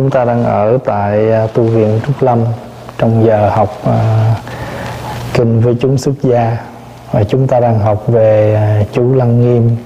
chúng 0.00 0.10
ta 0.10 0.24
đang 0.24 0.44
ở 0.44 0.78
tại 0.84 1.32
à, 1.32 1.46
tu 1.46 1.62
viện 1.62 2.00
Trúc 2.06 2.22
Lâm 2.22 2.44
trong 2.98 3.24
giờ 3.26 3.50
học 3.50 3.70
à, 3.84 4.34
kinh 5.34 5.60
với 5.60 5.76
chúng 5.80 5.98
xuất 5.98 6.14
gia. 6.22 6.58
Và 7.10 7.24
chúng 7.24 7.46
ta 7.46 7.60
đang 7.60 7.78
học 7.78 8.04
về 8.06 8.54
à, 8.54 8.82
chú 8.92 9.14
Lăng 9.14 9.40
Nghiêm. 9.40 9.76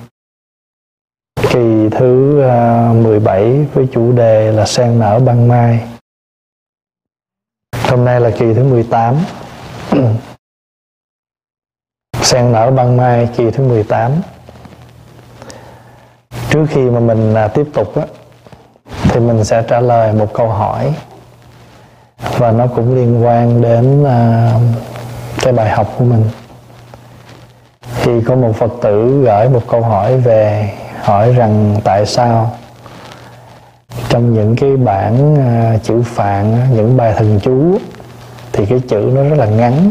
Kỳ 1.50 1.88
thứ 1.90 2.42
à, 2.42 2.92
17 2.92 3.66
với 3.74 3.88
chủ 3.92 4.12
đề 4.12 4.52
là 4.52 4.66
sen 4.66 4.98
nở 4.98 5.18
ban 5.18 5.48
mai. 5.48 5.80
Hôm 7.88 8.04
nay 8.04 8.20
là 8.20 8.30
kỳ 8.30 8.54
thứ 8.54 8.64
18 8.64 9.14
sen 12.22 12.52
nở 12.52 12.70
ban 12.70 12.96
mai 12.96 13.28
kỳ 13.36 13.50
thứ 13.50 13.64
18 13.64 14.12
trước 16.50 16.66
khi 16.68 16.90
mà 16.90 17.00
mình 17.00 17.34
à, 17.34 17.48
tiếp 17.48 17.66
tục 17.74 17.96
á, 17.96 18.02
thì 19.14 19.20
mình 19.20 19.44
sẽ 19.44 19.62
trả 19.62 19.80
lời 19.80 20.12
một 20.12 20.34
câu 20.34 20.48
hỏi. 20.48 20.94
Và 22.38 22.50
nó 22.50 22.66
cũng 22.66 22.94
liên 22.94 23.26
quan 23.26 23.62
đến 23.62 24.04
à, 24.04 24.52
cái 25.42 25.52
bài 25.52 25.70
học 25.70 25.94
của 25.98 26.04
mình. 26.04 26.24
Thì 28.02 28.20
có 28.20 28.34
một 28.34 28.52
phật 28.56 28.70
tử 28.82 29.22
gửi 29.24 29.48
một 29.48 29.62
câu 29.68 29.82
hỏi 29.82 30.16
về 30.16 30.72
hỏi 31.02 31.32
rằng 31.32 31.76
tại 31.84 32.06
sao 32.06 32.50
trong 34.08 34.34
những 34.34 34.56
cái 34.56 34.76
bản 34.76 35.36
à, 35.36 35.78
chữ 35.82 36.02
phạn 36.02 36.56
những 36.74 36.96
bài 36.96 37.14
thần 37.16 37.40
chú 37.42 37.78
thì 38.52 38.66
cái 38.66 38.80
chữ 38.88 39.10
nó 39.14 39.22
rất 39.22 39.36
là 39.38 39.46
ngắn. 39.46 39.90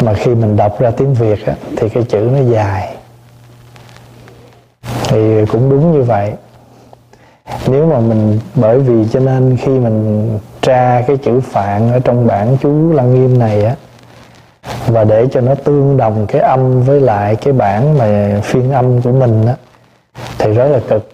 Mà 0.00 0.14
khi 0.14 0.34
mình 0.34 0.56
đọc 0.56 0.80
ra 0.80 0.90
tiếng 0.90 1.14
việt 1.14 1.46
á, 1.46 1.54
thì 1.76 1.88
cái 1.88 2.02
chữ 2.02 2.30
nó 2.32 2.52
dài. 2.52 2.96
Thì 5.08 5.46
cũng 5.46 5.70
đúng 5.70 5.92
như 5.92 6.02
vậy 6.02 6.32
nếu 7.68 7.86
mà 7.86 8.00
mình, 8.00 8.38
bởi 8.54 8.80
vì 8.80 9.08
cho 9.12 9.20
nên 9.20 9.56
khi 9.56 9.78
mình 9.78 10.30
tra 10.62 11.02
cái 11.06 11.16
chữ 11.16 11.40
phạn 11.40 11.92
ở 11.92 11.98
trong 11.98 12.26
bản 12.26 12.56
chú 12.62 12.92
lăng 12.92 13.14
nghiêm 13.14 13.38
này 13.38 13.64
á, 13.64 13.74
và 14.86 15.04
để 15.04 15.26
cho 15.32 15.40
nó 15.40 15.54
tương 15.54 15.96
đồng 15.96 16.26
cái 16.26 16.42
âm 16.42 16.82
với 16.82 17.00
lại 17.00 17.36
cái 17.36 17.52
bản 17.52 17.98
mà 17.98 18.40
phiên 18.44 18.72
âm 18.72 19.02
của 19.02 19.12
mình 19.12 19.46
á, 19.46 19.54
thì 20.38 20.52
rất 20.52 20.68
là 20.68 20.80
cực. 20.88 21.10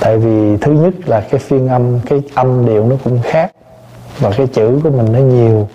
Tại 0.00 0.18
vì 0.18 0.56
thứ 0.56 0.72
nhất 0.72 0.94
là 1.06 1.20
cái 1.20 1.40
phiên 1.40 1.68
âm, 1.68 2.00
cái 2.00 2.22
âm 2.34 2.66
điệu 2.66 2.86
nó 2.86 2.96
cũng 3.04 3.18
khác, 3.22 3.52
và 4.18 4.30
cái 4.36 4.46
chữ 4.46 4.80
của 4.84 4.90
mình 4.90 5.12
nó 5.12 5.18
nhiều. 5.18 5.68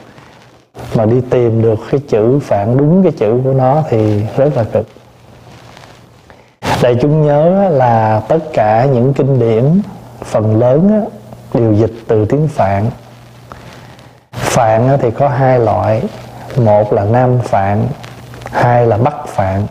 Mà 0.95 1.05
đi 1.05 1.21
tìm 1.29 1.61
được 1.61 1.79
cái 1.91 1.99
chữ 2.07 2.39
phản 2.39 2.77
đúng 2.77 3.03
cái 3.03 3.11
chữ 3.11 3.41
của 3.43 3.53
nó 3.53 3.83
thì 3.89 4.21
rất 4.37 4.57
là 4.57 4.63
cực 4.63 4.87
đại 6.81 6.95
chúng 7.01 7.25
nhớ 7.25 7.69
là 7.69 8.21
tất 8.27 8.39
cả 8.53 8.85
những 8.85 9.13
kinh 9.13 9.39
điển, 9.39 9.81
phần 10.23 10.59
lớn 10.59 11.05
đều 11.53 11.73
dịch 11.73 11.93
từ 12.07 12.25
tiếng 12.25 12.47
phạn. 12.47 12.89
Phạn 14.31 14.97
thì 15.01 15.11
có 15.11 15.29
hai 15.29 15.59
loại. 15.59 16.03
Một 16.57 16.93
là 16.93 17.03
nam 17.03 17.39
phạn, 17.43 17.87
hai 18.43 18.85
là 18.85 18.97
bắc 18.97 19.27
phạn. 19.27 19.63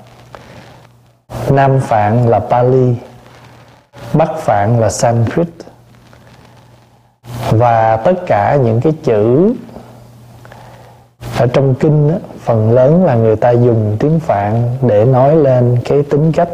Nam 1.50 1.80
phạn 1.80 2.26
là 2.26 2.38
pali, 2.38 2.94
bắc 4.12 4.36
phạn 4.36 4.80
là 4.80 4.90
sanskrit. 4.90 5.48
Và 7.50 7.96
tất 7.96 8.26
cả 8.26 8.56
những 8.56 8.80
cái 8.80 8.92
chữ 9.04 9.54
ở 11.38 11.46
trong 11.46 11.74
kinh 11.74 12.18
phần 12.44 12.72
lớn 12.72 13.04
là 13.04 13.14
người 13.14 13.36
ta 13.36 13.50
dùng 13.50 13.96
tiếng 14.00 14.20
phạn 14.20 14.76
để 14.82 15.04
nói 15.04 15.36
lên 15.36 15.78
cái 15.84 16.02
tính 16.02 16.32
cách 16.32 16.48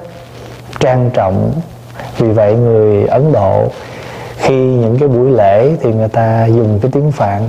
trang 0.85 1.11
trọng. 1.15 1.53
Vì 2.19 2.29
vậy 2.29 2.55
người 2.55 3.07
ấn 3.07 3.33
độ 3.33 3.69
khi 4.37 4.55
những 4.55 4.99
cái 4.99 5.09
buổi 5.09 5.31
lễ 5.31 5.77
thì 5.83 5.93
người 5.93 6.09
ta 6.09 6.47
dùng 6.47 6.79
cái 6.83 6.91
tiếng 6.95 7.13
phạn 7.13 7.43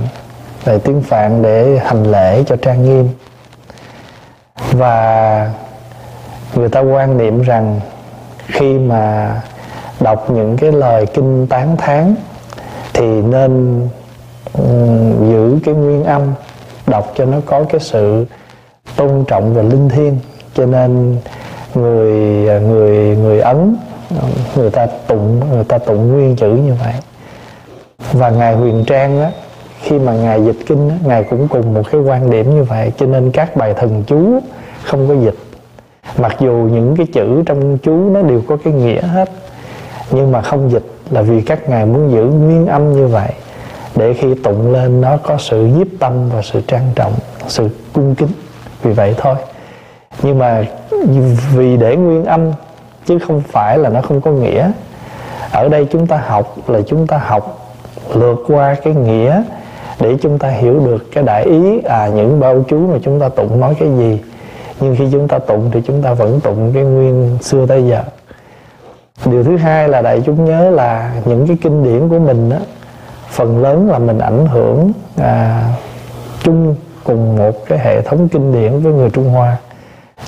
về 0.64 0.78
tiếng 0.78 1.02
phạn 1.02 1.42
để 1.42 1.78
hành 1.84 2.12
lễ 2.12 2.44
cho 2.46 2.56
trang 2.56 2.84
nghiêm. 2.84 3.08
Và 4.72 5.50
người 6.54 6.68
ta 6.68 6.80
quan 6.80 7.18
niệm 7.18 7.42
rằng 7.42 7.80
khi 8.46 8.78
mà 8.78 9.34
đọc 10.00 10.30
những 10.30 10.56
cái 10.56 10.72
lời 10.72 11.06
kinh 11.06 11.46
tán 11.46 11.76
thán 11.76 12.14
thì 12.92 13.06
nên 13.06 13.80
um, 14.52 15.30
giữ 15.30 15.58
cái 15.64 15.74
nguyên 15.74 16.04
âm 16.04 16.22
đọc 16.86 17.12
cho 17.16 17.24
nó 17.24 17.38
có 17.46 17.64
cái 17.68 17.80
sự 17.80 18.26
tôn 18.96 19.24
trọng 19.28 19.54
và 19.54 19.62
linh 19.62 19.88
thiêng. 19.88 20.18
Cho 20.54 20.66
nên 20.66 21.16
người 21.76 22.48
à, 22.48 22.58
người 22.58 23.16
người 23.16 23.40
ấn 23.40 23.76
người 24.56 24.70
ta 24.70 24.86
tụng 24.86 25.40
người 25.52 25.64
ta 25.64 25.78
tụng 25.78 26.12
nguyên 26.12 26.36
chữ 26.36 26.50
như 26.50 26.74
vậy. 26.84 26.94
Và 28.12 28.30
ngài 28.30 28.54
huyền 28.54 28.84
trang 28.86 29.20
á 29.22 29.30
khi 29.82 29.98
mà 29.98 30.12
ngài 30.12 30.44
dịch 30.44 30.56
kinh 30.66 30.88
á, 30.88 30.96
ngài 31.04 31.24
cũng 31.24 31.48
cùng 31.48 31.74
một 31.74 31.82
cái 31.92 32.00
quan 32.00 32.30
điểm 32.30 32.56
như 32.56 32.62
vậy 32.62 32.92
cho 32.98 33.06
nên 33.06 33.30
các 33.30 33.56
bài 33.56 33.74
thần 33.74 34.04
chú 34.06 34.40
không 34.84 35.08
có 35.08 35.14
dịch. 35.14 35.36
Mặc 36.18 36.36
dù 36.40 36.52
những 36.72 36.96
cái 36.96 37.06
chữ 37.12 37.42
trong 37.46 37.78
chú 37.78 38.10
nó 38.10 38.22
đều 38.22 38.42
có 38.48 38.56
cái 38.64 38.72
nghĩa 38.72 39.02
hết 39.02 39.30
nhưng 40.10 40.32
mà 40.32 40.42
không 40.42 40.70
dịch 40.70 40.84
là 41.10 41.22
vì 41.22 41.40
các 41.40 41.68
ngài 41.68 41.86
muốn 41.86 42.12
giữ 42.12 42.24
nguyên 42.24 42.66
âm 42.66 42.92
như 42.92 43.06
vậy 43.06 43.30
để 43.96 44.14
khi 44.14 44.34
tụng 44.34 44.72
lên 44.72 45.00
nó 45.00 45.16
có 45.16 45.38
sự 45.38 45.66
nhiếp 45.66 45.86
tâm 45.98 46.12
và 46.30 46.42
sự 46.42 46.60
trang 46.66 46.90
trọng 46.94 47.12
sự 47.48 47.68
cung 47.92 48.14
kính. 48.14 48.28
Vì 48.82 48.92
vậy 48.92 49.14
thôi. 49.18 49.34
Nhưng 50.22 50.38
mà 50.38 50.64
vì 51.54 51.76
để 51.76 51.96
nguyên 51.96 52.24
âm 52.24 52.52
chứ 53.06 53.18
không 53.18 53.42
phải 53.48 53.78
là 53.78 53.88
nó 53.88 54.02
không 54.02 54.20
có 54.20 54.30
nghĩa. 54.30 54.70
Ở 55.52 55.68
đây 55.68 55.86
chúng 55.90 56.06
ta 56.06 56.22
học 56.26 56.56
là 56.66 56.80
chúng 56.86 57.06
ta 57.06 57.18
học 57.18 57.74
lượt 58.14 58.44
qua 58.46 58.74
cái 58.84 58.94
nghĩa 58.94 59.42
để 60.00 60.16
chúng 60.22 60.38
ta 60.38 60.48
hiểu 60.48 60.80
được 60.86 61.12
cái 61.12 61.24
đại 61.24 61.44
ý 61.44 61.80
à 61.80 62.08
những 62.08 62.40
bao 62.40 62.64
chú 62.68 62.78
mà 62.78 62.98
chúng 63.02 63.20
ta 63.20 63.28
tụng 63.28 63.60
nói 63.60 63.74
cái 63.78 63.88
gì. 63.96 64.20
Nhưng 64.80 64.96
khi 64.96 65.08
chúng 65.12 65.28
ta 65.28 65.38
tụng 65.38 65.70
thì 65.72 65.82
chúng 65.86 66.02
ta 66.02 66.14
vẫn 66.14 66.40
tụng 66.40 66.70
cái 66.74 66.82
nguyên 66.82 67.38
xưa 67.40 67.66
tới 67.66 67.86
giờ. 67.86 68.02
Điều 69.24 69.44
thứ 69.44 69.56
hai 69.56 69.88
là 69.88 70.02
đại 70.02 70.22
chúng 70.26 70.44
nhớ 70.44 70.70
là 70.70 71.12
những 71.24 71.46
cái 71.46 71.56
kinh 71.62 71.84
điển 71.84 72.08
của 72.08 72.18
mình 72.18 72.50
á 72.50 72.58
phần 73.30 73.62
lớn 73.62 73.90
là 73.90 73.98
mình 73.98 74.18
ảnh 74.18 74.46
hưởng 74.46 74.92
à, 75.16 75.62
chung 76.42 76.74
cùng 77.04 77.36
một 77.36 77.66
cái 77.66 77.78
hệ 77.78 78.02
thống 78.02 78.28
kinh 78.28 78.52
điển 78.52 78.80
với 78.80 78.92
người 78.92 79.10
Trung 79.10 79.28
Hoa 79.28 79.56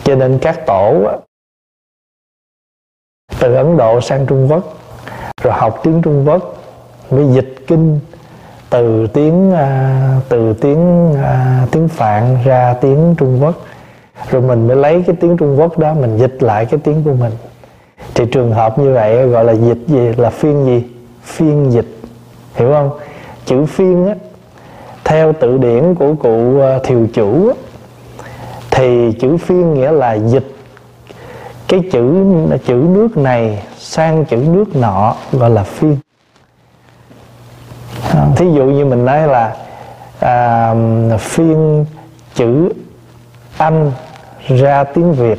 cho 0.04 0.14
nên 0.14 0.38
các 0.38 0.66
tổ 0.66 1.10
từ 3.40 3.54
Ấn 3.54 3.76
Độ 3.76 4.00
sang 4.00 4.26
Trung 4.26 4.48
Quốc 4.50 4.78
rồi 5.42 5.54
học 5.54 5.80
tiếng 5.82 6.02
Trung 6.02 6.28
Quốc 6.28 6.54
mới 7.10 7.26
dịch 7.34 7.54
kinh 7.66 8.00
từ 8.70 9.06
tiếng 9.06 9.52
à, 9.52 10.20
từ 10.28 10.52
tiếng 10.52 11.14
à, 11.14 11.66
tiếng 11.70 11.88
Phạn 11.88 12.36
ra 12.44 12.74
tiếng 12.80 13.14
Trung 13.18 13.38
Quốc. 13.42 13.54
Rồi 14.30 14.42
mình 14.42 14.66
mới 14.66 14.76
lấy 14.76 15.04
cái 15.06 15.16
tiếng 15.20 15.36
Trung 15.36 15.60
Quốc 15.60 15.78
đó 15.78 15.94
mình 15.94 16.18
dịch 16.18 16.42
lại 16.42 16.66
cái 16.66 16.80
tiếng 16.84 17.02
của 17.04 17.14
mình. 17.14 17.32
Thì 18.14 18.24
trường 18.32 18.52
hợp 18.52 18.78
như 18.78 18.94
vậy 18.94 19.28
gọi 19.28 19.44
là 19.44 19.52
dịch 19.52 19.78
gì? 19.86 20.12
Là 20.16 20.30
phiên 20.30 20.64
gì? 20.64 20.84
Phiên 21.22 21.70
dịch. 21.70 21.86
Hiểu 22.54 22.72
không? 22.72 22.90
Chữ 23.44 23.66
phiên 23.66 24.06
á 24.06 24.14
theo 25.04 25.32
tự 25.32 25.58
điển 25.58 25.94
của 25.94 26.14
cụ 26.14 26.60
à, 26.60 26.78
thiều 26.84 27.06
chủ 27.14 27.48
á, 27.48 27.54
thì 28.78 29.12
chữ 29.12 29.36
phiên 29.36 29.74
nghĩa 29.74 29.92
là 29.92 30.12
dịch. 30.14 30.54
Cái 31.68 31.80
chữ 31.92 32.24
chữ 32.66 32.74
nước 32.74 33.16
này 33.16 33.62
sang 33.78 34.24
chữ 34.24 34.36
nước 34.36 34.76
nọ 34.76 35.14
gọi 35.32 35.50
là 35.50 35.62
phiên. 35.62 35.96
À, 38.14 38.26
thí 38.36 38.46
dụ 38.52 38.64
như 38.64 38.84
mình 38.84 39.04
nói 39.04 39.28
là 39.28 39.56
à, 40.20 40.74
phiên 41.18 41.86
chữ 42.34 42.72
anh 43.56 43.92
ra 44.48 44.84
tiếng 44.84 45.12
việt. 45.12 45.38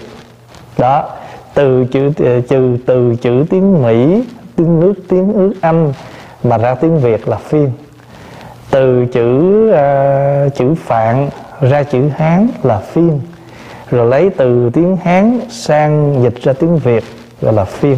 Đó 0.77 1.09
từ 1.53 1.85
chữ 1.85 2.11
từ 2.49 2.77
từ 2.85 3.15
chữ 3.21 3.45
tiếng 3.49 3.83
mỹ 3.83 4.23
tiếng 4.55 4.79
nước 4.79 4.93
tiếng 5.09 5.37
nước 5.37 5.53
anh 5.61 5.93
mà 6.43 6.57
ra 6.57 6.75
tiếng 6.75 6.99
việt 6.99 7.27
là 7.27 7.37
phiên. 7.37 7.71
Từ 8.71 9.05
chữ 9.05 9.69
uh, 9.69 10.55
chữ 10.55 10.75
phạn 10.75 11.29
ra 11.61 11.83
chữ 11.83 12.09
hán 12.17 12.47
là 12.63 12.77
phiên 12.77 13.21
rồi 13.91 14.09
lấy 14.09 14.29
từ 14.37 14.69
tiếng 14.73 14.97
hán 14.97 15.39
sang 15.49 16.23
dịch 16.23 16.43
ra 16.43 16.53
tiếng 16.53 16.77
việt 16.77 17.03
gọi 17.41 17.53
là 17.53 17.63
phiên 17.63 17.97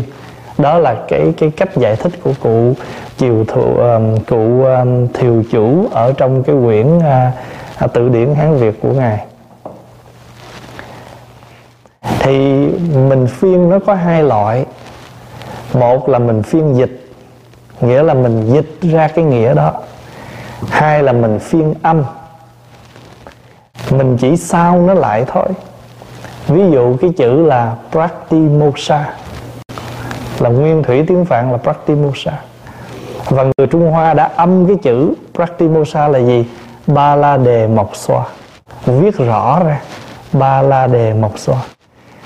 đó 0.57 0.79
là 0.79 0.95
cái 1.07 1.33
cái 1.37 1.51
cách 1.57 1.77
giải 1.77 1.95
thích 1.95 2.11
của 2.23 2.33
cụ 2.43 2.73
chiều 3.17 3.45
thụ 3.47 3.77
um, 3.77 4.17
cụ 4.19 4.63
um, 4.63 5.07
thiều 5.13 5.43
chủ 5.51 5.87
ở 5.91 6.13
trong 6.17 6.43
cái 6.43 6.55
quyển 6.65 6.99
à, 6.99 7.31
à, 7.77 7.85
uh, 7.85 7.93
tự 7.93 8.09
điển 8.09 8.35
hán 8.35 8.57
việt 8.57 8.81
của 8.81 8.93
ngài. 8.93 9.25
Thì 12.19 12.67
mình 12.95 13.27
phiên 13.27 13.69
nó 13.69 13.79
có 13.79 13.93
hai 13.93 14.23
loại. 14.23 14.65
Một 15.73 16.09
là 16.09 16.19
mình 16.19 16.43
phiên 16.43 16.77
dịch 16.77 17.05
nghĩa 17.81 18.03
là 18.03 18.13
mình 18.13 18.53
dịch 18.53 18.91
ra 18.91 19.07
cái 19.07 19.25
nghĩa 19.25 19.53
đó. 19.53 19.73
Hai 20.69 21.03
là 21.03 21.11
mình 21.11 21.39
phiên 21.39 21.73
âm 21.81 22.03
mình 23.89 24.17
chỉ 24.17 24.37
sao 24.37 24.81
nó 24.81 24.93
lại 24.93 25.25
thôi. 25.27 25.47
Ví 26.47 26.71
dụ 26.71 26.97
cái 27.01 27.09
chữ 27.17 27.45
là 27.45 27.75
praktimosa 27.91 29.13
là 30.39 30.49
nguyên 30.49 30.83
thủy 30.83 31.05
tiếng 31.07 31.25
phạn 31.25 31.51
là 31.51 31.57
praktimosa 31.57 32.31
và 33.29 33.43
người 33.43 33.67
Trung 33.67 33.91
Hoa 33.91 34.13
đã 34.13 34.29
âm 34.35 34.67
cái 34.67 34.75
chữ 34.75 35.13
Praktimosa 35.33 36.07
là 36.07 36.19
gì? 36.19 36.45
Ba 36.87 37.15
la 37.15 37.37
đề 37.37 37.67
mộc 37.67 37.95
xoa 37.95 38.25
viết 38.85 39.17
rõ 39.17 39.63
ra 39.63 39.81
ba 40.33 40.61
la 40.61 40.87
đề 40.87 41.13
mộc 41.13 41.39
xoa 41.39 41.57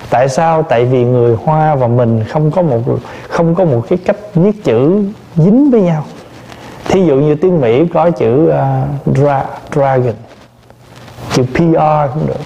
tại 0.10 0.30
sao? 0.30 0.64
Tại 0.64 0.86
vì 0.86 1.04
người 1.04 1.38
hoa 1.46 1.76
và 1.76 1.88
mình 1.88 2.24
không 2.30 2.52
có 2.52 2.62
một 2.62 2.80
không 3.28 3.56
có 3.56 3.66
một 3.66 3.82
cái 3.90 4.00
cách 4.06 4.18
viết 4.36 4.64
chữ 4.64 5.04
dính 5.36 5.72
với 5.72 5.82
nhau. 5.82 6.04
Thí 6.88 7.06
dụ 7.06 7.16
như 7.16 7.36
tiếng 7.36 7.62
mỹ 7.62 7.86
có 7.94 8.10
chữ 8.10 8.50
uh, 8.50 9.18
dra, 9.18 9.44
dragon 9.76 10.14
chữ 11.36 11.44
pr 11.44 12.14
cũng 12.14 12.28
được. 12.28 12.42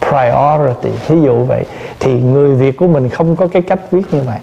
Priority 0.00 0.90
ví 1.08 1.20
dụ 1.22 1.44
vậy. 1.44 1.64
Thì 2.00 2.20
người 2.20 2.54
việt 2.54 2.76
của 2.76 2.86
mình 2.86 3.08
không 3.08 3.36
có 3.36 3.46
cái 3.46 3.62
cách 3.62 3.78
viết 3.90 4.02
như 4.14 4.20
vậy. 4.26 4.38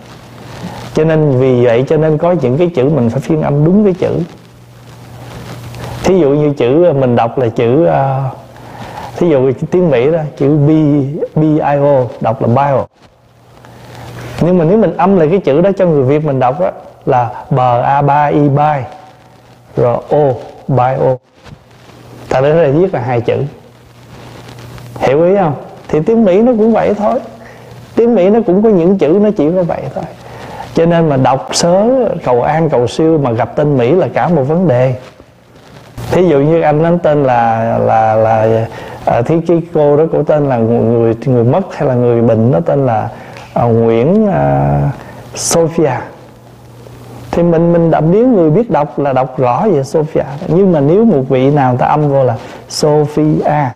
Cho 0.94 1.04
nên 1.04 1.40
vì 1.40 1.66
vậy 1.66 1.86
cho 1.90 1.98
nên 1.98 2.18
có 2.18 2.32
những 2.32 2.58
cái 2.58 2.70
chữ 2.76 2.90
mình 2.90 3.10
phải 3.10 3.20
phiên 3.20 3.42
âm 3.42 3.66
đúng 3.66 3.84
cái 3.84 3.94
chữ. 3.94 4.20
Thí 6.04 6.20
dụ 6.20 6.30
như 6.30 6.54
chữ 6.54 6.86
ờ, 6.86 6.94
mình 6.94 7.16
đọc 7.16 7.38
là 7.38 7.50
chữ 7.50 7.88
uh, 7.88 8.38
thí 9.18 9.30
dụ 9.30 9.52
tiếng 9.72 9.90
Mỹ 9.90 10.12
đó 10.12 10.20
chữ 10.38 10.58
B 10.58 10.70
B 11.36 11.42
I 11.42 11.80
O 11.82 12.04
đọc 12.22 12.42
là 12.42 12.48
Bio. 12.48 12.86
nhưng 14.42 14.58
mà 14.58 14.66
nếu 14.66 14.78
mình 14.78 14.98
âm 14.98 15.18
lại 15.18 15.28
cái 15.28 15.40
chữ 15.40 15.62
đó 15.62 15.70
cho 15.78 15.86
người 15.86 16.04
Việt 16.04 16.26
mình 16.26 16.40
đọc 16.40 16.60
đó 16.60 16.72
là 17.06 17.46
b 17.50 17.60
a 17.84 18.02
ba 18.02 18.26
i 18.26 18.50
bai 18.50 18.84
rồi 19.78 19.98
o 20.10 20.34
bio 20.68 21.16
thật 22.30 22.42
ra 22.42 22.50
là 22.50 22.70
viết 22.70 22.94
là 22.94 23.00
hai 23.00 23.22
chữ. 23.22 23.38
Hiểu 25.00 25.24
ý 25.24 25.36
không? 25.36 25.54
Thì 25.88 26.00
tiếng 26.06 26.26
Mỹ 26.26 26.42
nó 26.42 26.52
cũng 26.52 26.74
vậy 26.74 26.94
thôi. 26.94 27.20
Tiếng 27.96 28.16
Mỹ 28.16 28.30
nó 28.30 28.40
cũng 28.48 28.64
có 28.64 28.70
những 28.70 28.98
chữ 28.98 29.20
nó 29.22 29.30
chỉ 29.38 29.52
có 29.56 29.64
vậy 29.64 29.82
thôi. 29.96 30.04
Cho 30.74 30.86
nên 30.86 31.10
mà 31.10 31.18
đọc 31.18 31.50
sớ 31.52 31.86
cầu 32.24 32.42
an 32.42 32.70
cầu 32.70 32.88
siêu 32.88 33.18
mà 33.18 33.32
gặp 33.32 33.56
tên 33.56 33.78
Mỹ 33.78 33.92
là 33.92 34.08
cả 34.14 34.28
một 34.28 34.44
vấn 34.44 34.68
đề. 34.68 34.96
Thí 36.12 36.28
dụ 36.28 36.40
như 36.40 36.62
anh 36.62 36.82
nói 36.82 36.98
tên 37.04 37.24
là 37.24 37.78
là 37.78 38.16
là 38.16 38.66
à, 39.06 39.22
thí 39.22 39.36
cái 39.48 39.62
cô 39.74 39.98
đó 39.98 40.04
của 40.12 40.24
tên 40.24 40.50
là 40.50 40.58
người 40.58 41.16
người 41.26 41.44
mất 41.44 41.76
hay 41.76 41.88
là 41.88 41.94
người 41.96 42.22
bệnh 42.22 42.52
nó 42.52 42.60
tên 42.60 42.86
là 42.86 43.10
à, 43.54 43.64
Nguyễn 43.64 44.28
à, 44.28 44.82
Sophia 45.36 45.92
thì 47.32 47.44
mình 47.44 47.74
mình 47.74 47.92
đọc 47.92 48.04
nếu 48.10 48.28
người 48.28 48.50
biết 48.50 48.70
đọc 48.70 49.00
là 49.00 49.14
đọc 49.14 49.40
rõ 49.40 49.68
về 49.68 49.84
Sophia. 49.84 50.24
Nhưng 50.48 50.72
mà 50.72 50.80
nếu 50.80 51.06
một 51.06 51.24
vị 51.30 51.52
nào 51.52 51.78
ta 51.78 51.86
âm 51.86 52.10
vô 52.10 52.24
là 52.24 52.38
Sophia 52.70 53.70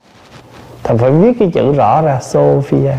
thì 0.83 0.97
phải 0.97 1.11
viết 1.11 1.39
cái 1.39 1.51
chữ 1.53 1.73
rõ 1.73 2.01
ra, 2.01 2.19
Sophia. 2.21 2.93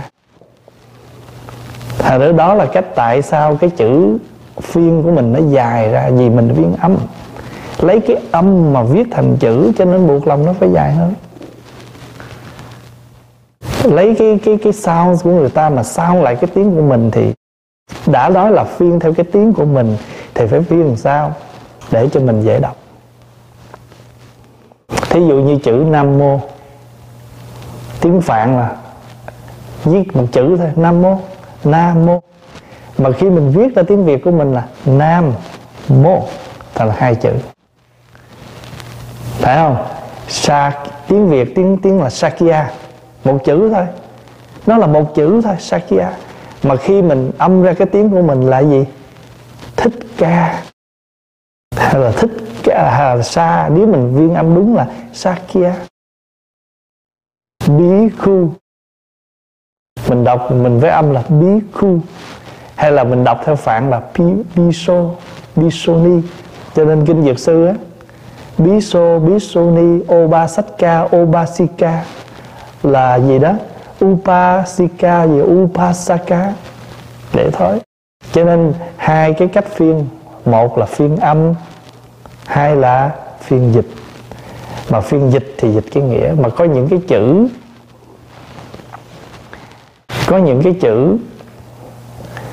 Thật 1.99 2.19
ra 2.19 2.33
đó 2.33 2.55
là 2.55 2.67
cách 2.67 2.85
tại 2.95 3.23
sao 3.23 3.57
cái 3.57 3.71
chữ 3.71 4.19
phiên 4.61 5.03
của 5.03 5.11
mình 5.11 5.33
nó 5.33 5.39
dài 5.51 5.89
ra, 5.89 6.11
vì 6.13 6.31
mình 6.31 6.53
viết 6.57 6.67
âm. 6.81 6.97
Lấy 7.81 8.01
cái 8.01 8.17
âm 8.31 8.73
mà 8.73 8.83
viết 8.83 9.07
thành 9.11 9.37
chữ 9.37 9.73
cho 9.79 9.85
nên 9.85 10.07
buộc 10.07 10.27
lòng 10.27 10.47
nó 10.47 10.53
phải 10.53 10.69
dài 10.73 10.93
hơn. 10.93 11.15
Lấy 13.85 14.15
cái 14.19 14.39
cái 14.45 14.59
cái 14.65 14.73
sound 14.73 15.23
của 15.23 15.31
người 15.31 15.51
ta 15.51 15.69
mà 15.71 15.83
sound 15.83 16.23
lại 16.23 16.37
cái 16.37 16.51
tiếng 16.55 16.77
của 16.77 16.83
mình 16.83 17.11
thì 17.11 17.33
đã 18.07 18.29
nói 18.29 18.51
là 18.51 18.65
phiên 18.65 19.01
theo 19.01 19.15
cái 19.15 19.27
tiếng 19.33 19.53
của 19.53 19.65
mình 19.65 19.97
thì 20.35 20.47
phải 20.47 20.61
viết 20.61 20.85
làm 20.85 20.97
sao 20.97 21.35
để 21.91 22.09
cho 22.13 22.21
mình 22.21 22.43
dễ 22.43 22.61
đọc? 22.61 22.77
Thí 25.11 25.21
dụ 25.21 25.35
như 25.35 25.59
chữ 25.59 25.73
nam 25.73 26.19
mô, 26.19 26.41
tiếng 28.01 28.21
phạn 28.21 28.57
là 28.57 28.77
viết 29.85 30.17
một 30.17 30.27
chữ 30.33 30.57
thôi, 30.57 30.71
nam 30.77 31.03
mô 31.03 31.19
nam 31.65 32.07
mô. 32.07 32.23
Mà 32.99 33.11
khi 33.11 33.31
mình 33.31 33.53
viết 33.53 33.77
ra 33.77 33.83
tiếng 33.83 34.05
việt 34.05 34.25
của 34.25 34.31
mình 34.31 34.53
là 34.53 34.65
nam 34.87 35.33
mô 35.89 36.23
thật 36.75 36.85
là 36.85 36.95
hai 36.99 37.15
chữ. 37.15 37.33
Phải 39.39 39.57
không? 39.57 39.87
Sa, 40.29 40.73
tiếng 41.09 41.29
việt, 41.29 41.55
tiếng 41.55 41.79
tiếng 41.83 42.03
là 42.03 42.11
sakya. 42.11 42.71
Một 43.25 43.39
chữ 43.45 43.71
thôi. 43.75 43.85
Nó 44.67 44.77
là 44.77 44.87
một 44.87 45.15
chữ 45.15 45.41
thôi, 45.45 45.55
sakya. 45.59 46.13
Mà 46.63 46.77
khi 46.77 47.03
mình 47.03 47.31
âm 47.39 47.63
ra 47.63 47.73
cái 47.73 47.87
tiếng 47.93 48.11
của 48.11 48.23
mình 48.23 48.43
là 48.43 48.59
gì? 48.63 48.85
Ca. 50.19 50.63
Hay 51.77 51.95
là 51.95 52.13
thích 52.13 52.31
ca 52.65 52.91
hay 52.91 53.17
là 53.17 53.23
sa, 53.23 53.69
nếu 53.69 53.87
mình 53.87 54.15
viên 54.17 54.35
âm 54.35 54.55
đúng 54.55 54.77
là 54.77 54.87
sakya 55.13 55.75
bí 57.67 58.09
khu. 58.19 58.53
Mình 60.09 60.25
đọc 60.25 60.53
mình 60.53 60.81
với 60.81 60.91
âm 60.91 61.11
là 61.11 61.23
bí 61.29 61.61
khu. 61.73 62.01
Hay 62.77 62.93
là 62.93 63.05
mình 63.05 63.25
đọc 63.25 63.41
theo 63.45 63.57
phạn 63.57 63.91
là 63.91 64.03
bí 64.19 64.25
biso 64.57 65.95
ni. 65.95 66.23
Cho 66.75 66.85
nên 66.85 67.07
kinh 67.07 67.25
dược 67.25 67.39
sư 67.39 67.67
á 67.67 67.75
biso 68.59 69.61
ni 69.61 70.05
obasaka 70.15 71.09
obasika 71.17 72.05
là 72.83 73.19
gì 73.19 73.39
đó? 73.39 73.53
Upasika 74.05 75.27
gì? 75.27 75.41
Upasaka 75.41 76.53
để 77.35 77.51
thôi 77.53 77.81
cho 78.33 78.45
nên 78.45 78.73
hai 78.97 79.33
cái 79.33 79.49
cách 79.49 79.67
phiên, 79.75 80.07
một 80.45 80.79
là 80.79 80.87
phiên 80.87 81.17
âm, 81.17 81.55
hai 82.47 82.77
là 82.77 83.11
phiên 83.41 83.73
dịch. 83.75 83.87
Mà 84.91 85.01
phiên 85.01 85.33
dịch 85.33 85.55
thì 85.59 85.73
dịch 85.73 85.85
cái 85.93 86.03
nghĩa 86.03 86.33
mà 86.39 86.49
có 86.49 86.65
những 86.65 86.89
cái 86.89 87.01
chữ, 87.09 87.49
có 90.27 90.39
những 90.39 90.63
cái 90.63 90.75
chữ 90.81 91.17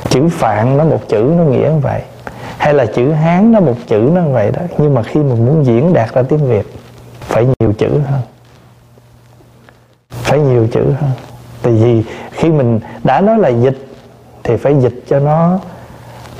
chữ 0.09 0.29
phạn 0.29 0.77
nó 0.77 0.83
một 0.83 0.99
chữ 1.07 1.33
nó 1.37 1.43
nghĩa 1.43 1.69
như 1.73 1.79
vậy, 1.81 2.01
hay 2.57 2.73
là 2.73 2.85
chữ 2.85 3.11
hán 3.11 3.51
nó 3.51 3.59
một 3.59 3.75
chữ 3.87 4.09
nó 4.13 4.21
như 4.21 4.33
vậy 4.33 4.51
đó. 4.51 4.61
Nhưng 4.77 4.93
mà 4.93 5.03
khi 5.03 5.19
mình 5.19 5.45
muốn 5.45 5.65
diễn 5.65 5.93
đạt 5.93 6.13
ra 6.13 6.23
tiếng 6.23 6.47
việt, 6.49 6.65
phải 7.19 7.47
nhiều 7.59 7.73
chữ 7.77 7.89
hơn. 7.89 8.21
Phải 10.09 10.39
nhiều 10.39 10.67
chữ 10.71 10.83
hơn. 10.99 11.11
Tại 11.61 11.73
vì 11.73 12.03
khi 12.31 12.49
mình 12.49 12.79
đã 13.03 13.21
nói 13.21 13.39
là 13.39 13.49
dịch 13.49 13.87
thì 14.43 14.57
phải 14.57 14.75
dịch 14.79 15.03
cho 15.07 15.19
nó 15.19 15.59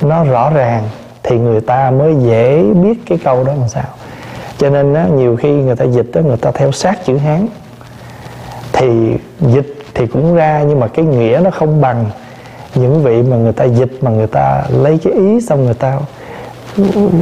nó 0.02 0.24
rõ 0.24 0.50
ràng 0.50 0.88
thì 1.22 1.38
người 1.38 1.60
ta 1.60 1.90
mới 1.90 2.14
dễ 2.14 2.62
biết 2.62 2.98
cái 3.06 3.18
câu 3.24 3.44
đó 3.44 3.52
làm 3.52 3.68
sao. 3.68 3.84
Cho 4.58 4.70
nên 4.70 4.94
á, 4.94 5.06
nhiều 5.16 5.36
khi 5.36 5.48
người 5.52 5.76
ta 5.76 5.84
dịch 5.84 6.10
đó 6.14 6.20
người 6.20 6.36
ta 6.36 6.50
theo 6.50 6.72
sát 6.72 7.04
chữ 7.04 7.16
hán. 7.16 7.46
Thì 8.72 9.16
dịch 9.40 9.76
thì 9.94 10.06
cũng 10.06 10.34
ra 10.34 10.62
nhưng 10.68 10.80
mà 10.80 10.88
cái 10.88 11.04
nghĩa 11.04 11.40
nó 11.44 11.50
không 11.50 11.80
bằng 11.80 12.04
những 12.74 13.02
vị 13.02 13.22
mà 13.22 13.36
người 13.36 13.52
ta 13.52 13.64
dịch 13.64 13.98
mà 14.00 14.10
người 14.10 14.26
ta 14.26 14.62
lấy 14.68 14.98
cái 15.04 15.12
ý 15.12 15.40
xong 15.40 15.64
người 15.64 15.74
ta 15.74 15.98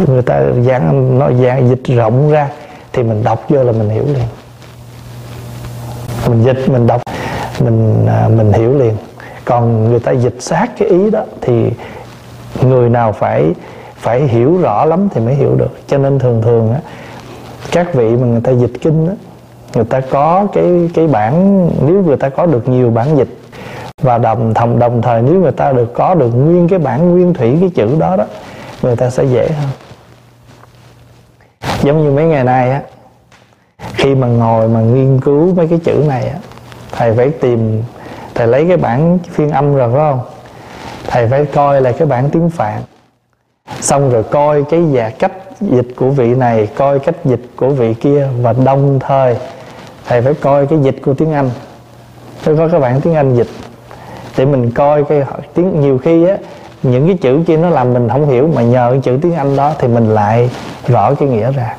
người 0.06 0.22
ta 0.22 0.42
giảng 0.66 1.18
nó 1.18 1.32
giảng 1.32 1.68
dịch 1.68 1.96
rộng 1.96 2.30
ra 2.30 2.48
thì 2.92 3.02
mình 3.02 3.24
đọc 3.24 3.44
vô 3.48 3.62
là 3.62 3.72
mình 3.72 3.88
hiểu 3.88 4.04
liền. 4.06 4.24
Mình 6.28 6.44
dịch 6.44 6.68
mình 6.68 6.86
đọc 6.86 7.02
mình 7.58 8.06
à, 8.06 8.28
mình 8.28 8.52
hiểu 8.52 8.78
liền 8.78 8.96
còn 9.50 9.90
người 9.90 10.00
ta 10.00 10.12
dịch 10.12 10.36
sát 10.38 10.70
cái 10.78 10.88
ý 10.88 11.10
đó 11.10 11.22
thì 11.40 11.70
người 12.62 12.88
nào 12.88 13.12
phải 13.12 13.52
phải 13.96 14.20
hiểu 14.20 14.58
rõ 14.58 14.84
lắm 14.84 15.08
thì 15.14 15.20
mới 15.20 15.34
hiểu 15.34 15.54
được. 15.54 15.78
Cho 15.86 15.98
nên 15.98 16.18
thường 16.18 16.42
thường 16.42 16.72
á, 16.72 16.80
các 17.72 17.94
vị 17.94 18.16
mà 18.16 18.26
người 18.26 18.40
ta 18.40 18.52
dịch 18.52 18.72
kinh 18.82 19.06
á, 19.08 19.14
người 19.74 19.84
ta 19.84 20.00
có 20.00 20.46
cái 20.52 20.90
cái 20.94 21.06
bản, 21.06 21.66
nếu 21.86 22.02
người 22.02 22.16
ta 22.16 22.28
có 22.28 22.46
được 22.46 22.68
nhiều 22.68 22.90
bản 22.90 23.16
dịch 23.16 23.28
và 24.02 24.18
đồng, 24.18 24.54
thầm 24.54 24.78
đồng 24.78 25.02
thời 25.02 25.22
nếu 25.22 25.34
người 25.34 25.52
ta 25.52 25.72
được 25.72 25.94
có 25.94 26.14
được 26.14 26.30
nguyên 26.30 26.68
cái 26.68 26.78
bản 26.78 27.10
nguyên 27.10 27.34
thủy, 27.34 27.56
cái 27.60 27.70
chữ 27.74 27.96
đó 27.98 28.16
đó, 28.16 28.24
người 28.82 28.96
ta 28.96 29.10
sẽ 29.10 29.24
dễ 29.24 29.48
hơn. 29.48 29.68
Giống 31.82 32.04
như 32.04 32.10
mấy 32.10 32.24
ngày 32.24 32.44
nay 32.44 32.70
á, 32.70 32.82
khi 33.78 34.14
mà 34.14 34.26
ngồi 34.26 34.68
mà 34.68 34.80
nghiên 34.80 35.20
cứu 35.20 35.54
mấy 35.54 35.66
cái 35.68 35.78
chữ 35.84 36.04
này 36.08 36.28
á, 36.28 36.38
thầy 36.92 37.14
phải 37.14 37.30
tìm 37.30 37.82
thầy 38.40 38.46
lấy 38.46 38.64
cái 38.68 38.76
bản 38.76 39.18
phiên 39.30 39.50
âm 39.50 39.74
rồi, 39.74 39.90
phải 39.92 40.00
không? 40.00 40.20
Thầy 41.06 41.28
phải 41.28 41.44
coi 41.44 41.80
lại 41.80 41.92
cái 41.98 42.08
bản 42.08 42.30
tiếng 42.30 42.50
phạn. 42.50 42.82
Xong 43.80 44.10
rồi 44.10 44.22
coi 44.22 44.64
cái 44.70 44.84
giả 44.90 45.10
cách 45.18 45.32
dịch 45.60 45.88
của 45.96 46.10
vị 46.10 46.34
này, 46.34 46.68
coi 46.76 46.98
cách 46.98 47.14
dịch 47.24 47.42
của 47.56 47.68
vị 47.68 47.94
kia 47.94 48.28
và 48.42 48.54
đồng 48.64 48.98
thời. 49.00 49.36
Thầy 50.06 50.22
phải 50.22 50.34
coi 50.34 50.66
cái 50.66 50.78
dịch 50.82 50.96
của 51.04 51.14
tiếng 51.14 51.32
anh. 51.32 51.50
Phải 52.38 52.54
có 52.56 52.68
cái 52.68 52.80
bản 52.80 53.00
tiếng 53.00 53.14
anh 53.14 53.36
dịch. 53.36 53.46
Để 54.36 54.44
mình 54.44 54.70
coi 54.70 55.04
cái 55.04 55.22
tiếng, 55.54 55.80
nhiều 55.80 55.98
khi 55.98 56.26
á, 56.26 56.36
những 56.82 57.06
cái 57.06 57.18
chữ 57.20 57.42
kia 57.46 57.56
nó 57.56 57.70
làm 57.70 57.94
mình 57.94 58.08
không 58.08 58.26
hiểu, 58.26 58.50
mà 58.54 58.62
nhờ 58.62 58.88
cái 58.90 59.00
chữ 59.02 59.18
tiếng 59.22 59.34
anh 59.34 59.56
đó 59.56 59.72
thì 59.78 59.88
mình 59.88 60.14
lại 60.14 60.50
rõ 60.88 61.14
cái 61.14 61.28
nghĩa 61.28 61.52
ra. 61.52 61.76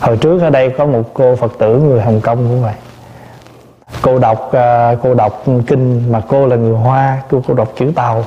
Hồi 0.00 0.16
trước 0.16 0.42
ở 0.42 0.50
đây 0.50 0.70
có 0.70 0.86
một 0.86 1.02
cô 1.14 1.36
phật 1.36 1.52
tử 1.58 1.76
người 1.76 2.00
hồng 2.00 2.20
kông 2.20 2.36
cũng 2.36 2.62
vậy 2.62 2.74
cô 4.02 4.18
đọc 4.18 4.52
à, 4.52 4.96
cô 5.02 5.14
đọc 5.14 5.44
kinh 5.66 6.12
mà 6.12 6.22
cô 6.28 6.46
là 6.46 6.56
người 6.56 6.74
hoa, 6.74 7.22
cô 7.30 7.42
cô 7.48 7.54
đọc 7.54 7.72
chữ 7.76 7.92
tàu. 7.94 8.24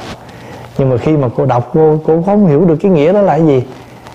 Nhưng 0.77 0.89
mà 0.89 0.98
khi 0.98 1.17
mà 1.17 1.27
cô 1.38 1.46
đọc, 1.46 1.70
cô 1.74 2.00
cô 2.05 2.24
không 2.25 2.48
hiểu 2.48 2.65
được 2.65 2.75
cái 2.82 2.91
nghĩa 2.91 3.13
đó 3.13 3.22
là 3.22 3.38
cái 3.38 3.46
gì. 3.46 3.63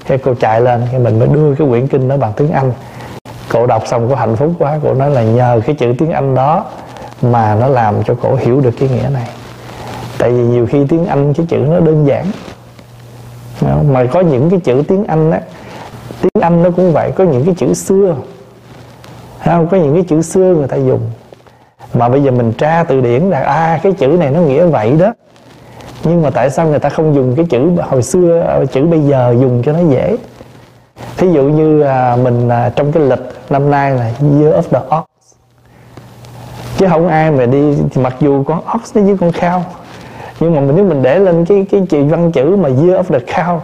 Thì 0.05 0.19
cô 0.19 0.35
chạy 0.35 0.61
lên, 0.61 0.83
thì 0.93 0.99
mình 0.99 1.19
mới 1.19 1.29
đưa 1.29 1.55
cái 1.55 1.69
quyển 1.69 1.87
kinh 1.87 2.09
đó 2.09 2.17
bằng 2.17 2.33
tiếng 2.37 2.53
anh. 2.53 2.73
Cô 3.53 3.67
đọc 3.67 3.83
xong, 3.87 4.07
cô 4.09 4.15
hạnh 4.15 4.37
phúc 4.37 4.53
quá, 4.59 4.79
cô 4.83 4.95
nói 4.95 5.11
là 5.11 5.23
nhờ 5.23 5.61
cái 5.67 5.77
chữ 5.77 5.95
tiếng 5.99 6.11
anh 6.11 6.35
đó 6.35 6.65
mà 7.23 7.55
nó 7.55 7.67
làm 7.67 8.03
cho 8.05 8.15
cô 8.23 8.35
hiểu 8.35 8.61
được 8.61 8.75
cái 8.81 8.89
nghĩa 8.89 9.09
này. 9.13 9.29
Tại 10.19 10.31
vì 10.31 10.43
nhiều 10.43 10.67
khi 10.67 10.87
tiếng 10.89 11.07
anh, 11.07 11.35
cái 11.35 11.47
chữ 11.49 11.57
nó 11.57 11.81
đơn 11.81 12.07
giản. 12.07 12.27
Mà 13.83 14.05
có 14.13 14.21
những 14.21 14.51
cái 14.51 14.61
chữ 14.61 14.83
tiếng 14.89 15.05
anh 15.05 15.31
á, 15.31 15.41
tiếng 16.21 16.43
anh 16.43 16.63
nó 16.63 16.71
cũng 16.71 16.93
vậy, 16.93 17.13
có 17.17 17.25
những 17.25 17.45
cái 17.45 17.55
chữ 17.59 17.75
xưa. 17.75 18.15
Không, 19.45 19.69
có 19.69 19.77
những 19.77 19.95
cái 19.95 20.05
chữ 20.09 20.23
xưa 20.23 20.55
người 20.55 20.69
ta 20.69 20.77
dùng 20.77 21.01
mà 21.95 22.09
bây 22.09 22.23
giờ 22.23 22.31
mình 22.31 22.53
tra 22.53 22.85
từ 22.89 23.01
điển 23.01 23.23
là 23.23 23.41
à 23.41 23.81
cái 23.83 23.93
chữ 23.93 24.07
này 24.07 24.31
nó 24.31 24.41
nghĩa 24.41 24.67
vậy 24.67 24.93
đó. 24.99 25.13
Nhưng 26.05 26.23
mà 26.23 26.31
tại 26.31 26.51
sao 26.51 26.67
người 26.67 26.79
ta 26.79 26.89
không 26.89 27.15
dùng 27.15 27.37
cái 27.37 27.45
chữ 27.51 27.71
hồi 27.89 28.03
xưa 28.03 28.41
à, 28.49 28.65
chữ 28.73 28.87
bây 28.87 29.01
giờ 29.01 29.37
dùng 29.41 29.63
cho 29.65 29.73
nó 29.73 29.79
dễ? 29.91 30.17
Thí 31.17 31.33
dụ 31.33 31.43
như 31.43 31.83
à, 31.83 32.17
mình 32.23 32.49
à, 32.49 32.71
trong 32.77 32.93
cái 32.93 33.03
lịch 33.03 33.33
năm 33.51 33.71
nay 33.71 33.91
là 33.91 34.05
year 34.05 34.55
of 34.55 34.63
the 34.63 34.79
ox. 34.97 35.05
Chứ 36.77 36.87
không 36.89 37.09
ai 37.09 37.31
mà 37.31 37.47
đi 37.47 37.77
mặc 37.95 38.17
dù 38.21 38.45
con 38.45 38.59
ox 38.77 38.97
nó 38.97 39.03
với 39.03 39.17
con 39.21 39.31
cow. 39.31 39.61
Nhưng 40.41 40.55
mà 40.55 40.61
mình 40.61 40.77
nếu 40.77 40.85
mình 40.85 41.03
để 41.03 41.19
lên 41.19 41.45
cái 41.45 41.67
cái 41.71 41.87
chữ 41.91 42.05
văn 42.05 42.33
chữ 42.33 42.57
mà 42.57 42.69
year 42.69 42.91
of 42.91 43.03
the 43.03 43.19
cow 43.19 43.59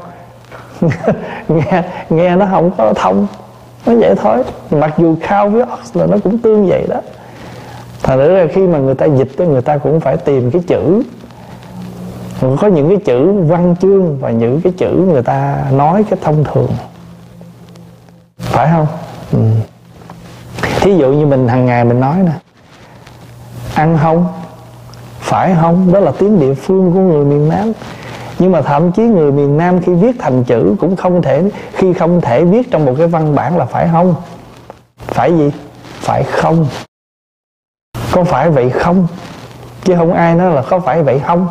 nghe 1.49 1.83
nghe 2.11 2.37
nó 2.37 2.47
không 2.50 2.71
có 2.78 2.92
thông. 2.97 3.26
Nó 3.87 3.95
vậy 3.95 4.14
thôi. 4.23 4.37
Mặc 4.71 4.95
dù 4.99 5.16
cow 5.28 5.50
với 5.50 5.62
ox 5.62 5.97
là 5.97 6.06
nó 6.06 6.16
cũng 6.25 6.38
tương 6.38 6.66
vậy 6.66 6.87
đó 6.88 7.00
thành 8.06 8.18
ra 8.18 8.46
khi 8.52 8.66
mà 8.66 8.78
người 8.78 8.94
ta 8.94 9.06
dịch 9.06 9.28
thì 9.38 9.46
người 9.46 9.62
ta 9.62 9.78
cũng 9.78 10.00
phải 10.00 10.16
tìm 10.16 10.50
cái 10.50 10.62
chữ. 10.66 11.02
Có 12.40 12.66
những 12.66 12.88
cái 12.88 12.98
chữ 13.04 13.32
văn 13.32 13.75
chương 13.80 14.18
và 14.18 14.30
những 14.30 14.60
cái 14.60 14.72
chữ 14.76 15.06
người 15.12 15.22
ta 15.22 15.64
nói 15.72 16.04
cái 16.10 16.18
thông 16.22 16.44
thường. 16.44 16.68
Phải 18.38 18.68
không? 18.72 18.86
Ừ. 19.32 19.38
thí 20.80 20.96
dụ 20.96 21.12
như 21.12 21.26
mình 21.26 21.48
hàng 21.48 21.66
ngày 21.66 21.84
mình 21.84 22.00
nói 22.00 22.16
nè. 22.25 22.32
Ăn 23.75 23.98
không? 24.02 24.26
Phải 25.20 25.56
không? 25.60 25.92
Đó 25.92 26.00
là 26.00 26.12
tiếng 26.18 26.40
địa 26.40 26.54
phương 26.54 26.92
của 26.92 27.00
người 27.00 27.25
miền 27.25 27.48
nam. 27.48 27.72
Nhưng 28.38 28.52
mà 28.52 28.62
thậm 28.62 28.92
chí 28.92 29.02
người 29.02 29.32
miền 29.32 29.56
nam 29.56 29.80
khi 29.80 29.94
viết 29.94 30.16
thành 30.18 30.44
chữ 30.44 30.75
cũng 30.80 30.96
không 30.96 31.22
thể, 31.22 31.42
khi 31.72 31.92
không 31.92 32.20
thể 32.20 32.44
viết 32.44 32.70
trong 32.70 32.84
một 32.84 32.94
cái 32.98 33.06
văn 33.06 33.34
bản 33.34 33.56
là 33.56 33.64
phải 33.64 33.88
không? 33.92 34.14
Phải 34.98 35.38
gì? 35.38 35.52
Phải 36.00 36.22
không? 36.22 36.66
Có 38.16 38.25
phải 38.25 38.50
vậy 38.50 38.70
không? 38.70 39.06
Chứ 39.85 39.94
không 39.96 40.12
ai 40.12 40.35
nói 40.35 40.54
là 40.54 40.62
có 40.62 40.78
phải 40.78 41.02
vậy 41.02 41.20
không? 41.26 41.49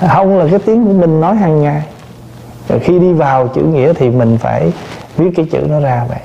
Không 0.00 0.38
là 0.38 0.46
cái 0.50 0.58
tiếng 0.58 0.86
của 0.86 0.92
mình 0.92 1.20
nói 1.20 1.36
hàng 1.36 1.62
ngày. 1.62 1.82
Rồi 2.68 2.78
khi 2.78 2.98
đi 2.98 3.12
vào 3.12 3.48
chữ 3.48 3.62
nghĩa 3.62 3.92
thì 3.92 4.10
mình 4.10 4.38
phải 4.38 4.72
viết 5.16 5.30
cái 5.36 5.46
chữ 5.52 5.58
nó 5.68 5.80
ra 5.80 6.04
vậy. 6.08 6.18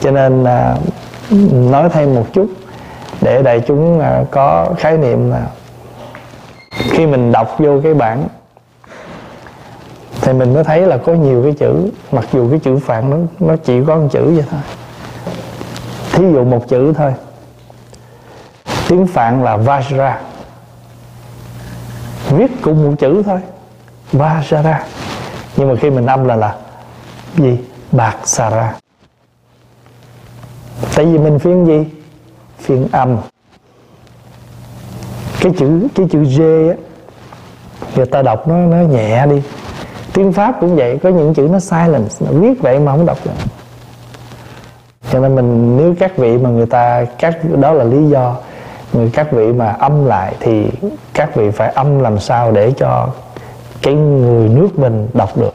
Cho 0.00 0.10
nên 0.10 0.44
à, 0.44 0.76
nói 1.52 1.88
thêm 1.88 2.14
một 2.14 2.24
chút 2.32 2.46
để 3.20 3.42
đại 3.42 3.60
chúng 3.66 4.00
à, 4.00 4.24
có 4.30 4.68
khái 4.78 4.98
niệm 4.98 5.30
là 5.30 5.46
khi 6.70 7.06
mình 7.06 7.32
đọc 7.32 7.54
vô 7.58 7.80
cái 7.82 7.94
bản 7.94 8.28
thì 10.20 10.32
mình 10.32 10.54
mới 10.54 10.64
thấy 10.64 10.80
là 10.80 10.96
có 10.96 11.12
nhiều 11.14 11.42
cái 11.42 11.52
chữ 11.52 11.90
mặc 12.12 12.24
dù 12.32 12.50
cái 12.50 12.58
chữ 12.58 12.78
phạn 12.78 13.10
nó 13.10 13.16
nó 13.48 13.56
chỉ 13.56 13.84
có 13.86 13.96
một 13.96 14.08
chữ 14.12 14.24
vậy 14.24 14.44
thôi. 14.50 14.60
Thí 16.12 16.32
dụ 16.32 16.44
một 16.44 16.68
chữ 16.68 16.92
thôi 16.96 17.14
tiếng 18.92 19.06
phạn 19.06 19.44
là 19.44 19.56
vajra. 19.56 20.14
Viết 22.30 22.50
cùng 22.62 22.84
một 22.84 22.94
chữ 22.98 23.22
thôi. 23.26 23.40
Vajra. 24.12 24.74
Nhưng 25.56 25.68
mà 25.68 25.74
khi 25.80 25.90
mình 25.90 26.06
âm 26.06 26.24
là 26.24 26.36
là 26.36 26.54
gì? 27.36 27.58
Bạc 27.92 28.16
sara 28.24 28.74
tại 30.94 31.04
vì 31.04 31.18
mình 31.18 31.38
phiên 31.38 31.66
gì? 31.66 31.86
Phiên 32.58 32.88
âm. 32.92 33.16
Cái 35.40 35.52
chữ 35.58 35.88
cái 35.94 36.06
chữ 36.10 36.24
G 36.24 36.40
á, 36.70 36.74
người 37.96 38.06
ta 38.06 38.22
đọc 38.22 38.48
nó 38.48 38.56
nó 38.56 38.76
nhẹ 38.76 39.26
đi. 39.26 39.42
Tiếng 40.12 40.32
pháp 40.32 40.54
cũng 40.60 40.76
vậy, 40.76 40.98
có 41.02 41.08
những 41.08 41.34
chữ 41.34 41.48
nó 41.52 41.60
silence, 41.60 42.14
nó 42.20 42.40
viết 42.40 42.62
vậy 42.62 42.78
mà 42.78 42.92
không 42.92 43.06
đọc 43.06 43.18
được. 43.24 43.32
Cho 45.12 45.20
nên 45.20 45.34
mình, 45.34 45.76
nếu 45.76 45.94
các 45.98 46.16
vị 46.16 46.38
mà 46.38 46.50
người 46.50 46.66
ta, 46.66 47.04
các, 47.18 47.38
đó 47.60 47.72
là 47.72 47.84
lý 47.84 48.08
do 48.08 48.36
các 49.12 49.32
vị 49.32 49.52
mà 49.52 49.70
âm 49.70 50.06
lại 50.06 50.34
thì 50.40 50.70
các 51.14 51.36
vị 51.36 51.50
phải 51.50 51.72
âm 51.72 51.98
làm 51.98 52.18
sao 52.18 52.52
để 52.52 52.72
cho 52.76 53.08
cái 53.82 53.94
người 53.94 54.48
nước 54.48 54.78
mình 54.78 55.08
đọc 55.14 55.38
được. 55.38 55.54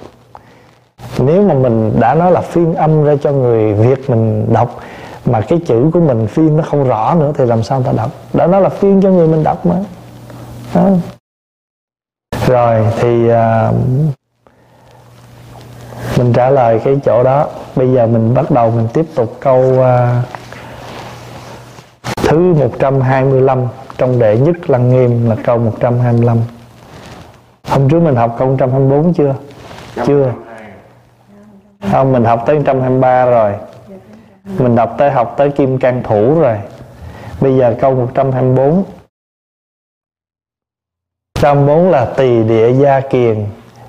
Nếu 1.20 1.42
mà 1.42 1.54
mình 1.54 2.00
đã 2.00 2.16
nói 2.16 2.32
là 2.32 2.42
phiên 2.42 2.74
âm 2.74 3.04
ra 3.04 3.16
cho 3.22 3.32
người 3.32 3.74
việt 3.74 4.10
mình 4.10 4.54
đọc 4.54 4.80
mà 5.26 5.42
cái 5.42 5.60
chữ 5.66 5.90
của 5.94 6.00
mình 6.00 6.28
phiên 6.28 6.58
nó 6.58 6.64
không 6.64 6.84
rõ 6.84 7.16
nữa 7.20 7.32
thì 7.38 7.46
làm 7.46 7.64
sao 7.64 7.84
ta 7.84 7.92
đọc? 7.92 8.12
Đã 8.34 8.48
nói 8.48 8.62
là 8.62 8.70
phiên 8.70 9.02
cho 9.02 9.10
người 9.10 9.28
mình 9.28 9.44
đọc 9.44 9.66
mà. 9.66 9.76
Đó. 10.74 10.90
rồi 12.48 12.86
thì 13.00 13.30
uh, 13.30 13.76
mình 16.18 16.34
trả 16.34 16.50
lời 16.50 16.82
cái 16.84 17.00
chỗ 17.06 17.24
đó. 17.24 17.48
Bây 17.76 17.94
giờ 17.94 18.08
mình 18.08 18.34
bắt 18.34 18.52
đầu 18.52 18.72
mình 18.72 18.88
tiếp 18.94 19.06
tục 19.16 19.38
câu 19.40 19.60
uh, 19.60 19.86
thứ 22.28 22.54
125 22.54 23.68
trong 23.98 24.20
đệ 24.20 24.38
nhất 24.38 24.70
lăng 24.70 24.90
nghiêm 24.90 25.30
là 25.30 25.36
câu 25.44 25.58
125 25.58 26.38
hôm 27.68 27.90
trước 27.90 28.00
mình 28.00 28.16
học 28.16 28.36
câu 28.40 28.48
124 28.48 29.14
chưa? 29.14 29.36
Chưa. 30.06 30.34
Không, 31.92 32.12
mình 32.12 32.24
học 32.24 32.44
tới 32.46 32.56
123 32.56 33.26
rồi. 33.26 33.54
Mình 34.58 34.76
đọc 34.76 34.96
tới, 34.98 35.12
học 35.12 35.34
tới 35.38 35.52
kim 35.52 35.80
can 35.80 36.04
thủ 36.04 36.40
rồi. 36.40 36.58
Bây 37.42 37.58
giờ 37.58 37.76
câu 37.80 37.96
124 37.96 38.84
124 41.36 41.90
là 41.92 42.06
tỳ 42.06 42.44
địa 42.44 42.74
gia 42.74 43.00
kiền, 43.00 43.46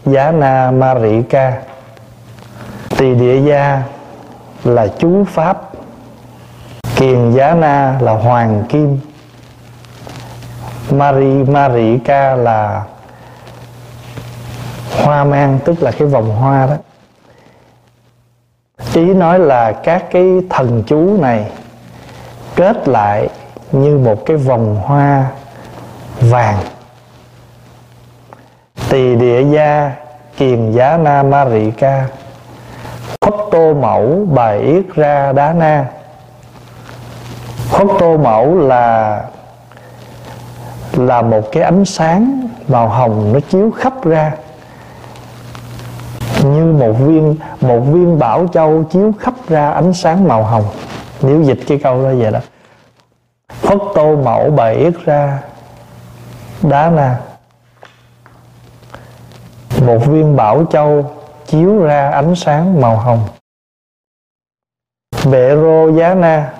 giá 0.07 0.33
na 0.33 0.71
ma 0.71 0.95
rị 1.01 1.23
ca. 1.31 1.63
Tỳ 2.99 3.15
địa 3.15 3.41
gia 3.41 3.83
là 4.65 4.89
chú 4.99 5.25
pháp 5.25 5.68
kiền 6.99 7.33
giá 7.33 7.55
na 7.55 7.97
là 8.01 8.13
hoàng 8.13 8.65
kim. 8.69 9.01
Mari, 10.91 11.45
Marika 11.45 12.35
là 12.35 12.85
hoa 15.05 15.25
mang, 15.25 15.59
tức 15.65 15.83
là 15.83 15.91
cái 15.91 16.09
vòng 16.09 16.37
hoa 16.37 16.67
đó. 16.67 16.75
Ý 18.95 19.15
nói 19.15 19.39
là 19.39 19.73
các 19.73 20.05
cái 20.11 20.25
thần 20.51 20.83
chú 20.87 21.17
này 21.21 21.51
kết 22.57 22.89
lại 22.89 23.29
như 23.73 23.99
một 23.99 24.27
cái 24.27 24.37
vòng 24.37 24.77
hoa 24.85 25.27
vàng. 26.21 26.59
Tỳ 28.89 29.15
địa 29.17 29.45
gia, 29.45 29.93
Kiền 30.37 30.73
giá 30.73 30.97
na 30.97 31.23
ma 31.23 31.47
rị 31.51 31.71
ca 31.71 32.07
tô 33.51 33.75
mẫu 33.75 34.27
bài 34.35 34.59
yết 34.59 34.85
ra 34.95 35.33
đá 35.33 35.53
na 35.53 35.87
khuất 37.71 37.87
tô 37.99 38.17
mẫu 38.17 38.59
là 38.59 39.23
là 40.93 41.23
một 41.23 41.43
cái 41.53 41.63
ánh 41.63 41.85
sáng 41.85 42.49
màu 42.69 42.89
hồng 42.89 43.33
nó 43.33 43.41
chiếu 43.41 43.71
khắp 43.71 44.05
ra. 44.05 44.33
Như 46.45 46.65
một 46.65 46.93
viên 46.93 47.37
một 47.61 47.81
viên 47.81 48.19
bảo 48.19 48.47
châu 48.53 48.85
chiếu 48.85 49.13
khắp 49.19 49.35
ra 49.49 49.71
ánh 49.71 49.95
sáng 49.95 50.29
màu 50.29 50.45
hồng. 50.45 50.65
Nếu 51.23 51.43
dịch 51.43 51.59
cái 51.67 51.81
câu 51.83 52.03
đó 52.03 52.11
vậy 52.19 52.33
đó. 52.33 52.41
Phất 53.49 53.79
tô 53.95 54.17
mẫu 54.17 54.51
bày 54.51 54.75
yết 54.75 54.95
ra 55.05 55.39
đá 56.63 56.91
na. 56.91 57.21
Một 59.87 59.99
viên 60.07 60.37
bảo 60.37 60.65
châu 60.71 61.11
chiếu 61.47 61.79
ra 61.79 62.11
ánh 62.11 62.35
sáng 62.35 62.81
màu 62.81 62.97
hồng. 62.97 63.21
Bệ 65.31 65.57
rô 65.57 65.91
giá 65.91 66.15
na. 66.15 66.53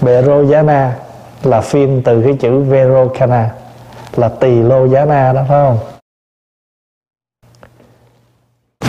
Bero 0.00 0.44
giá 0.44 0.62
na 0.62 0.96
là 1.42 1.60
phim 1.60 2.02
từ 2.02 2.22
cái 2.22 2.36
chữ 2.40 2.60
verocana 2.60 3.50
là 4.16 4.28
tỳ 4.28 4.62
lô 4.62 4.86
giá 4.86 5.04
na 5.04 5.32
đó 5.32 5.44
phải 5.48 5.58
không? 5.66 5.78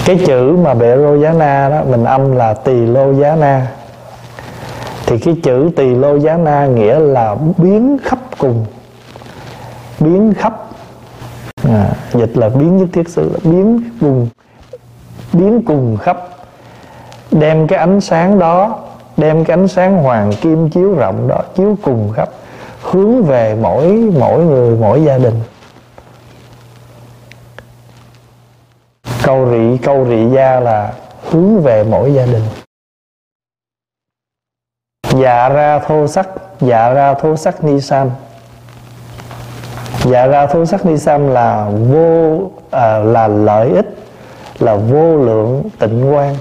Cái 0.05 0.19
chữ 0.25 0.57
mà 0.63 0.73
bệ 0.73 0.97
rô 0.97 1.17
giá 1.17 1.33
na 1.33 1.69
đó 1.69 1.83
mình 1.89 2.03
âm 2.03 2.35
là 2.35 2.53
tỳ 2.53 2.73
lô 2.73 3.13
giá 3.13 3.35
na. 3.35 3.67
Thì 5.05 5.19
cái 5.19 5.35
chữ 5.43 5.69
tỳ 5.75 5.95
lô 5.95 6.19
giá 6.19 6.37
na 6.37 6.65
nghĩa 6.65 6.99
là 6.99 7.35
biến 7.57 7.97
khắp 8.03 8.19
cùng. 8.37 8.65
Biến 9.99 10.33
khắp. 10.37 10.53
À, 11.69 11.91
dịch 12.13 12.37
là 12.37 12.49
biến 12.49 12.77
nhất 12.77 12.87
thiết 12.93 13.09
sự 13.09 13.29
là 13.33 13.51
biến 13.51 13.83
cùng 14.01 14.27
biến 15.33 15.61
cùng 15.65 15.97
khắp 15.97 16.17
đem 17.31 17.67
cái 17.67 17.79
ánh 17.79 18.01
sáng 18.01 18.39
đó 18.39 18.79
đem 19.19 19.45
cái 19.45 19.57
ánh 19.57 19.67
sáng 19.67 20.03
hoàng 20.03 20.31
kim 20.41 20.69
chiếu 20.69 20.93
rộng 20.93 21.27
đó 21.27 21.41
chiếu 21.55 21.77
cùng 21.83 22.13
khắp 22.15 22.29
hướng 22.81 23.23
về 23.23 23.55
mỗi 23.61 23.87
mỗi 24.19 24.43
người 24.43 24.77
mỗi 24.77 25.03
gia 25.03 25.17
đình. 25.17 25.41
Câu 29.23 29.49
rị 29.51 29.77
câu 29.83 30.05
rị 30.09 30.29
gia 30.35 30.59
là 30.59 30.93
hướng 31.29 31.61
về 31.61 31.83
mỗi 31.83 32.13
gia 32.13 32.25
đình. 32.25 32.43
Dạ 35.09 35.49
ra 35.49 35.79
thô 35.79 36.07
sắc 36.07 36.29
dạ 36.59 36.93
ra 36.93 37.13
thô 37.13 37.35
sắc 37.35 37.63
ni 37.63 37.81
sam. 37.81 38.09
Dạ 40.05 40.27
ra 40.27 40.47
thô 40.47 40.65
sắc 40.65 40.85
ni 40.85 40.97
sam 40.97 41.27
là 41.27 41.69
vô 41.89 42.41
à, 42.71 42.99
là 42.99 43.27
lợi 43.27 43.69
ích 43.69 43.85
là 44.59 44.75
vô 44.75 45.17
lượng 45.17 45.69
tịnh 45.79 46.11
quang 46.11 46.35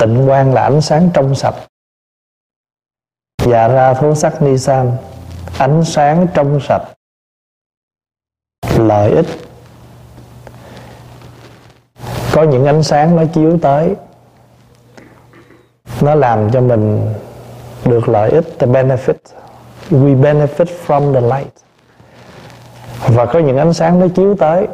tịnh 0.00 0.26
quang 0.26 0.54
là 0.54 0.62
ánh 0.62 0.80
sáng 0.80 1.10
trong 1.14 1.34
sạch. 1.34 1.54
Dạ 3.44 3.68
ra 3.68 3.94
thố 3.94 4.14
sắc 4.14 4.42
ni 4.42 4.58
san 4.58 4.92
ánh 5.58 5.84
sáng 5.84 6.26
trong 6.34 6.60
sạch. 6.60 6.82
Lợi 8.76 9.10
ích. 9.10 9.26
Có 12.32 12.42
những 12.42 12.66
ánh 12.66 12.82
sáng 12.82 13.16
nó 13.16 13.22
chiếu 13.34 13.58
tới. 13.62 13.94
Nó 16.00 16.14
làm 16.14 16.50
cho 16.50 16.60
mình 16.60 17.14
được 17.84 18.08
lợi 18.08 18.30
ích, 18.30 18.44
the 18.58 18.66
benefit. 18.66 19.14
We 19.90 20.20
benefit 20.20 20.66
from 20.86 21.14
the 21.14 21.20
light. 21.20 21.54
Và 23.06 23.26
có 23.26 23.38
những 23.38 23.56
ánh 23.56 23.72
sáng 23.72 24.00
nó 24.00 24.06
chiếu 24.16 24.36
tới, 24.38 24.68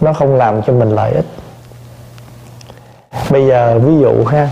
nó 0.00 0.12
không 0.12 0.34
làm 0.34 0.62
cho 0.62 0.72
mình 0.72 0.90
lợi 0.90 1.12
ích 1.12 1.26
bây 3.30 3.46
giờ 3.46 3.78
ví 3.78 3.98
dụ 3.98 4.24
ha 4.24 4.50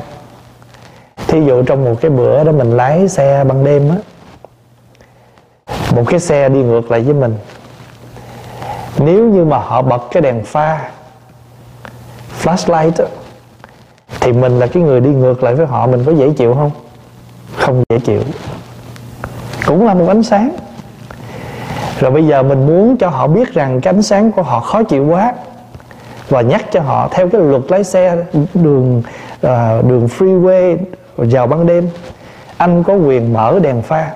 thí 1.26 1.44
dụ 1.44 1.62
trong 1.62 1.84
một 1.84 1.94
cái 2.00 2.10
bữa 2.10 2.44
đó 2.44 2.52
mình 2.52 2.70
lái 2.70 3.08
xe 3.08 3.44
ban 3.44 3.64
đêm 3.64 3.90
á 3.90 3.96
một 5.96 6.04
cái 6.06 6.20
xe 6.20 6.48
đi 6.48 6.62
ngược 6.62 6.90
lại 6.90 7.00
với 7.00 7.14
mình 7.14 7.34
nếu 8.98 9.24
như 9.24 9.44
mà 9.44 9.58
họ 9.58 9.82
bật 9.82 10.02
cái 10.10 10.20
đèn 10.20 10.44
pha 10.44 10.90
flashlight 12.42 12.92
á, 12.98 13.04
thì 14.20 14.32
mình 14.32 14.58
là 14.58 14.66
cái 14.66 14.82
người 14.82 15.00
đi 15.00 15.10
ngược 15.10 15.42
lại 15.42 15.54
với 15.54 15.66
họ 15.66 15.86
mình 15.86 16.04
có 16.04 16.12
dễ 16.12 16.30
chịu 16.30 16.54
không? 16.54 16.70
Không 17.56 17.82
dễ 17.88 17.98
chịu. 17.98 18.20
Cũng 19.66 19.86
là 19.86 19.94
một 19.94 20.08
ánh 20.08 20.22
sáng. 20.22 20.56
Rồi 22.00 22.10
bây 22.10 22.26
giờ 22.26 22.42
mình 22.42 22.66
muốn 22.66 22.96
cho 22.96 23.08
họ 23.08 23.26
biết 23.26 23.54
rằng 23.54 23.80
cái 23.80 23.94
ánh 23.94 24.02
sáng 24.02 24.32
của 24.32 24.42
họ 24.42 24.60
khó 24.60 24.82
chịu 24.82 25.06
quá 25.06 25.34
và 26.28 26.40
nhắc 26.40 26.64
cho 26.72 26.80
họ 26.80 27.08
theo 27.10 27.28
cái 27.28 27.40
luật 27.40 27.62
lái 27.68 27.84
xe 27.84 28.16
đường 28.54 29.02
uh, 29.46 29.84
đường 29.88 30.08
freeway 30.18 30.76
vào 31.16 31.46
ban 31.46 31.66
đêm. 31.66 31.88
Anh 32.56 32.82
có 32.82 32.94
quyền 32.94 33.32
mở 33.32 33.58
đèn 33.62 33.82
pha. 33.82 34.12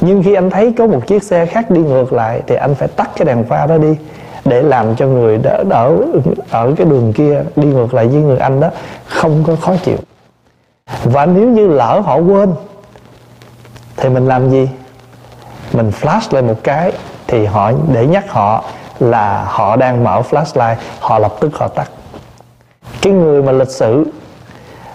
Nhưng 0.00 0.22
khi 0.22 0.34
anh 0.34 0.50
thấy 0.50 0.72
có 0.78 0.86
một 0.86 1.06
chiếc 1.06 1.22
xe 1.22 1.46
khác 1.46 1.70
đi 1.70 1.80
ngược 1.80 2.12
lại 2.12 2.42
thì 2.46 2.54
anh 2.54 2.74
phải 2.74 2.88
tắt 2.88 3.10
cái 3.16 3.24
đèn 3.24 3.44
pha 3.44 3.66
đó 3.66 3.78
đi 3.78 3.96
để 4.44 4.62
làm 4.62 4.96
cho 4.96 5.06
người 5.06 5.38
đỡ 5.38 5.64
ở 5.70 6.02
ở 6.50 6.74
cái 6.76 6.86
đường 6.86 7.12
kia 7.12 7.42
đi 7.56 7.68
ngược 7.68 7.94
lại 7.94 8.06
với 8.06 8.22
người 8.22 8.38
anh 8.38 8.60
đó 8.60 8.70
không 9.06 9.44
có 9.46 9.56
khó 9.56 9.74
chịu. 9.84 9.96
Và 11.04 11.26
nếu 11.26 11.48
như 11.48 11.68
lỡ 11.68 12.00
họ 12.04 12.16
quên 12.16 12.52
thì 13.96 14.08
mình 14.08 14.28
làm 14.28 14.50
gì? 14.50 14.68
Mình 15.72 15.90
flash 16.00 16.34
lên 16.34 16.46
một 16.46 16.58
cái 16.62 16.92
thì 17.26 17.46
họ 17.46 17.72
để 17.92 18.06
nhắc 18.06 18.30
họ 18.30 18.64
là 19.02 19.44
họ 19.48 19.76
đang 19.76 20.04
mở 20.04 20.22
flashlight, 20.30 20.76
họ 21.00 21.18
lập 21.18 21.32
tức 21.40 21.52
họ 21.54 21.68
tắt. 21.68 21.90
Cái 23.02 23.12
người 23.12 23.42
mà 23.42 23.52
lịch 23.52 23.70
sử 23.70 24.04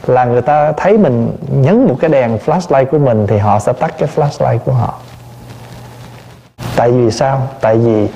là 0.07 0.25
người 0.25 0.41
ta 0.41 0.71
thấy 0.71 0.97
mình 0.97 1.31
nhấn 1.51 1.87
một 1.87 1.95
cái 1.99 2.09
đèn 2.09 2.37
flashlight 2.45 2.85
của 2.85 2.99
mình 2.99 3.27
thì 3.27 3.37
họ 3.37 3.59
sẽ 3.59 3.73
tắt 3.73 3.93
cái 3.97 4.09
flashlight 4.15 4.57
của 4.59 4.71
họ. 4.71 4.93
Tại 6.75 6.91
vì 6.91 7.11
sao? 7.11 7.41
Tại 7.61 7.77
vì 7.77 8.07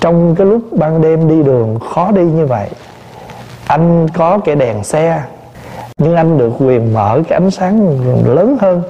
trong 0.00 0.34
cái 0.34 0.46
lúc 0.46 0.60
ban 0.72 1.02
đêm 1.02 1.28
đi 1.28 1.42
đường 1.42 1.78
khó 1.94 2.10
đi 2.10 2.22
như 2.22 2.46
vậy, 2.46 2.68
anh 3.66 4.08
có 4.08 4.38
cái 4.38 4.54
đèn 4.54 4.84
xe, 4.84 5.22
nhưng 5.98 6.16
anh 6.16 6.38
được 6.38 6.52
quyền 6.58 6.94
mở 6.94 7.22
cái 7.28 7.38
ánh 7.38 7.50
sáng 7.50 8.00
lớn 8.24 8.56
hơn, 8.60 8.82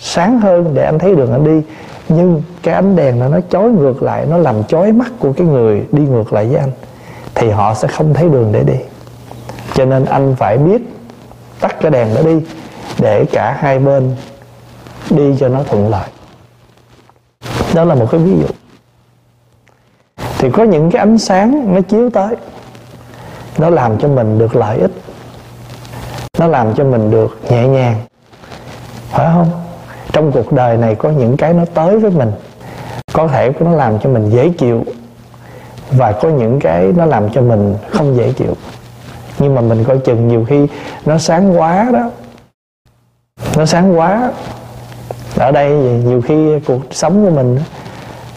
sáng 0.00 0.40
hơn 0.40 0.74
để 0.74 0.84
anh 0.84 0.98
thấy 0.98 1.14
đường 1.14 1.32
anh 1.32 1.44
đi 1.44 1.66
nhưng 2.08 2.42
cái 2.62 2.74
ánh 2.74 2.96
đèn 2.96 3.18
nó 3.18 3.28
nó 3.28 3.40
chói 3.50 3.70
ngược 3.70 4.02
lại, 4.02 4.26
nó 4.26 4.36
làm 4.36 4.64
chói 4.64 4.92
mắt 4.92 5.12
của 5.18 5.32
cái 5.32 5.46
người 5.46 5.86
đi 5.92 6.02
ngược 6.02 6.32
lại 6.32 6.46
với 6.46 6.56
anh, 6.56 6.70
thì 7.34 7.50
họ 7.50 7.74
sẽ 7.74 7.88
không 7.88 8.14
thấy 8.14 8.28
đường 8.28 8.52
để 8.52 8.64
đi. 8.64 8.76
Cho 9.74 9.84
nên 9.84 10.04
anh 10.04 10.34
phải 10.38 10.58
biết 10.58 10.82
tắt 11.60 11.76
cái 11.80 11.90
đèn 11.90 12.14
đó 12.14 12.22
đi, 12.22 12.40
để 12.98 13.24
cả 13.32 13.56
hai 13.60 13.78
bên 13.78 14.16
đi 15.10 15.36
cho 15.40 15.48
nó 15.48 15.62
thuận 15.62 15.88
lợi. 15.88 16.08
Đó 17.74 17.84
là 17.84 17.94
một 17.94 18.06
cái 18.10 18.20
ví 18.20 18.32
dụ. 18.40 18.46
Thì 20.38 20.50
có 20.50 20.62
những 20.62 20.90
cái 20.90 20.98
ánh 20.98 21.18
sáng 21.18 21.74
nó 21.74 21.80
chiếu 21.80 22.10
tới, 22.10 22.36
nó 23.58 23.70
làm 23.70 23.98
cho 23.98 24.08
mình 24.08 24.38
được 24.38 24.56
lợi 24.56 24.78
ích, 24.78 24.90
nó 26.38 26.46
làm 26.46 26.74
cho 26.74 26.84
mình 26.84 27.10
được 27.10 27.38
nhẹ 27.50 27.68
nhàng, 27.68 27.96
phải 29.10 29.26
không? 29.32 29.63
Trong 30.14 30.32
cuộc 30.32 30.52
đời 30.52 30.76
này 30.76 30.94
có 30.94 31.10
những 31.10 31.36
cái 31.36 31.52
nó 31.54 31.64
tới 31.74 31.98
với 31.98 32.10
mình, 32.10 32.32
có 33.12 33.28
thể 33.28 33.52
nó 33.60 33.70
làm 33.70 33.98
cho 33.98 34.10
mình 34.10 34.30
dễ 34.30 34.48
chịu, 34.48 34.84
và 35.90 36.12
có 36.12 36.28
những 36.28 36.60
cái 36.60 36.92
nó 36.96 37.04
làm 37.04 37.30
cho 37.30 37.40
mình 37.40 37.74
không 37.90 38.16
dễ 38.16 38.32
chịu. 38.32 38.54
Nhưng 39.38 39.54
mà 39.54 39.60
mình 39.60 39.84
coi 39.84 39.98
chừng 39.98 40.28
nhiều 40.28 40.44
khi 40.48 40.66
nó 41.06 41.18
sáng 41.18 41.58
quá 41.58 41.90
đó. 41.92 42.10
Nó 43.56 43.66
sáng 43.66 43.98
quá. 43.98 44.32
Ở 45.38 45.52
đây 45.52 45.70
nhiều 46.04 46.20
khi 46.20 46.58
cuộc 46.66 46.80
sống 46.90 47.24
của 47.24 47.30
mình, 47.30 47.58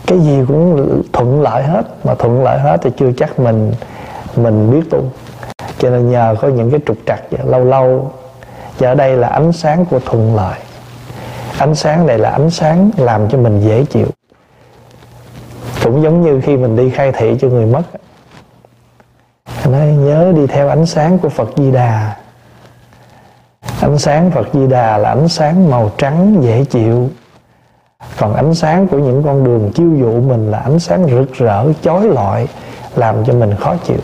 cái 0.08 0.20
gì 0.20 0.40
cũng 0.48 1.02
thuận 1.13 1.42
lợi 1.42 1.63
hết, 1.63 1.82
mà 2.04 2.16
thuận 2.16 2.44
lợi 2.44 2.60
hết 2.60 2.78
thì 2.84 2.90
chưa 2.98 3.12
chắc 3.18 3.40
mình 3.40 3.74
mình 4.36 4.72
biết 4.72 4.90
tu. 4.90 5.04
Cho 5.80 5.90
nên 5.90 6.12
nhờ 6.12 6.36
có 6.42 6.48
những 6.48 6.72
cái 6.72 6.80
trục 6.86 6.98
trặc 7.06 7.22
lâu 7.46 7.66
lâu. 7.66 8.12
Và 8.80 8.90
ở 8.90 8.96
đây 8.96 9.18
là 9.18 9.28
ánh 9.28 9.52
sáng 9.52 9.86
của 9.86 10.00
thuận 10.06 10.36
lợi 10.36 10.60
ánh 11.58 11.76
sáng 11.76 12.06
này 12.06 12.17
là 12.17 12.30
ánh 12.30 12.50
sáng 12.50 12.91
làm 12.98 13.30
cho 13.30 13.38
mình 13.38 13.62
dễ 13.62 13.86
chịu. 13.86 14.08
Cũng 15.84 16.04
giống 16.04 16.22
như 16.22 16.41
khi 16.41 16.58
mình 16.58 16.76
đi 16.76 16.89
khai 16.89 17.12
thị 17.12 17.38
cho 17.41 17.48
người 17.48 17.65
mất 17.65 17.84
nói, 19.65 19.88
nhớ 19.88 20.34
đi 20.36 20.48
theo 20.48 20.70
ánh 20.70 20.86
sáng 20.86 21.20
của 21.20 21.30
Phật 21.30 21.50
Di 21.58 21.72
Đà. 21.72 22.15
Ánh 23.82 23.98
sáng 23.98 24.32
Phật 24.32 24.48
Di 24.54 24.67
Đà 24.67 24.98
là 24.98 25.10
ánh 25.10 25.28
sáng 25.28 25.70
màu 25.70 25.91
trắng 25.98 26.38
dễ 26.41 26.65
chịu. 26.65 27.10
Còn 28.20 28.36
ánh 28.36 28.54
sáng 28.54 28.88
của 28.88 29.00
những 29.00 29.24
con 29.24 29.43
đường 29.43 29.72
chiêu 29.76 29.96
dụ 30.00 30.22
mình 30.22 30.52
là 30.52 30.60
ánh 30.60 30.80
sáng 30.80 31.08
rực 31.08 31.34
rỡ, 31.34 31.65
chói 31.82 32.08
lọi, 32.08 32.48
làm 32.96 33.26
cho 33.26 33.34
mình 33.34 33.56
khó 33.60 33.76
chịu. 33.86 34.00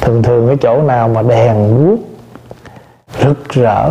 Thường 0.00 0.22
thường 0.22 0.46
cái 0.46 0.56
chỗ 0.60 0.82
nào 0.82 1.08
mà 1.08 1.22
đèn 1.22 1.76
đuốc 1.78 2.00
rực 3.22 3.48
rỡ 3.48 3.90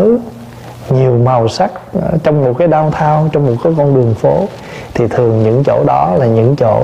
nhiều 0.91 1.17
màu 1.17 1.47
sắc 1.47 1.71
ờ, 2.02 2.17
trong 2.23 2.45
một 2.45 2.54
cái 2.58 2.67
đau 2.67 2.91
thao 2.91 3.30
trong 3.32 3.45
một 3.45 3.56
cái 3.63 3.73
con 3.78 3.95
đường 3.95 4.15
phố. 4.15 4.47
Thì 4.93 5.08
thường 5.08 5.43
những 5.43 5.63
chỗ 5.63 5.84
đó 5.88 6.15
là 6.15 6.25
những 6.25 6.56
chỗ, 6.56 6.82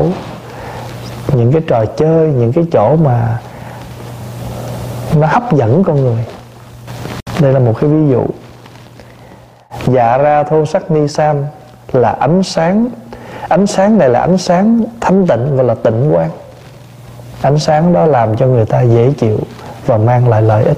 những 1.34 1.52
cái 1.52 1.62
trò 1.68 1.86
chơi, 1.86 2.28
những 2.28 2.54
cái 2.54 2.66
chỗ 2.72 2.96
mà 2.96 3.38
nó 5.16 5.28
hấp 5.28 5.54
dẫn 5.54 5.84
con 5.84 6.02
người. 6.02 6.26
Đây 7.40 7.54
là 7.54 7.60
một 7.60 7.74
cái 7.82 7.90
ví 7.90 8.12
dụ. 8.12 8.26
Dạ 9.88 10.18
ra 10.18 10.44
thô 10.44 10.66
sắc 10.66 10.92
ni 10.92 11.08
sam 11.08 11.38
là 11.94 12.12
ánh 12.12 12.44
sáng 12.44 12.90
ánh 13.48 13.68
sáng 13.68 13.98
này 13.98 14.10
là 14.10 14.20
ánh 14.20 14.38
sáng 14.38 14.84
thanh 15.02 15.28
tịnh 15.28 15.58
và 15.58 15.64
là 15.64 15.76
tịnh 15.76 16.12
quang. 16.14 16.30
Ánh 17.42 17.60
sáng 17.60 17.94
đó 17.94 18.06
làm 18.06 18.38
cho 18.38 18.48
người 18.48 18.66
ta 18.66 18.82
dễ 18.82 19.14
chịu 19.18 19.38
và 19.86 19.98
mang 19.98 20.30
lại 20.30 20.42
lợi 20.42 20.64
ích 20.64 20.78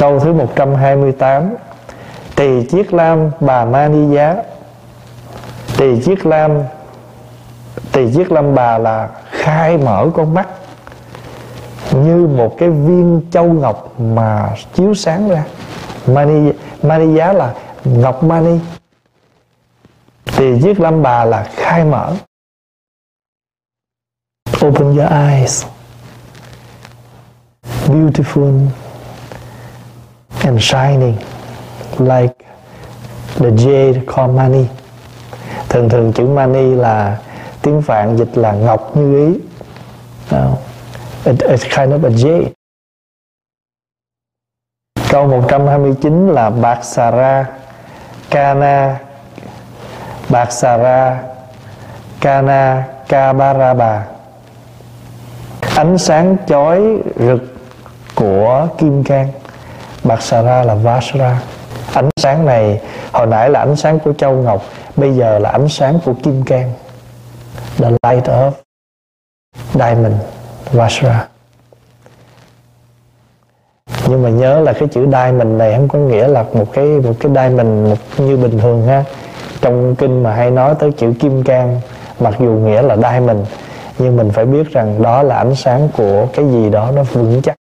câu 0.00 0.20
thứ 0.20 0.32
128 0.32 1.54
tỳ 2.36 2.66
chiết 2.70 2.94
lam 2.94 3.30
bà 3.40 3.64
ma 3.64 3.88
ni 3.88 4.16
giá. 4.16 4.36
Tỳ 5.76 6.02
chiết 6.02 6.26
lam, 6.26 6.62
tỳ 7.92 8.14
chiết 8.14 8.32
lam 8.32 8.54
bà 8.54 8.78
là 8.78 9.08
khai 9.30 9.78
mở 9.78 10.10
con 10.14 10.34
mắt 10.34 10.48
như 11.92 12.26
một 12.26 12.54
cái 12.58 12.70
viên 12.70 13.22
châu 13.30 13.52
ngọc 13.52 14.00
mà 14.00 14.56
chiếu 14.74 14.94
sáng 14.94 15.28
ra. 15.28 15.44
Mani 16.06 16.52
mani 16.82 17.16
giá 17.16 17.32
là 17.32 17.54
ngọc 17.84 18.22
mani 18.22 18.58
tỳ 20.36 20.62
chiếc 20.62 20.80
lam 20.80 21.02
bà 21.02 21.24
là 21.24 21.48
khai 21.56 21.84
mở. 21.84 22.14
Open 24.66 24.96
your 24.96 25.10
eyes. 25.10 25.64
Beautiful 27.86 28.66
and 30.44 30.62
shining 30.62 31.16
like 31.98 32.44
the 33.36 33.50
jade 33.50 34.06
called 34.06 34.36
mani. 34.36 34.66
Thường 35.68 35.88
thường 35.88 36.12
chữ 36.12 36.26
mani 36.26 36.74
là 36.74 37.18
tiếng 37.62 37.82
phạn 37.82 38.16
dịch 38.16 38.38
là 38.38 38.52
ngọc 38.52 38.96
như 38.96 39.26
ý. 39.26 39.40
No. 40.30 40.56
It, 41.24 41.38
it's 41.38 41.64
kind 41.76 41.92
of 41.92 42.04
a 42.04 42.10
jade. 42.10 42.48
Câu 45.10 45.26
129 45.26 46.28
là 46.28 46.50
bạc 46.50 46.84
xà 46.84 47.10
ra 47.10 47.46
kana 48.30 48.98
bạc 50.28 50.52
xà 50.52 50.76
ra 50.76 51.22
kana 52.20 52.84
kabaraba 53.08 54.06
ánh 55.76 55.98
sáng 55.98 56.36
chói 56.46 56.80
rực 57.16 57.42
của 58.14 58.68
kim 58.78 59.04
cang 59.04 59.28
bạc 60.04 60.22
xà 60.22 60.42
ra 60.42 60.62
là 60.62 60.74
vasra 60.74 61.40
ánh 61.94 62.08
sáng 62.16 62.46
này 62.46 62.80
hồi 63.12 63.26
nãy 63.26 63.50
là 63.50 63.60
ánh 63.60 63.76
sáng 63.76 63.98
của 63.98 64.12
châu 64.12 64.32
ngọc 64.32 64.62
bây 64.96 65.12
giờ 65.12 65.38
là 65.38 65.50
ánh 65.50 65.68
sáng 65.68 65.98
của 66.04 66.14
kim 66.22 66.42
cang. 66.42 66.72
The 67.78 67.90
light 67.90 68.24
of 68.24 68.50
diamond 69.74 70.14
vasra 70.72 71.28
nhưng 74.08 74.22
mà 74.22 74.28
nhớ 74.28 74.60
là 74.60 74.72
cái 74.72 74.88
chữ 74.88 75.06
diamond 75.06 75.58
này 75.58 75.74
không 75.76 75.88
có 75.88 75.98
nghĩa 75.98 76.28
là 76.28 76.42
một 76.42 76.72
cái 76.72 76.84
một 76.84 77.14
cái 77.20 77.32
diamond 77.34 77.88
một, 77.88 77.98
như 78.18 78.36
bình 78.36 78.58
thường 78.58 78.86
ha. 78.86 79.04
Trong 79.60 79.94
kinh 79.96 80.22
mà 80.22 80.34
hay 80.34 80.50
nói 80.50 80.74
tới 80.78 80.92
chữ 80.92 81.12
kim 81.20 81.42
cang 81.42 81.80
mặc 82.20 82.34
dù 82.38 82.50
nghĩa 82.50 82.82
là 82.82 82.96
diamond 82.96 83.38
nhưng 83.98 84.16
mình 84.16 84.30
phải 84.30 84.44
biết 84.44 84.72
rằng 84.72 85.02
đó 85.02 85.22
là 85.22 85.36
ánh 85.36 85.54
sáng 85.54 85.88
của 85.96 86.26
cái 86.34 86.44
gì 86.50 86.70
đó 86.70 86.90
nó 86.96 87.02
vững 87.02 87.42
chắc 87.42 87.59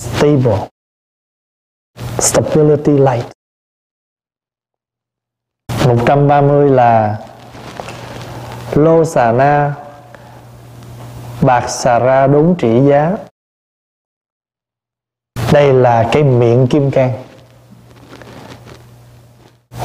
stable, 0.00 0.68
stability 2.18 2.98
light. 2.98 3.32
130 5.86 6.70
là 6.70 7.18
lô 8.72 9.04
xà 9.04 9.32
na, 9.32 9.74
bạc 11.42 11.68
xà 11.68 11.98
ra 11.98 12.26
đốn 12.26 12.54
trị 12.58 12.80
giá. 12.88 13.16
Đây 15.52 15.72
là 15.72 16.10
cái 16.12 16.22
miệng 16.22 16.66
kim 16.70 16.90
cang. 16.90 17.24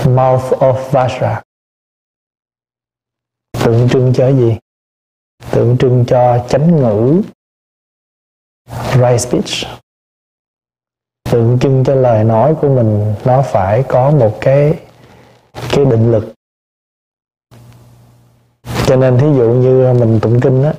Mouth 0.06 0.54
of 0.60 0.92
Vajra. 0.92 1.42
Tượng 3.52 3.88
trưng 3.92 4.14
cho 4.16 4.32
gì? 4.32 4.58
Tượng 5.52 5.78
trưng 5.80 6.06
cho 6.08 6.46
chánh 6.50 6.76
ngữ. 6.76 7.22
Right 8.94 9.22
speech 9.22 9.82
tượng 11.36 11.60
trưng 11.62 11.84
cho 11.84 11.96
lời 11.96 12.24
nói 12.24 12.56
của 12.62 12.70
mình, 12.70 13.16
nó 13.26 13.42
phải 13.42 13.84
có 13.84 14.12
một 14.12 14.38
cái 14.42 14.80
cái 15.70 15.86
định 15.86 16.12
lực. 16.12 16.34
Cho 18.86 18.96
nên 18.96 19.18
thí 19.18 19.28
dụ 19.38 19.54
như 19.54 19.94
mình 19.94 20.20
tụng 20.20 20.40
kinh 20.40 20.64
á, 20.64 20.74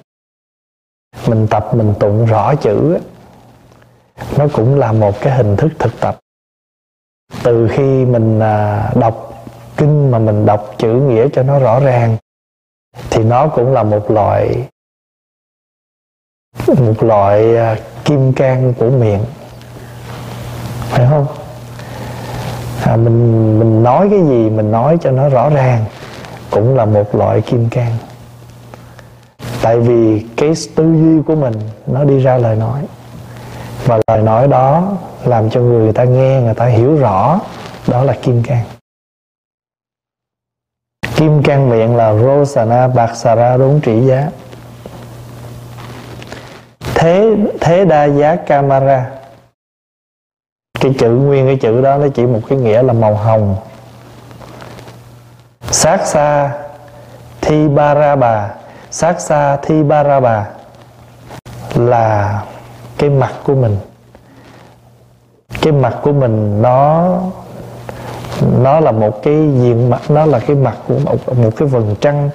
mình 1.26 1.46
tập, 1.50 1.68
mình 1.72 1.94
tụng 2.00 2.26
rõ 2.26 2.54
chữ 2.54 2.94
á, 2.94 3.00
nó 4.38 4.46
cũng 4.52 4.78
là 4.78 4.92
một 4.92 5.20
cái 5.20 5.36
hình 5.36 5.56
thức 5.56 5.72
thực 5.78 6.00
tập. 6.00 6.18
Từ 7.42 7.68
khi 7.72 8.04
mình 8.04 8.40
à, 8.40 8.90
đọc 9.00 9.44
kinh 9.76 10.10
mà 10.10 10.18
mình 10.18 10.46
đọc 10.46 10.74
chữ 10.78 10.92
nghĩa 10.92 11.28
cho 11.32 11.42
nó 11.42 11.58
rõ 11.58 11.80
ràng, 11.80 12.16
thì 13.10 13.24
nó 13.24 13.48
cũng 13.48 13.72
là 13.72 13.82
một 13.82 14.10
loại 14.10 14.68
một 16.66 17.02
loại 17.02 17.56
à, 17.56 17.76
kim 18.04 18.32
cang 18.32 18.74
của 18.78 18.90
miệng 18.90 19.24
phải 20.88 21.06
không? 21.10 21.26
À, 22.84 22.96
mình 22.96 23.58
mình 23.58 23.82
nói 23.82 24.08
cái 24.10 24.20
gì 24.20 24.50
mình 24.50 24.70
nói 24.70 24.98
cho 25.00 25.10
nó 25.10 25.28
rõ 25.28 25.48
ràng 25.48 25.84
cũng 26.50 26.76
là 26.76 26.84
một 26.84 27.14
loại 27.14 27.40
kim 27.40 27.68
cang. 27.68 27.92
Tại 29.62 29.80
vì 29.80 30.26
cái 30.36 30.52
tư 30.74 30.84
duy 30.84 31.22
của 31.26 31.34
mình 31.34 31.54
nó 31.86 32.04
đi 32.04 32.18
ra 32.18 32.38
lời 32.38 32.56
nói. 32.56 32.80
Và 33.84 34.00
lời 34.06 34.22
nói 34.22 34.48
đó 34.48 34.92
làm 35.24 35.50
cho 35.50 35.60
người 35.60 35.92
ta 35.92 36.04
nghe 36.04 36.40
người 36.40 36.54
ta 36.54 36.66
hiểu 36.66 36.96
rõ 36.96 37.40
đó 37.86 38.04
là 38.04 38.16
kim 38.22 38.42
cang. 38.42 38.64
Kim 41.16 41.42
cang 41.42 41.70
miệng 41.70 41.96
là 41.96 42.14
rosana 42.14 42.88
baksara 42.88 43.56
đúng 43.56 43.80
trị 43.80 44.00
giá. 44.06 44.28
Thế 46.94 47.36
thế 47.60 47.84
đa 47.84 48.04
giá 48.04 48.36
camara 48.36 49.15
cái 50.80 50.94
chữ 50.98 51.10
nguyên 51.10 51.46
cái 51.46 51.56
chữ 51.56 51.80
đó 51.80 51.96
nó 51.96 52.08
chỉ 52.14 52.26
một 52.26 52.40
cái 52.48 52.58
nghĩa 52.58 52.82
là 52.82 52.92
màu 52.92 53.14
hồng. 53.14 53.56
Sát 55.70 56.06
xa 56.06 56.50
thi 57.40 57.68
ba 57.68 57.94
ra 57.94 58.16
bà. 58.16 58.50
Sát 58.90 59.20
xa 59.20 59.56
thi 59.56 59.82
ba 59.82 60.02
ra 60.02 60.20
bà 60.20 60.46
là 61.74 62.42
cái 62.98 63.10
mặt 63.10 63.32
của 63.44 63.54
mình. 63.54 63.76
Cái 65.60 65.72
mặt 65.72 65.96
của 66.02 66.12
mình 66.12 66.62
nó 66.62 67.14
nó 68.62 68.80
là 68.80 68.92
một 68.92 69.22
cái 69.22 69.34
diện 69.34 69.90
mặt 69.90 70.00
nó 70.08 70.26
là 70.26 70.38
cái 70.38 70.56
mặt 70.56 70.76
của 70.88 70.98
một, 71.04 71.38
một 71.38 71.50
cái 71.56 71.68
vầng 71.68 71.96
trăng. 72.00 72.30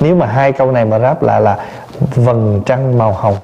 Nếu 0.00 0.16
mà 0.16 0.26
hai 0.26 0.52
câu 0.52 0.72
này 0.72 0.84
mà 0.84 0.98
ráp 0.98 1.22
lại 1.22 1.40
là 1.40 1.58
vầng 2.14 2.62
trăng 2.66 2.98
màu 2.98 3.12
hồng. 3.12 3.36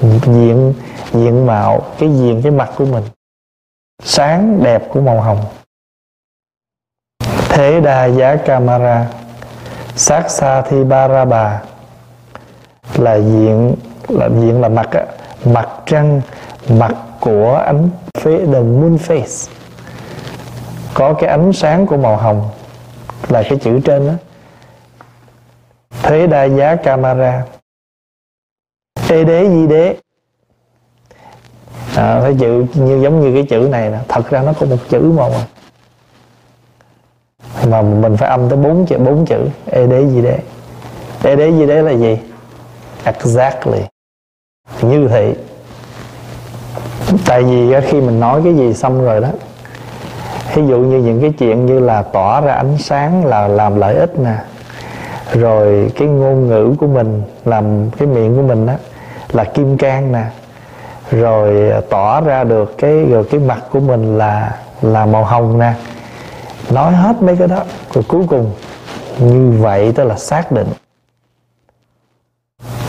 Diện 0.00 0.74
diện 1.12 1.46
mạo 1.46 1.82
cái 1.98 2.08
diện 2.08 2.42
cái 2.42 2.52
mặt 2.52 2.70
của 2.76 2.84
mình 2.84 3.04
sáng 4.02 4.62
đẹp 4.62 4.82
của 4.90 5.00
màu 5.00 5.20
hồng. 5.20 5.44
Thế 7.48 7.80
đa 7.80 8.04
giá 8.04 8.36
camera. 8.36 9.10
Sát 9.96 10.30
sa 10.30 10.62
thi 10.62 10.84
ba 10.84 11.08
ra 11.08 11.24
bà. 11.24 11.62
Là 12.96 13.14
diện 13.14 13.76
là 14.08 14.28
diện 14.28 14.60
là 14.60 14.68
mặt 14.68 14.90
á, 14.90 15.06
mặt 15.44 15.68
trăng 15.86 16.20
mặt 16.68 16.94
của 17.20 17.54
ánh 17.66 17.90
phế 18.18 18.38
the 18.38 18.60
moon 18.60 18.96
face. 18.96 19.50
Có 20.94 21.14
cái 21.14 21.30
ánh 21.30 21.52
sáng 21.52 21.86
của 21.86 21.96
màu 21.96 22.16
hồng. 22.16 22.50
Là 23.28 23.42
cái 23.42 23.58
chữ 23.58 23.80
trên 23.84 24.06
đó 24.06 24.12
thế 26.02 26.26
đa 26.26 26.44
giá 26.44 26.76
camera. 26.76 27.44
Ê 29.08 29.24
đế 29.24 29.48
di 29.48 29.66
đế 29.66 29.96
à, 31.96 32.20
cái 32.22 32.34
chữ 32.38 32.64
như 32.74 33.00
giống 33.02 33.20
như 33.20 33.34
cái 33.34 33.46
chữ 33.50 33.68
này 33.70 33.90
nè. 33.90 33.98
Thật 34.08 34.30
ra 34.30 34.42
nó 34.42 34.52
có 34.60 34.66
một 34.66 34.76
chữ 34.88 35.00
mà 35.16 35.24
mà 37.66 37.82
mình 37.82 38.16
phải 38.16 38.28
âm 38.28 38.48
tới 38.48 38.56
bốn 38.56 38.86
chữ 38.86 38.98
bốn 38.98 39.26
chữ. 39.26 39.48
Ê 39.70 39.86
đế 39.86 40.06
gì 40.06 40.22
đế? 40.22 40.38
Ê 41.22 41.36
đế 41.36 41.50
gì 41.50 41.66
đế 41.66 41.82
là 41.82 41.92
gì? 41.92 42.18
Exactly. 43.04 43.80
Như 44.82 45.08
thị. 45.08 45.34
Tại 47.26 47.42
vì 47.42 47.74
khi 47.80 48.00
mình 48.00 48.20
nói 48.20 48.40
cái 48.44 48.54
gì 48.54 48.74
xong 48.74 49.04
rồi 49.04 49.20
đó 49.20 49.28
ví 50.54 50.66
dụ 50.66 50.78
như 50.78 50.98
những 50.98 51.20
cái 51.20 51.32
chuyện 51.38 51.66
như 51.66 51.80
là 51.80 52.02
tỏa 52.02 52.40
ra 52.40 52.52
ánh 52.52 52.78
sáng 52.78 53.24
là 53.24 53.48
làm 53.48 53.76
lợi 53.76 53.94
ích 53.94 54.18
nè. 54.18 54.36
Rồi 55.32 55.92
cái 55.96 56.08
ngôn 56.08 56.48
ngữ 56.48 56.74
của 56.78 56.86
mình 56.86 57.22
làm 57.44 57.90
cái 57.90 58.08
miệng 58.08 58.36
của 58.36 58.42
mình 58.42 58.66
đó 58.66 58.74
là 59.32 59.44
kim 59.44 59.78
cang 59.78 60.12
nè 60.12 60.24
rồi 61.10 61.70
à, 61.70 61.80
tỏ 61.90 62.20
ra 62.20 62.44
được 62.44 62.74
cái, 62.78 63.04
rồi 63.04 63.28
cái 63.30 63.40
mặt 63.40 63.62
của 63.70 63.80
mình 63.80 64.18
là 64.18 64.60
là 64.82 65.06
màu 65.06 65.24
hồng 65.24 65.58
nè. 65.58 65.74
Nói 66.70 66.92
hết 66.92 67.16
mấy 67.20 67.36
cái 67.36 67.48
đó, 67.48 67.64
rồi 67.92 68.04
cuối 68.08 68.26
cùng, 68.28 68.54
như 69.20 69.58
vậy 69.60 69.92
tức 69.96 70.04
là 70.04 70.16
xác 70.16 70.52
định. 70.52 70.68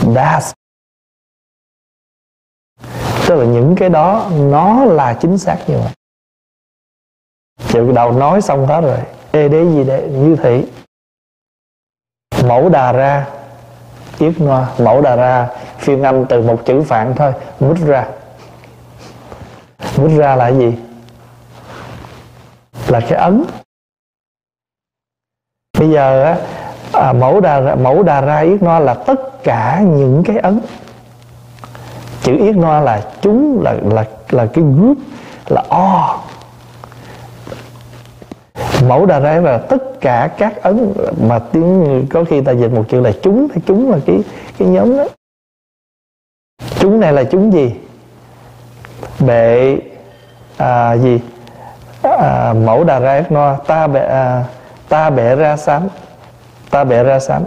That's 0.02 0.52
tức 3.28 3.34
là 3.34 3.44
những 3.44 3.76
cái 3.76 3.88
đó, 3.88 4.30
nó 4.30 4.84
là 4.84 5.14
chính 5.20 5.38
xác 5.38 5.58
như 5.66 5.78
vậy. 5.78 5.92
Chịu 7.68 7.92
đầu 7.92 8.12
nói 8.12 8.42
xong 8.42 8.66
hết 8.66 8.80
rồi, 8.80 8.98
ê, 9.30 9.48
đế 9.48 9.64
gì 9.64 9.84
đấy 9.84 10.08
như 10.08 10.36
thị. 10.42 10.66
Mẫu 12.44 12.68
đà 12.68 12.92
ra 12.92 13.26
yết 14.18 14.38
ngoa, 14.38 14.68
mẫu 14.78 15.00
đà 15.00 15.16
ra 15.16 15.48
phiên 15.78 16.02
âm 16.02 16.24
từ 16.24 16.42
một 16.42 16.62
chữ 16.64 16.82
phạn 16.82 17.14
thôi. 17.16 17.32
Mút 17.60 17.76
ra. 17.86 18.06
Mút 19.96 20.10
ra 20.16 20.36
là 20.36 20.48
gì? 20.48 20.74
Là 22.88 23.00
cái 23.00 23.18
ấn. 23.18 23.44
Bây 25.78 25.90
giờ 25.90 26.24
á 26.24 26.36
à, 26.92 27.12
mẫu 27.12 27.40
đà 27.40 27.74
mẫu 27.74 28.02
đà 28.02 28.20
ra 28.20 28.40
yết 28.40 28.62
no 28.62 28.78
là 28.78 28.94
tất 28.94 29.44
cả 29.44 29.80
những 29.80 30.22
cái 30.26 30.38
ấn. 30.38 30.60
Chữ 32.22 32.36
yết 32.38 32.56
no 32.56 32.80
là 32.80 33.02
chúng 33.20 33.62
là 33.62 33.74
là 33.84 34.04
là 34.30 34.46
cái 34.46 34.64
group 34.64 34.98
là 35.46 35.62
o. 35.68 36.20
Mẫu 38.88 39.06
đà 39.06 39.20
ra 39.20 39.40
là 39.40 39.58
tất 39.58 40.00
cả 40.00 40.30
các 40.38 40.62
ấn 40.62 40.92
mà 41.28 41.38
tiếng 41.38 42.06
có 42.10 42.24
khi 42.24 42.40
ta 42.40 42.52
dịch 42.52 42.72
một 42.72 42.84
chữ 42.88 43.00
là 43.00 43.12
chúng 43.22 43.48
chúng 43.66 43.90
là 43.90 43.98
cái 44.06 44.18
cái 44.58 44.68
nhóm 44.68 44.96
đó 44.96 45.04
chúng 46.86 47.00
này 47.00 47.12
là 47.12 47.24
chúng 47.24 47.52
gì? 47.52 47.74
Bệ 49.20 49.78
à, 50.56 50.96
gì? 50.96 51.20
À, 52.02 52.52
mẫu 52.52 52.84
đà 52.84 52.98
ra 52.98 53.12
ác 53.12 53.32
no 53.32 53.56
ta 53.56 53.86
bệ 53.86 54.00
à, 54.06 54.44
ta 54.88 55.10
bệ 55.10 55.36
ra 55.36 55.56
sám. 55.56 55.88
Ta 56.70 56.84
bệ 56.84 57.02
ra 57.02 57.20
sám 57.20 57.42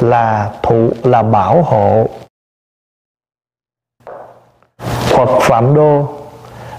là 0.00 0.50
thụ 0.62 0.90
là 1.02 1.22
bảo 1.22 1.62
hộ. 1.62 2.08
Phật 4.78 5.38
Phạm 5.40 5.74
Đô 5.74 6.08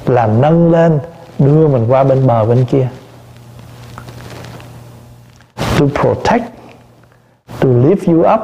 là 0.06 0.28
nâng 0.28 0.72
lên 0.72 1.00
đưa 1.40 1.68
mình 1.68 1.86
qua 1.90 2.04
bên 2.04 2.28
bờ 2.28 2.46
bên 2.46 2.66
kia. 2.66 2.88
To 5.80 5.86
protect 6.02 6.46
to 7.60 7.70
lift 7.70 8.14
you 8.14 8.34
up 8.34 8.42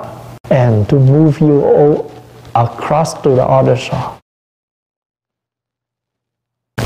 and 0.49 0.91
to 0.91 0.97
move 0.97 1.33
you 1.39 1.95
across 2.53 3.15
to 3.15 3.35
the 3.35 3.43
other 3.59 3.79
shore 3.79 4.21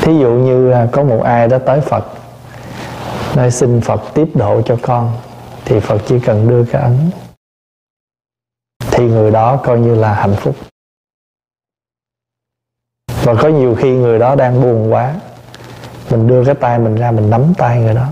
thí 0.06 0.18
dụ 0.18 0.30
như 0.30 0.74
có 0.92 1.02
một 1.02 1.22
ai 1.24 1.48
đó 1.48 1.58
tới 1.58 1.80
Phật, 1.80 2.04
nói 3.36 3.50
xin 3.50 3.80
Phật 3.80 4.00
tiếp 4.14 4.28
độ 4.34 4.62
cho 4.62 4.78
con, 4.82 5.12
thì 5.64 5.80
Phật 5.80 6.02
chỉ 6.06 6.20
cần 6.20 6.48
đưa 6.48 6.64
cái 6.64 6.82
ấn. 6.82 7.10
Thì 8.90 9.04
người 9.04 9.30
đó 9.30 9.56
coi 9.64 9.78
như 9.78 9.94
là 9.94 10.14
hạnh 10.14 10.34
phúc. 10.36 10.56
Và 13.22 13.34
có 13.42 13.48
nhiều 13.48 13.74
khi 13.74 13.90
người 13.90 14.18
đó 14.18 14.34
đang 14.34 14.62
buồn 14.62 14.92
quá, 14.92 15.14
mình 16.10 16.26
đưa 16.26 16.44
cái 16.44 16.54
tay 16.54 16.78
mình 16.78 16.94
ra 16.94 17.10
mình 17.10 17.30
nắm 17.30 17.54
tay 17.58 17.80
người 17.80 17.94
đó. 17.94 18.08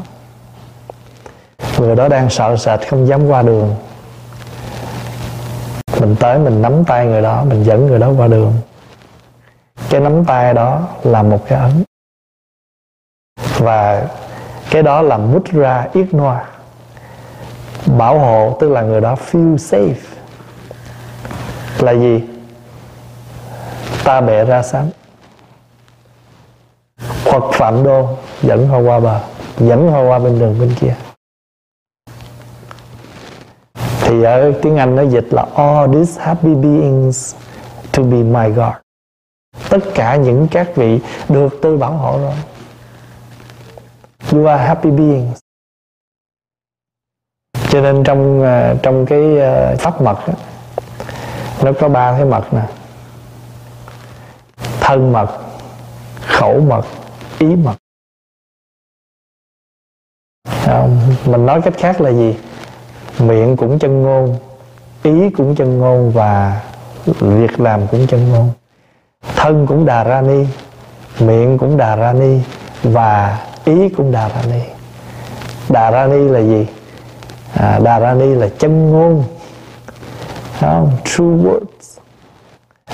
Người 1.78 1.96
đó 1.96 2.08
đang 2.08 2.30
sợ 2.30 2.56
sệt, 2.56 2.88
không 2.88 3.06
dám 3.06 3.26
qua 3.26 3.42
đường 3.42 3.76
mình 6.04 6.16
tới, 6.20 6.38
mình 6.38 6.62
nắm 6.62 6.84
tay 6.84 7.06
người 7.06 7.22
đó, 7.22 7.44
mình 7.44 7.64
dẫn 7.64 7.86
người 7.86 7.98
đó 7.98 8.12
qua 8.16 8.26
đường. 8.26 8.54
Cái 9.90 10.00
nắm 10.00 10.24
tay 10.24 10.54
đó 10.54 10.88
là 11.02 11.22
một 11.22 11.38
cái 11.48 11.58
ấn. 11.60 11.84
Và 13.58 14.08
cái 14.70 14.82
đó 14.82 15.02
là 15.02 15.16
mudra 15.16 15.86
yết 15.92 16.14
noa. 16.14 16.44
Bảo 17.98 18.18
hộ, 18.18 18.56
tức 18.60 18.68
là 18.68 18.82
người 18.82 19.00
đó 19.00 19.14
feel 19.30 19.56
safe. 19.56 19.94
Là 21.78 21.92
gì? 21.92 22.24
Ta 24.04 24.20
bẻ 24.20 24.44
ra 24.44 24.62
sáng 24.62 24.90
hoặc 27.24 27.42
phạm 27.52 27.84
đô, 27.84 28.08
dẫn 28.42 28.68
họ 28.68 28.78
qua 28.78 29.00
bờ, 29.00 29.20
dẫn 29.58 29.92
họ 29.92 30.02
qua 30.02 30.18
bên 30.18 30.38
đường 30.38 30.60
bên 30.60 30.74
kia 30.80 30.94
thì 34.14 34.22
ở 34.22 34.52
tiếng 34.62 34.76
Anh 34.76 34.96
nó 34.96 35.02
dịch 35.02 35.26
là 35.30 35.46
all 35.56 35.94
these 35.94 36.22
happy 36.22 36.54
beings 36.54 37.34
to 37.92 38.02
be 38.02 38.16
my 38.16 38.50
God. 38.50 38.74
Tất 39.70 39.78
cả 39.94 40.16
những 40.16 40.48
các 40.50 40.76
vị 40.76 41.00
được 41.28 41.58
tôi 41.62 41.76
bảo 41.76 41.92
hộ 41.92 42.18
rồi. 42.18 42.34
You 44.32 44.46
are 44.46 44.64
happy 44.64 44.90
beings. 44.90 45.38
Cho 47.68 47.80
nên 47.80 48.04
trong 48.04 48.42
à, 48.42 48.74
trong 48.82 49.06
cái 49.06 49.40
à, 49.40 49.74
pháp 49.78 50.00
mật 50.02 50.18
đó, 50.28 50.34
nó 51.62 51.72
có 51.80 51.88
ba 51.88 52.12
cái 52.12 52.24
mật 52.24 52.54
nè. 52.54 52.66
Thân 54.80 55.12
mật 55.12 55.28
khẩu 56.20 56.60
mật 56.60 56.84
ý 57.38 57.46
mật. 57.46 57.76
Không? 60.64 61.00
mình 61.26 61.46
nói 61.46 61.62
cách 61.62 61.74
khác 61.76 62.00
là 62.00 62.10
gì? 62.10 62.36
Miệng 63.18 63.56
cũng 63.56 63.78
chân 63.78 64.02
ngôn 64.02 64.36
ý 65.04 65.30
cũng 65.30 65.54
chân 65.54 65.78
ngôn 65.78 66.10
và 66.10 66.60
việc 67.20 67.60
làm 67.60 67.86
cũng 67.86 68.06
chân 68.06 68.28
ngôn. 68.32 68.50
Thân 69.36 69.66
cũng 69.66 69.86
đà 69.86 70.04
ra 70.04 70.20
ni 70.20 70.46
miệng 71.20 71.58
cũng 71.58 71.76
đà 71.76 71.96
ra 71.96 72.12
ni 72.12 72.38
và 72.82 73.40
ý 73.64 73.88
cũng 73.88 74.12
đà 74.12 74.28
ra 74.28 74.42
ni. 74.50 74.60
Đà 75.68 75.90
ra 75.90 76.06
ni 76.06 76.28
là 76.28 76.40
gì? 76.40 76.66
À, 77.54 77.80
đà 77.84 77.98
ra 77.98 78.14
ni 78.14 78.26
là 78.34 78.48
chân 78.58 78.90
ngôn. 78.90 79.24
Không? 80.60 80.90
true 81.04 81.24
words. 81.24 81.98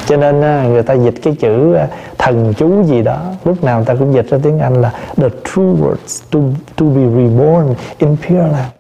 Cho 0.07 0.17
nên 0.17 0.45
à, 0.45 0.65
người 0.69 0.83
ta 0.83 0.95
dịch 0.95 1.15
cái 1.23 1.37
chữ 1.41 1.75
à, 1.75 1.89
thần 2.19 2.55
chú 2.57 2.85
gì 2.85 3.03
đó 3.03 3.21
lúc 3.45 3.65
nào 3.65 3.77
người 3.77 3.87
ta 3.87 3.95
cũng 3.95 4.15
dịch 4.15 4.31
ra 4.31 4.39
tiếng 4.43 4.59
Anh 4.59 4.81
là 4.81 4.93
the 5.17 5.29
true 5.29 5.63
words 5.65 6.23
to, 6.31 6.41
to 6.77 6.87
be 6.87 7.03
reborn 7.03 7.75
in 7.99 8.17
Pure 8.17 8.49
Land 8.53 8.80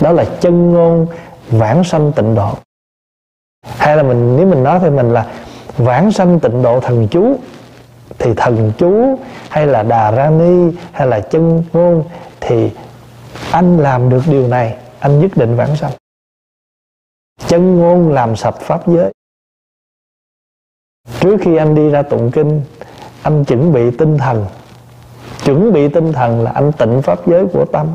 đó 0.00 0.12
là 0.12 0.24
chân 0.40 0.72
ngôn 0.72 1.06
vãng 1.50 1.84
sanh 1.84 2.12
tịnh 2.12 2.34
độ. 2.34 2.54
Hay 3.66 3.96
là 3.96 4.02
mình, 4.02 4.36
nếu 4.36 4.46
mình 4.46 4.62
nói 4.62 4.78
thì 4.82 4.90
mình 4.90 5.12
là 5.12 5.34
vãng 5.76 6.12
sanh 6.12 6.40
tịnh 6.40 6.62
độ 6.62 6.80
thần 6.80 7.08
chú, 7.10 7.36
thì 8.18 8.34
thần 8.36 8.72
chú 8.78 9.18
hay 9.48 9.66
là 9.66 9.82
đà 9.82 10.10
ra 10.10 10.30
ni 10.30 10.76
hay 10.92 11.06
là 11.06 11.20
chân 11.20 11.64
ngôn, 11.72 12.04
thì 12.40 12.70
anh 13.52 13.78
làm 13.78 14.08
được 14.08 14.22
điều 14.26 14.48
này, 14.48 14.76
anh 14.98 15.20
nhất 15.20 15.30
định 15.34 15.56
vãng 15.56 15.76
sanh. 15.76 15.92
Chân 17.46 17.80
ngôn 17.80 18.08
làm 18.12 18.36
sạch 18.36 18.56
pháp 18.60 18.88
giới. 18.88 19.12
Trước 21.20 21.36
khi 21.40 21.56
anh 21.56 21.74
đi 21.74 21.90
ra 21.90 22.02
tụng 22.02 22.30
kinh, 22.30 22.62
anh 23.22 23.44
chuẩn 23.44 23.72
bị 23.72 23.90
tinh 23.98 24.18
thần. 24.18 24.46
Chuẩn 25.44 25.72
bị 25.72 25.88
tinh 25.88 26.12
thần 26.12 26.42
là 26.42 26.50
anh 26.50 26.72
tịnh 26.72 27.02
pháp 27.02 27.26
giới 27.26 27.46
của 27.52 27.64
tâm 27.72 27.94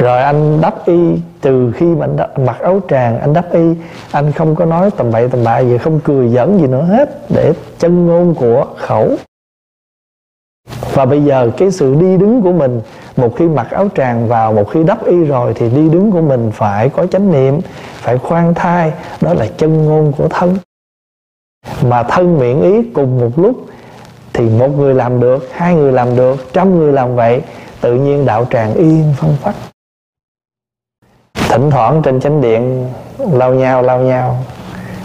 rồi 0.00 0.22
anh 0.22 0.60
đắp 0.60 0.86
y 0.86 1.16
từ 1.40 1.72
khi 1.76 1.86
mà 1.86 2.06
anh 2.06 2.46
mặc 2.46 2.60
áo 2.60 2.80
tràng, 2.88 3.20
anh 3.20 3.32
đắp 3.32 3.52
y, 3.52 3.74
anh 4.10 4.32
không 4.32 4.54
có 4.54 4.64
nói 4.64 4.90
tầm 4.96 5.10
bậy 5.10 5.28
tầm 5.28 5.44
bạ 5.44 5.58
gì, 5.58 5.78
không 5.78 6.00
cười 6.04 6.28
giỡn 6.28 6.58
gì 6.58 6.66
nữa 6.66 6.82
hết 6.82 7.30
để 7.30 7.52
chân 7.78 8.06
ngôn 8.06 8.34
của 8.34 8.66
khẩu. 8.76 9.16
Và 10.92 11.04
bây 11.04 11.24
giờ 11.24 11.50
cái 11.56 11.70
sự 11.70 11.94
đi 11.94 12.16
đứng 12.16 12.42
của 12.42 12.52
mình, 12.52 12.80
một 13.16 13.36
khi 13.36 13.48
mặc 13.48 13.70
áo 13.70 13.88
tràng 13.96 14.28
vào, 14.28 14.52
một 14.52 14.70
khi 14.70 14.84
đắp 14.84 15.06
y 15.06 15.24
rồi 15.24 15.52
thì 15.54 15.70
đi 15.70 15.88
đứng 15.88 16.10
của 16.10 16.20
mình 16.20 16.50
phải 16.54 16.88
có 16.88 17.06
chánh 17.06 17.32
niệm, 17.32 17.60
phải 17.94 18.18
khoan 18.18 18.54
thai, 18.54 18.92
đó 19.20 19.34
là 19.34 19.46
chân 19.56 19.86
ngôn 19.86 20.12
của 20.12 20.28
thân. 20.28 20.56
Mà 21.82 22.02
thân 22.02 22.38
miệng 22.38 22.62
ý 22.62 22.90
cùng 22.94 23.20
một 23.20 23.38
lúc 23.38 23.66
thì 24.32 24.48
một 24.48 24.68
người 24.68 24.94
làm 24.94 25.20
được, 25.20 25.48
hai 25.52 25.74
người 25.74 25.92
làm 25.92 26.16
được, 26.16 26.52
trăm 26.52 26.78
người 26.78 26.92
làm 26.92 27.16
vậy, 27.16 27.42
tự 27.80 27.94
nhiên 27.94 28.26
đạo 28.26 28.46
tràng 28.50 28.74
yên 28.74 29.04
phong 29.16 29.36
phách 29.42 29.54
thỉnh 31.48 31.70
thoảng 31.70 32.02
trên 32.02 32.20
chánh 32.20 32.40
điện 32.40 32.92
lao 33.18 33.54
nhau 33.54 33.82
lao 33.82 34.00
nhau. 34.00 34.36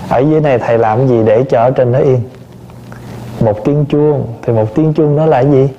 Ở 0.09 0.19
dưới 0.19 0.41
này 0.41 0.59
thầy 0.59 0.77
làm 0.77 1.07
gì 1.07 1.23
để 1.25 1.43
cho 1.49 1.59
ở 1.59 1.71
trên 1.71 1.91
nó 1.91 1.99
yên? 1.99 2.21
Một 3.39 3.65
tiếng 3.65 3.85
chuông, 3.85 4.33
thì 4.41 4.53
một 4.53 4.75
tiếng 4.75 4.93
chuông 4.93 5.17
đó 5.17 5.25
là 5.25 5.39
gì? 5.39 5.69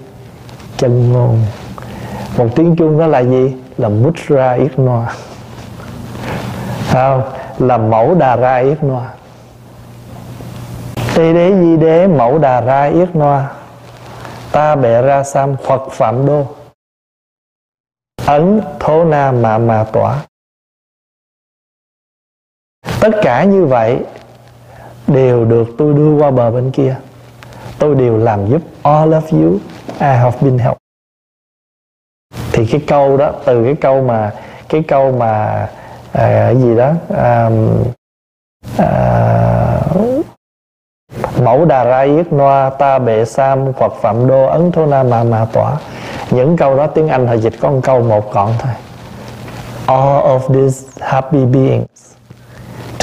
Chân 0.76 1.12
ngôn. 1.12 1.42
Một 2.38 2.46
tiếng 2.54 2.76
chuông 2.76 2.98
đó 2.98 3.06
là 3.06 3.18
gì? 3.18 3.54
Là 3.78 3.88
mudra 3.88 4.52
yết 4.52 4.78
noa. 4.78 5.14
Không, 6.92 7.22
là 7.58 7.78
mẫu 7.78 8.14
đà 8.14 8.36
ra 8.36 8.56
yết 8.56 8.84
noa. 8.84 9.10
Tê 11.14 11.32
đế 11.32 11.52
di 11.60 11.76
đế 11.76 12.06
mẫu 12.06 12.38
đà 12.38 12.60
ra 12.60 12.84
yết 12.84 13.16
noa. 13.16 13.50
Ta 14.52 14.76
bệ 14.76 15.02
ra 15.02 15.24
sam 15.24 15.56
phật 15.66 15.82
phạm 15.90 16.26
đô. 16.26 16.46
Ấn 18.26 18.60
thố 18.80 19.04
na 19.04 19.32
mà 19.32 19.58
mà 19.58 19.84
tỏa 19.92 20.16
tất 23.04 23.18
cả 23.22 23.44
như 23.44 23.64
vậy 23.64 23.98
đều 25.06 25.44
được 25.44 25.68
tôi 25.78 25.94
đưa 25.94 26.16
qua 26.18 26.30
bờ 26.30 26.50
bên 26.50 26.70
kia. 26.70 26.96
Tôi 27.78 27.94
đều 27.94 28.18
làm 28.18 28.46
giúp 28.46 28.62
all 28.82 29.14
of 29.14 29.42
you. 29.42 29.58
I 30.00 30.06
have 30.06 30.38
been 30.40 30.58
helped. 30.58 30.78
Thì 32.52 32.66
cái 32.66 32.80
câu 32.86 33.16
đó 33.16 33.32
từ 33.44 33.64
cái 33.64 33.74
câu 33.74 34.02
mà 34.02 34.32
cái 34.68 34.82
câu 34.88 35.12
mà 35.12 35.66
à, 36.12 36.54
gì 36.54 36.76
đó 36.76 36.92
à, 37.16 37.50
à, 38.78 39.80
mẫu 41.42 41.64
đà 41.64 41.84
ra 41.84 42.00
yết 42.00 42.32
noa 42.32 42.70
ta 42.70 42.98
bệ 42.98 43.24
sam 43.24 43.72
hoặc 43.76 43.92
phạm 44.00 44.26
đô 44.26 44.46
ấn 44.46 44.72
thô 44.72 44.86
na 44.86 45.02
mà 45.02 45.24
mà 45.24 45.46
tỏa. 45.52 45.76
Những 46.30 46.56
câu 46.56 46.76
đó 46.76 46.86
tiếng 46.86 47.08
anh 47.08 47.26
họ 47.26 47.34
dịch 47.34 47.54
có 47.60 47.70
một 47.70 47.80
câu 47.82 48.02
một 48.02 48.32
gọn 48.32 48.50
thôi. 48.58 48.72
All 49.86 50.38
of 50.38 50.54
these 50.54 50.88
happy 51.00 51.44
beings 51.44 52.03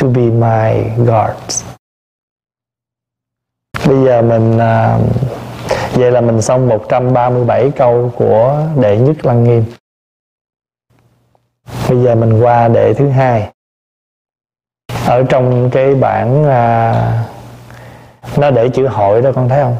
to 0.02 0.08
be 0.08 0.22
my 0.22 0.84
guards. 1.06 1.64
Bây 3.88 4.04
giờ 4.06 4.22
mình 4.22 4.56
uh, 4.56 5.02
vậy 5.94 6.12
là 6.12 6.22
mình 6.22 6.42
xong 6.42 6.70
137 6.70 7.72
câu 7.76 8.12
của 8.16 8.64
đệ 8.82 8.98
nhất 8.98 9.26
lăng 9.26 9.44
nghiêm. 9.44 9.64
Bây 11.90 12.04
giờ 12.04 12.16
mình 12.16 12.42
qua 12.42 12.68
đệ 12.68 12.94
thứ 12.94 13.10
hai. 13.10 13.52
Ở 15.06 15.24
trong 15.24 15.70
cái 15.70 15.96
bản 15.96 16.46
à, 16.46 17.24
nó 18.38 18.52
để 18.52 18.70
chữ 18.70 18.88
hội 18.88 19.22
đó 19.22 19.32
con 19.36 19.50
thấy 19.50 19.64
không? 19.64 19.78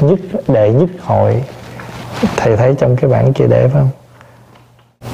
Nhất 0.00 0.18
đệ 0.48 0.72
nhất 0.72 0.90
hội. 1.00 1.44
Thầy 2.36 2.56
thấy 2.56 2.74
trong 2.78 2.96
cái 2.96 3.10
bản 3.10 3.32
kia 3.32 3.46
để 3.50 3.68
phải 3.68 3.82
không? 3.82 3.90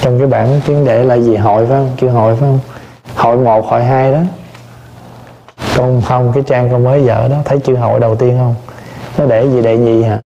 Trong 0.01 0.19
cái 0.19 0.27
bản 0.27 0.61
tiếng 0.67 0.85
đệ 0.85 1.05
là 1.05 1.15
gì? 1.15 1.37
Hội 1.37 1.67
phải 1.67 1.77
không? 1.77 1.91
Chữ 1.97 2.09
hội 2.09 2.37
phải 2.37 2.49
không? 2.49 2.78
Hội 3.19 3.37
một 3.37 3.67
hội 3.67 3.85
hai 3.85 4.13
đó. 4.13 4.21
Con 5.77 6.03
không 6.03 6.33
cái 6.35 6.43
trang 6.47 6.71
con 6.71 6.85
mới 6.85 7.01
vợ 7.01 7.29
đó 7.29 7.37
thấy 7.45 7.59
chữ 7.59 7.77
hội 7.77 8.01
đầu 8.01 8.17
tiên 8.17 8.39
không? 8.39 8.55
Nó 9.19 9.27
để 9.27 9.49
gì 9.49 9.63
đệ 9.63 9.77
nhị 9.77 10.03
hả? 10.03 10.21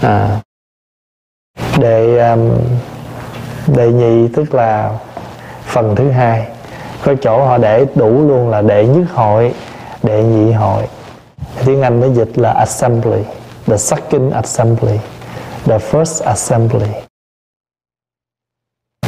À. 0.00 0.40
Đệ 1.78 2.18
um, 2.18 2.50
đệ 3.66 3.92
nhị 3.92 4.28
tức 4.28 4.54
là 4.54 4.90
phần 5.64 5.96
thứ 5.96 6.10
hai. 6.10 6.46
Có 7.04 7.14
chỗ 7.22 7.44
họ 7.44 7.58
để 7.58 7.86
đủ 7.94 8.28
luôn 8.28 8.50
là 8.50 8.62
đệ 8.62 8.86
nhất 8.86 9.04
hội 9.14 9.54
đệ 10.02 10.22
nhị 10.22 10.52
hội. 10.52 10.82
Tiếng 11.64 11.82
anh 11.82 12.00
nó 12.00 12.06
dịch 12.06 12.38
là 12.38 12.50
assembly 12.50 13.22
the 13.66 13.76
second 13.76 14.32
assembly 14.32 14.98
the 15.64 15.78
first 15.78 16.24
assembly 16.24 17.05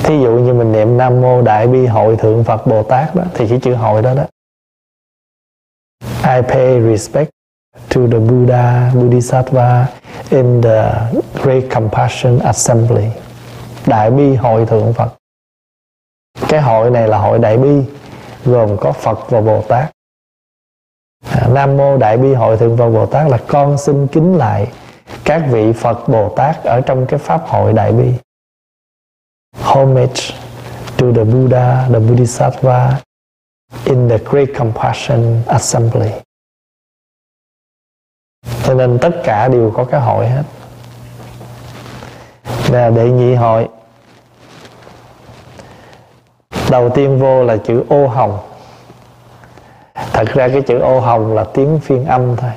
thí 0.08 0.20
dụ 0.22 0.30
như 0.30 0.54
mình 0.54 0.72
niệm 0.72 0.96
nam 0.96 1.20
mô 1.20 1.42
đại 1.42 1.66
bi 1.66 1.86
hội 1.86 2.16
thượng 2.16 2.44
phật 2.44 2.66
bồ 2.66 2.82
tát 2.82 3.14
đó 3.14 3.22
thì 3.34 3.48
cái 3.48 3.60
chữ 3.62 3.74
hội 3.74 4.02
đó 4.02 4.14
đó 4.14 4.24
I 6.24 6.42
pay 6.48 6.80
respect 6.80 7.30
to 7.94 8.00
the 8.12 8.18
Buddha, 8.18 8.90
Bodhisattva 8.94 9.86
in 10.30 10.62
the 10.62 10.92
Great 11.42 11.62
Compassion 11.74 12.38
Assembly. 12.38 13.04
Đại 13.86 14.10
bi 14.10 14.34
hội 14.34 14.66
thượng 14.66 14.92
Phật. 14.92 15.14
Cái 16.48 16.60
hội 16.60 16.90
này 16.90 17.08
là 17.08 17.18
hội 17.18 17.38
đại 17.38 17.56
bi, 17.56 17.82
gồm 18.44 18.76
có 18.80 18.92
Phật 18.92 19.30
và 19.30 19.40
Bồ 19.40 19.62
Tát. 19.62 19.90
à, 21.30 21.48
Nam 21.52 21.76
Mô 21.76 21.96
Đại 21.96 22.16
Bi 22.16 22.34
Hội 22.34 22.56
Thượng 22.56 22.76
Phật 22.76 22.90
Bồ 22.90 23.06
Tát 23.06 23.30
là 23.30 23.38
con 23.48 23.78
xin 23.78 24.06
kính 24.06 24.36
lại 24.36 24.72
các 25.24 25.42
vị 25.50 25.72
Phật 25.72 26.08
Bồ 26.08 26.28
Tát 26.36 26.64
ở 26.64 26.80
trong 26.80 27.06
cái 27.06 27.18
Pháp 27.18 27.42
hội 27.46 27.72
Đại 27.72 27.92
Bi 27.92 28.12
Homage 29.62 30.34
to 30.96 31.12
the 31.12 31.24
Buddha, 31.24 31.88
the 31.92 31.98
Bodhisattva 31.98 33.00
in 33.84 34.08
the 34.08 34.18
Great 34.18 34.48
Compassion 34.58 35.42
Assembly. 35.46 36.10
Cho 38.64 38.74
nên 38.74 38.98
tất 38.98 39.10
cả 39.24 39.48
đều 39.48 39.72
có 39.76 39.84
cái 39.84 40.00
hội 40.00 40.28
hết. 40.28 40.42
Là 42.70 42.90
đệ 42.90 43.10
nhị 43.10 43.34
hội. 43.34 43.68
Đầu 46.70 46.90
tiên 46.90 47.18
vô 47.18 47.44
là 47.44 47.56
chữ 47.56 47.84
ô 47.88 48.06
hồng. 48.06 48.38
Thật 49.94 50.28
ra 50.34 50.48
cái 50.48 50.62
chữ 50.62 50.78
ô 50.78 51.00
hồng 51.00 51.34
là 51.34 51.44
tiếng 51.44 51.80
phiên 51.80 52.04
âm 52.04 52.36
thôi. 52.36 52.52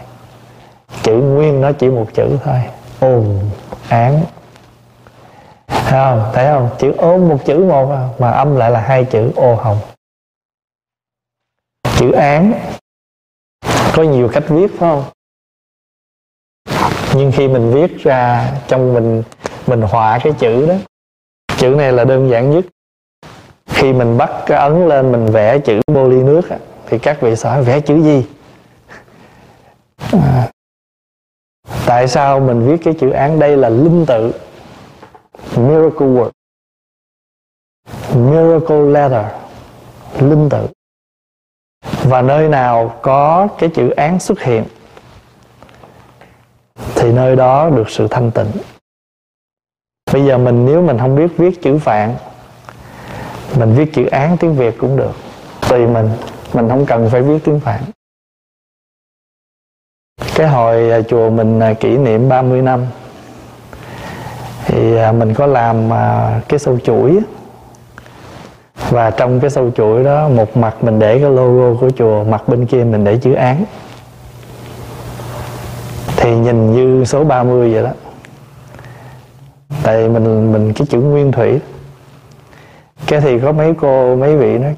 Chữ 1.04 1.14
nguyên 1.14 1.62
nó 1.62 1.72
chỉ 1.72 1.90
một 1.90 2.08
chữ 2.14 2.38
thôi. 2.44 2.62
Ồn 3.00 3.50
án 3.90 4.24
không 5.92 6.32
thấy 6.34 6.46
không? 6.46 6.70
Chữ 6.80 6.94
ôm 6.98 7.30
một 7.30 7.38
chữ 7.46 7.58
một 7.58 7.92
à, 7.92 8.10
mà 8.20 8.32
âm 8.32 8.56
lại 8.56 8.72
là 8.72 8.80
hai 8.80 9.06
chữ 9.06 9.32
ô 9.36 9.56
hồng. 9.56 9.80
Chữ 11.98 12.12
án. 12.12 12.54
Có 13.94 14.04
nhiều 14.04 14.30
cách 14.34 14.44
viết 14.48 14.68
phải 14.78 14.80
không? 14.80 15.04
Nhưng 17.16 17.32
khi 17.32 17.48
mình 17.48 17.72
viết 17.74 18.04
ra 18.04 18.52
trong 18.68 18.94
mình 18.94 19.24
mình 19.68 19.82
họa 19.82 20.20
cái 20.24 20.34
chữ 20.40 20.68
đó 20.68 20.76
chữ 21.58 21.70
này 21.70 21.94
là 21.94 22.04
đơn 22.04 22.30
giản 22.30 22.52
nhất. 22.52 22.66
Khi 23.66 23.94
mình 23.94 24.18
bắt 24.18 24.30
cái 24.46 24.58
ấn 24.58 24.88
lên 24.88 25.12
mình 25.12 25.26
vẽ 25.26 25.60
chữ 25.60 25.82
bô 25.88 26.10
ly 26.10 26.24
nước 26.24 26.42
thì 26.88 27.00
các 27.00 27.22
vị 27.22 27.36
hỏi 27.44 27.64
vẽ 27.64 27.80
chữ 27.80 28.04
gì? 28.04 28.26
À, 30.12 30.52
tại 31.86 32.08
sao 32.08 32.40
mình 32.40 32.68
viết 32.68 32.78
cái 32.84 32.94
chữ 33.00 33.10
án 33.10 33.40
đây 33.40 33.58
là 33.58 33.70
linh 33.70 34.06
tự? 34.06 34.32
Miracle 35.58 36.08
word 36.08 36.32
miracle 38.16 38.92
letter 38.92 39.26
linh 40.20 40.50
tự. 40.50 40.68
Và 42.04 42.22
nơi 42.22 42.50
nào 42.50 43.00
có 43.02 43.48
cái 43.60 43.70
chữ 43.74 43.90
án 43.90 44.20
xuất 44.20 44.40
hiện, 44.40 44.66
thì 46.96 47.12
nơi 47.14 47.36
đó 47.36 47.70
được 47.70 47.90
sự 47.90 48.08
thanh 48.08 48.32
tịnh. 48.32 48.52
Bây 50.14 50.26
giờ 50.26 50.38
mình, 50.38 50.66
nếu 50.66 50.82
mình 50.82 50.98
không 50.98 51.16
biết 51.16 51.28
viết 51.38 51.62
chữ 51.62 51.78
phạn 51.78 52.16
mình 53.60 53.74
viết 53.76 53.94
chữ 53.94 54.06
án 54.06 54.38
tiếng 54.38 54.56
việt 54.56 54.76
cũng 54.80 54.98
được. 54.98 55.14
Tùy 55.70 55.88
mình 55.88 56.10
mình 56.54 56.70
không 56.70 56.86
cần 56.86 57.10
phải 57.12 57.22
viết 57.22 57.40
tiếng 57.44 57.60
phạn 57.60 57.84
cái 60.36 60.50
hồi 60.50 60.92
à, 60.92 61.02
chùa 61.02 61.30
mình 61.30 61.60
à, 61.60 61.74
kỷ 61.74 61.98
niệm 61.98 62.30
30 62.30 62.62
năm 62.62 62.86
thì 64.66 64.98
à, 64.98 65.12
mình 65.12 65.34
có 65.34 65.46
làm 65.46 65.94
à, 65.94 66.40
cái 66.50 66.60
sâu 66.60 66.78
chuỗi. 66.84 67.20
Và 68.90 69.10
trong 69.10 69.40
cái 69.40 69.50
sâu 69.50 69.72
chuỗi 69.72 70.04
đó 70.04 70.30
một 70.30 70.58
mặt 70.58 70.84
mình 70.84 71.00
để 71.00 71.20
cái 71.20 71.30
logo 71.30 71.80
của 71.80 71.90
chùa 71.98 72.24
mặt 72.24 72.48
bên 72.48 72.66
kia 72.66 72.84
mình 72.84 73.04
để 73.04 73.18
chữ 73.18 73.34
án 73.34 73.66
thì 76.18 76.36
nhìn 76.36 76.72
như 76.72 77.06
số 77.06 77.24
30 77.24 77.74
vậy 77.74 77.84
đó. 77.84 77.92
Tại 79.84 80.10
mình 80.10 80.52
mình 80.52 80.74
cái 80.74 80.88
chữ 80.90 81.00
nguyên 81.00 81.32
thủy. 81.32 81.60
Cái 83.08 83.22
thì 83.22 83.40
có 83.40 83.52
mấy 83.52 83.74
cô 83.82 84.16
mấy 84.16 84.38
vị 84.38 84.58
nói 84.58 84.76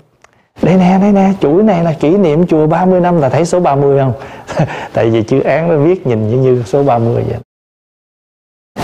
đây 0.61 0.77
nè 0.77 0.97
đây 1.01 1.11
nè 1.11 1.31
chuỗi 1.41 1.63
này 1.63 1.83
là 1.83 1.93
kỷ 1.93 2.17
niệm 2.17 2.47
chùa 2.47 2.67
30 2.67 2.99
năm 2.99 3.21
là 3.21 3.29
thấy 3.29 3.45
số 3.45 3.59
30 3.59 3.99
không? 3.99 4.13
Tại 4.93 5.09
vì 5.09 5.23
chữ 5.23 5.39
án 5.39 5.69
nó 5.69 5.77
viết 5.77 6.07
nhìn 6.07 6.29
như, 6.29 6.37
như 6.37 6.63
số 6.65 6.83
30 6.83 7.23
vậy 7.27 7.37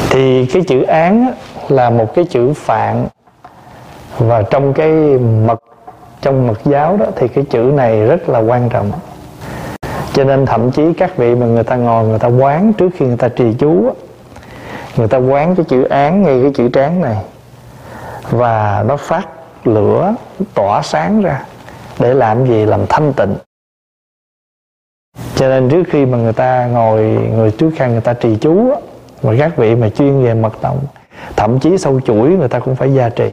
thì 0.09 0.45
cái 0.45 0.61
chữ 0.67 0.83
án 0.83 1.33
là 1.69 1.89
một 1.89 2.13
cái 2.15 2.25
chữ 2.25 2.53
phạn. 2.53 3.07
Và 4.17 4.41
trong 4.41 4.73
cái 4.73 4.91
mật, 5.45 5.59
trong 6.21 6.47
mật 6.47 6.59
giáo 6.65 6.97
đó 6.97 7.05
thì 7.15 7.27
cái 7.27 7.45
chữ 7.49 7.59
này 7.59 8.05
rất 8.05 8.29
là 8.29 8.39
quan 8.39 8.69
trọng. 8.69 8.91
Cho 10.13 10.23
nên 10.23 10.45
thậm 10.45 10.71
chí 10.71 10.93
các 10.93 11.17
vị 11.17 11.35
mà 11.35 11.45
người 11.45 11.63
ta 11.63 11.75
ngồi, 11.75 12.07
người 12.07 12.19
ta 12.19 12.27
quán 12.27 12.73
trước 12.73 12.89
khi 12.97 13.05
người 13.05 13.17
ta 13.17 13.29
trì 13.29 13.53
chú 13.59 13.91
người 14.97 15.07
ta 15.07 15.17
quán 15.17 15.55
cái 15.55 15.65
chữ 15.69 15.83
án 15.83 16.21
ngay 16.21 16.39
cái 16.41 16.51
chữ 16.55 16.69
trán 16.73 17.01
này. 17.01 17.17
Và 18.29 18.83
nó 18.87 18.97
phát 18.97 19.27
lửa, 19.63 20.15
tỏa 20.53 20.81
sáng 20.81 21.21
ra 21.21 21.43
để 21.99 22.13
làm 22.13 22.45
gì? 22.45 22.65
Làm 22.65 22.85
thanh 22.89 23.13
tịnh. 23.13 23.35
Cho 25.35 25.49
nên 25.49 25.69
trước 25.69 25.83
khi 25.89 26.05
mà 26.05 26.17
người 26.17 26.33
ta 26.33 26.65
ngồi, 26.65 27.01
người 27.35 27.51
trước 27.51 27.69
khi 27.75 27.85
người 27.85 28.01
ta 28.01 28.13
trì 28.13 28.37
chú 28.41 28.73
mà 29.23 29.35
các 29.39 29.57
vị 29.57 29.75
mà 29.75 29.89
chuyên 29.89 30.23
về 30.23 30.33
mật 30.33 30.53
tông, 30.61 30.79
thậm 31.35 31.59
chí 31.59 31.77
sâu 31.77 31.99
chuỗi 32.01 32.29
người 32.29 32.47
ta 32.47 32.59
cũng 32.59 32.75
phải 32.75 32.93
gia 32.93 33.09
trì. 33.09 33.31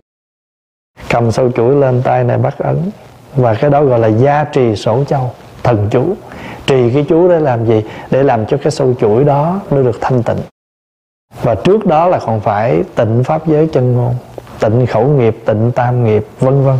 Cầm 1.10 1.32
sâu 1.32 1.52
chuỗi 1.52 1.74
lên 1.74 2.02
tay 2.02 2.24
này 2.24 2.38
bắt 2.38 2.58
ấn. 2.58 2.90
Và 3.34 3.54
cái 3.54 3.70
đó 3.70 3.84
gọi 3.84 3.98
là 3.98 4.08
gia 4.08 4.44
trì 4.44 4.76
sổ 4.76 5.04
châu, 5.04 5.30
thần 5.62 5.88
chú. 5.90 6.14
Trì 6.66 6.90
cái 6.94 7.04
chú 7.08 7.28
để 7.28 7.40
làm 7.40 7.66
gì? 7.66 7.84
Để 8.10 8.22
làm 8.22 8.46
cho 8.46 8.56
cái 8.56 8.70
sâu 8.70 8.94
chuỗi 9.00 9.24
đó 9.24 9.60
nó 9.70 9.82
được 9.82 9.98
thanh 10.00 10.22
tịnh. 10.22 10.38
Và 11.42 11.54
trước 11.54 11.86
đó 11.86 12.08
là 12.08 12.18
còn 12.26 12.40
phải 12.40 12.82
tịnh 12.94 13.24
pháp 13.24 13.46
giới 13.46 13.68
chân 13.72 13.92
ngôn, 13.92 14.14
tịnh 14.60 14.86
khẩu 14.86 15.08
nghiệp, 15.08 15.36
tịnh 15.44 15.72
tam 15.74 16.04
nghiệp, 16.04 16.26
vân 16.40 16.64
vân. 16.64 16.76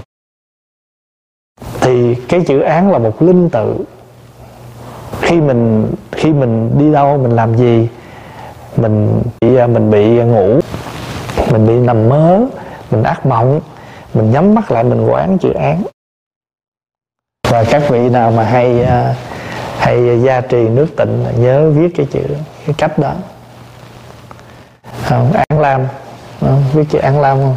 Thì 1.81 2.15
cái 2.15 2.41
chữ 2.47 2.61
án 2.61 2.91
là 2.91 2.99
một 2.99 3.23
linh 3.23 3.51
tự. 3.51 3.77
Khi 5.21 5.41
mình 5.41 5.93
khi 6.13 6.33
mình 6.33 6.79
đi 6.79 6.93
đâu, 6.93 7.19
mình 7.19 7.37
làm 7.37 7.57
gì 7.57 7.89
mình 8.79 9.23
bị 9.41 9.57
à, 9.57 9.67
mình 9.67 9.91
bị 9.91 10.23
ngủ. 10.23 10.61
Mình 11.53 11.67
bị 11.67 11.75
nằm 11.75 12.09
mơ. 12.09 12.47
Mình 12.91 13.03
ác 13.03 13.27
mộng. 13.27 13.61
Mình 14.15 14.31
nhắm 14.31 14.55
mắt 14.55 14.71
lại, 14.71 14.85
mình 14.85 15.07
quán 15.07 15.39
chữ 15.39 15.53
án. 15.53 15.83
Và 17.51 17.65
các 17.65 17.83
vị 17.89 18.09
nào 18.09 18.31
mà 18.31 18.45
hay 18.45 18.83
à, 18.83 19.15
hay 19.79 20.21
gia 20.23 20.41
trì 20.41 20.69
nước 20.69 20.87
tịnh, 20.97 21.25
nhớ 21.39 21.71
viết 21.71 21.89
cái 21.97 22.07
chữ, 22.11 22.23
cái 22.67 22.75
cách 22.79 22.99
đó. 22.99 23.13
Không, 25.05 25.33
án 25.33 25.61
lam. 25.61 25.87
Không? 26.41 26.65
viết 26.73 26.85
chữ 26.91 26.99
án 26.99 27.21
lam 27.21 27.39
không? 27.39 27.57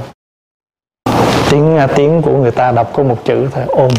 Tiếng 1.51 1.77
à, 1.77 1.87
tiếng 1.87 2.21
của 2.21 2.37
người 2.37 2.51
ta 2.51 2.71
đọc 2.71 2.89
có 2.93 3.03
một 3.03 3.17
chữ 3.25 3.47
thôi, 3.51 3.63
ôm. 3.67 3.91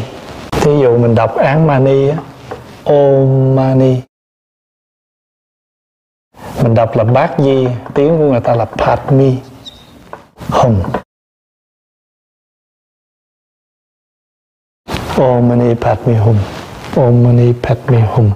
Thí 0.51 0.79
dụ 0.81 0.97
mình 0.97 1.15
đọc 1.15 1.37
án 1.37 1.67
mani 1.67 2.09
á. 2.09 2.17
Ôm 2.83 3.55
mani 3.55 4.01
mình 6.63 6.73
đọc 6.73 6.95
là 6.95 7.03
bát 7.03 7.35
di 7.39 7.67
tiếng 7.93 8.17
của 8.17 8.31
người 8.31 8.41
ta 8.41 8.55
là 8.55 8.65
padmi 8.65 9.37
hùng 10.49 10.83
Om 15.17 15.49
Mani 15.49 15.75
Padme 15.75 16.17
Hum 16.17 16.37
Om 16.95 17.23
Mani 17.23 17.53
Padme 17.63 18.01
Hum 18.01 18.31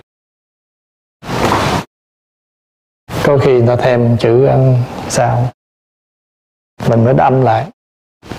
có 3.26 3.38
khi 3.38 3.62
ta 3.68 3.76
thêm 3.76 4.18
chữ 4.18 4.46
ăn 4.46 4.84
sao? 5.10 5.50
Mình 6.90 7.04
mới 7.04 7.14
đâm 7.14 7.42
lại. 7.42 7.70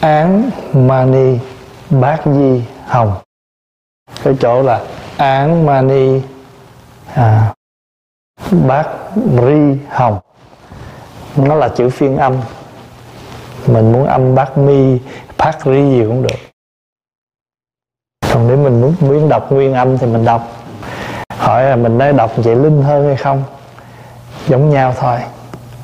Án 0.00 0.50
mani 0.72 1.38
bát 1.90 2.22
di 2.24 2.62
hồng. 2.86 3.14
Cái 4.24 4.34
chỗ 4.40 4.62
là 4.62 4.84
án 5.16 5.66
mani 5.66 6.20
à, 7.14 7.54
bát 8.50 8.88
ri 9.14 9.78
hồng. 9.88 10.18
Nó 11.36 11.54
là 11.54 11.68
chữ 11.68 11.90
phiên 11.90 12.16
âm. 12.16 12.36
Mình 13.66 13.92
muốn 13.92 14.06
âm 14.06 14.34
bát 14.34 14.58
mi 14.58 14.98
bát 15.38 15.58
ri 15.64 15.90
gì 15.90 16.04
cũng 16.06 16.22
được. 16.22 16.38
Còn 18.32 18.48
nếu 18.48 18.56
mình 18.56 18.80
muốn 18.80 18.94
muốn 19.00 19.28
đọc 19.28 19.52
nguyên 19.52 19.74
âm 19.74 19.98
thì 19.98 20.06
mình 20.06 20.24
đọc. 20.24 20.48
Hỏi 21.38 21.64
là 21.64 21.76
mình 21.76 21.98
nói 21.98 22.12
đọc 22.12 22.30
vậy 22.36 22.56
linh 22.56 22.82
hơn 22.82 23.06
hay 23.06 23.16
không? 23.16 23.44
Giống 24.48 24.70
nhau 24.70 24.94
thôi. 25.00 25.18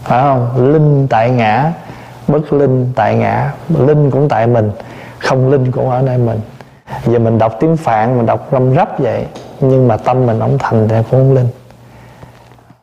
Phải 0.02 0.22
không? 0.22 0.72
Linh 0.72 1.06
tại 1.10 1.30
ngã, 1.30 1.72
bất 2.28 2.52
linh 2.52 2.92
tại 2.96 3.14
ngã. 3.14 3.52
Linh 3.78 4.10
cũng 4.10 4.28
tại 4.28 4.46
mình, 4.46 4.70
không 5.18 5.50
linh 5.50 5.72
cũng 5.72 5.90
ở 5.90 6.02
nơi 6.02 6.18
mình. 6.18 6.40
Giờ 7.06 7.18
mình 7.18 7.38
đọc 7.38 7.56
tiếng 7.60 7.76
phạn, 7.76 8.16
mình 8.16 8.26
đọc 8.26 8.48
răm 8.52 8.74
rắp 8.74 9.00
vậy, 9.00 9.26
nhưng 9.60 9.88
mà 9.88 9.96
tâm 9.96 10.26
mình 10.26 10.40
không 10.40 10.58
thành 10.58 10.88
thì 10.88 10.96
cũng 10.96 11.04
không 11.10 11.34
linh 11.34 11.48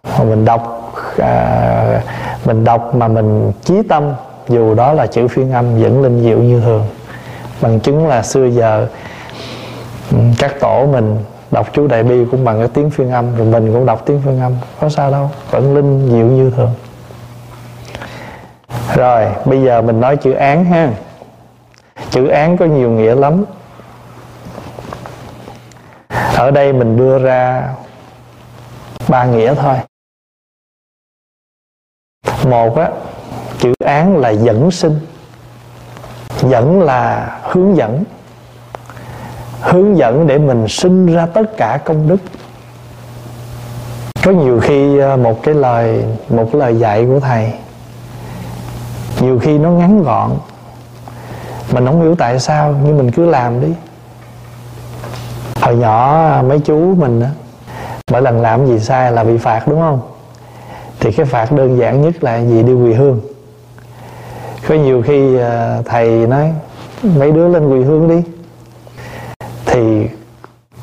mình 0.04 0.46
đọc 0.46 0.94
à, 1.18 2.02
mình 2.46 2.64
đọc 2.64 2.96
mà 2.96 3.08
mình 3.08 3.52
chí 3.64 3.82
tâm 3.90 4.14
dù 4.48 4.76
đó 4.76 4.94
là 4.94 5.08
chữ 5.08 5.28
phiên 5.28 5.52
âm 5.52 5.82
vẫn 5.82 6.02
linh 6.02 6.24
diệu 6.24 6.38
như 6.38 6.62
thường. 6.62 6.86
Bằng 7.62 7.80
chứng 7.80 8.08
là 8.08 8.24
xưa 8.24 8.46
giờ 8.46 8.88
ừ, 10.12 10.18
các 10.40 10.60
tổ 10.60 10.86
mình 10.86 11.18
đọc 11.52 11.68
chú 11.74 11.88
đại 11.88 12.04
bi 12.04 12.26
cũng 12.32 12.46
bằng 12.46 12.60
cái 12.60 12.68
tiếng 12.74 12.90
phiên 12.90 13.12
âm 13.12 13.36
rồi 13.36 13.48
mình 13.48 13.74
cũng 13.74 13.86
đọc 13.86 14.04
tiếng 14.06 14.22
phiên 14.26 14.40
âm 14.40 14.54
có 14.82 14.90
sao 14.90 15.12
đâu 15.12 15.30
vẫn 15.52 15.76
linh 15.76 16.10
diệu 16.10 16.26
như 16.26 16.52
thường. 16.56 16.72
Rồi 18.96 19.26
bây 19.46 19.62
giờ 19.62 19.82
mình 19.82 20.00
nói 20.00 20.18
chữ 20.18 20.32
án 20.32 20.66
ha. 20.66 20.90
Chữ 22.10 22.28
án 22.28 22.58
có 22.58 22.66
nhiều 22.66 22.90
nghĩa 22.90 23.16
lắm. 23.16 23.46
Ở 26.36 26.52
đây 26.52 26.74
mình 26.74 26.98
đưa 26.98 27.20
ra 27.20 27.70
ba 29.08 29.26
nghĩa 29.26 29.54
thôi 29.56 29.76
một 32.50 32.78
á, 32.78 32.90
chữ 33.60 33.74
án 33.86 34.18
là 34.18 34.30
dẫn 34.30 34.72
sinh. 34.72 35.00
Dẫn 36.42 36.82
là 36.82 37.30
hướng 37.44 37.78
dẫn. 37.78 38.04
Hướng 39.62 39.98
dẫn 39.98 40.28
để 40.28 40.38
mình 40.38 40.68
sinh 40.68 41.16
ra 41.16 41.26
tất 41.26 41.58
cả 41.58 41.80
công 41.86 42.08
đức. 42.08 42.18
Có 44.24 44.32
nhiều 44.32 44.60
khi 44.60 44.98
ờ, 44.98 45.18
một 45.18 45.44
cái 45.44 45.56
lời, 45.56 46.04
một 46.30 46.50
cái 46.52 46.60
lời 46.60 46.80
dạy 46.80 47.06
của 47.06 47.20
thầy, 47.20 47.54
nhiều 49.22 49.40
khi 49.40 49.58
nó 49.58 49.70
ngắn 49.70 50.04
gọn, 50.04 50.32
mình 51.72 51.86
không 51.86 52.02
hiểu 52.02 52.16
tại 52.16 52.40
sao, 52.40 52.76
nhưng 52.84 52.98
mình 52.98 53.12
cứ 53.12 53.26
làm 53.26 53.62
đi. 53.62 53.68
Hồi 55.62 55.76
nhỏ 55.76 56.28
ờ, 56.30 56.42
mấy 56.42 56.60
chú 56.60 56.96
mình 56.98 57.22
á, 57.22 57.30
mỗi 58.12 58.22
lần 58.22 58.42
làm 58.42 58.68
gì 58.68 58.80
sai 58.80 59.12
là 59.12 59.24
bị 59.24 59.38
phạt, 59.38 59.68
đúng 59.68 59.80
không? 59.80 60.02
Thì 61.00 61.12
cái 61.12 61.26
phạt 61.26 61.52
đơn 61.52 61.78
giản 61.78 62.02
nhất 62.02 62.24
là 62.24 62.38
gì 62.38 62.64
đi 62.64 62.74
quỳ 62.74 62.94
hương. 62.94 63.22
Có 64.68 64.76
nhiều 64.76 65.02
khi 65.02 65.38
à, 65.38 65.82
thầy 65.86 66.28
nói, 66.28 66.54
mấy 67.04 67.32
đứa 67.32 67.48
lên 67.48 67.70
quỳ 67.70 67.84
hương 67.84 68.10
đi. 68.10 68.24
Thì 69.66 70.08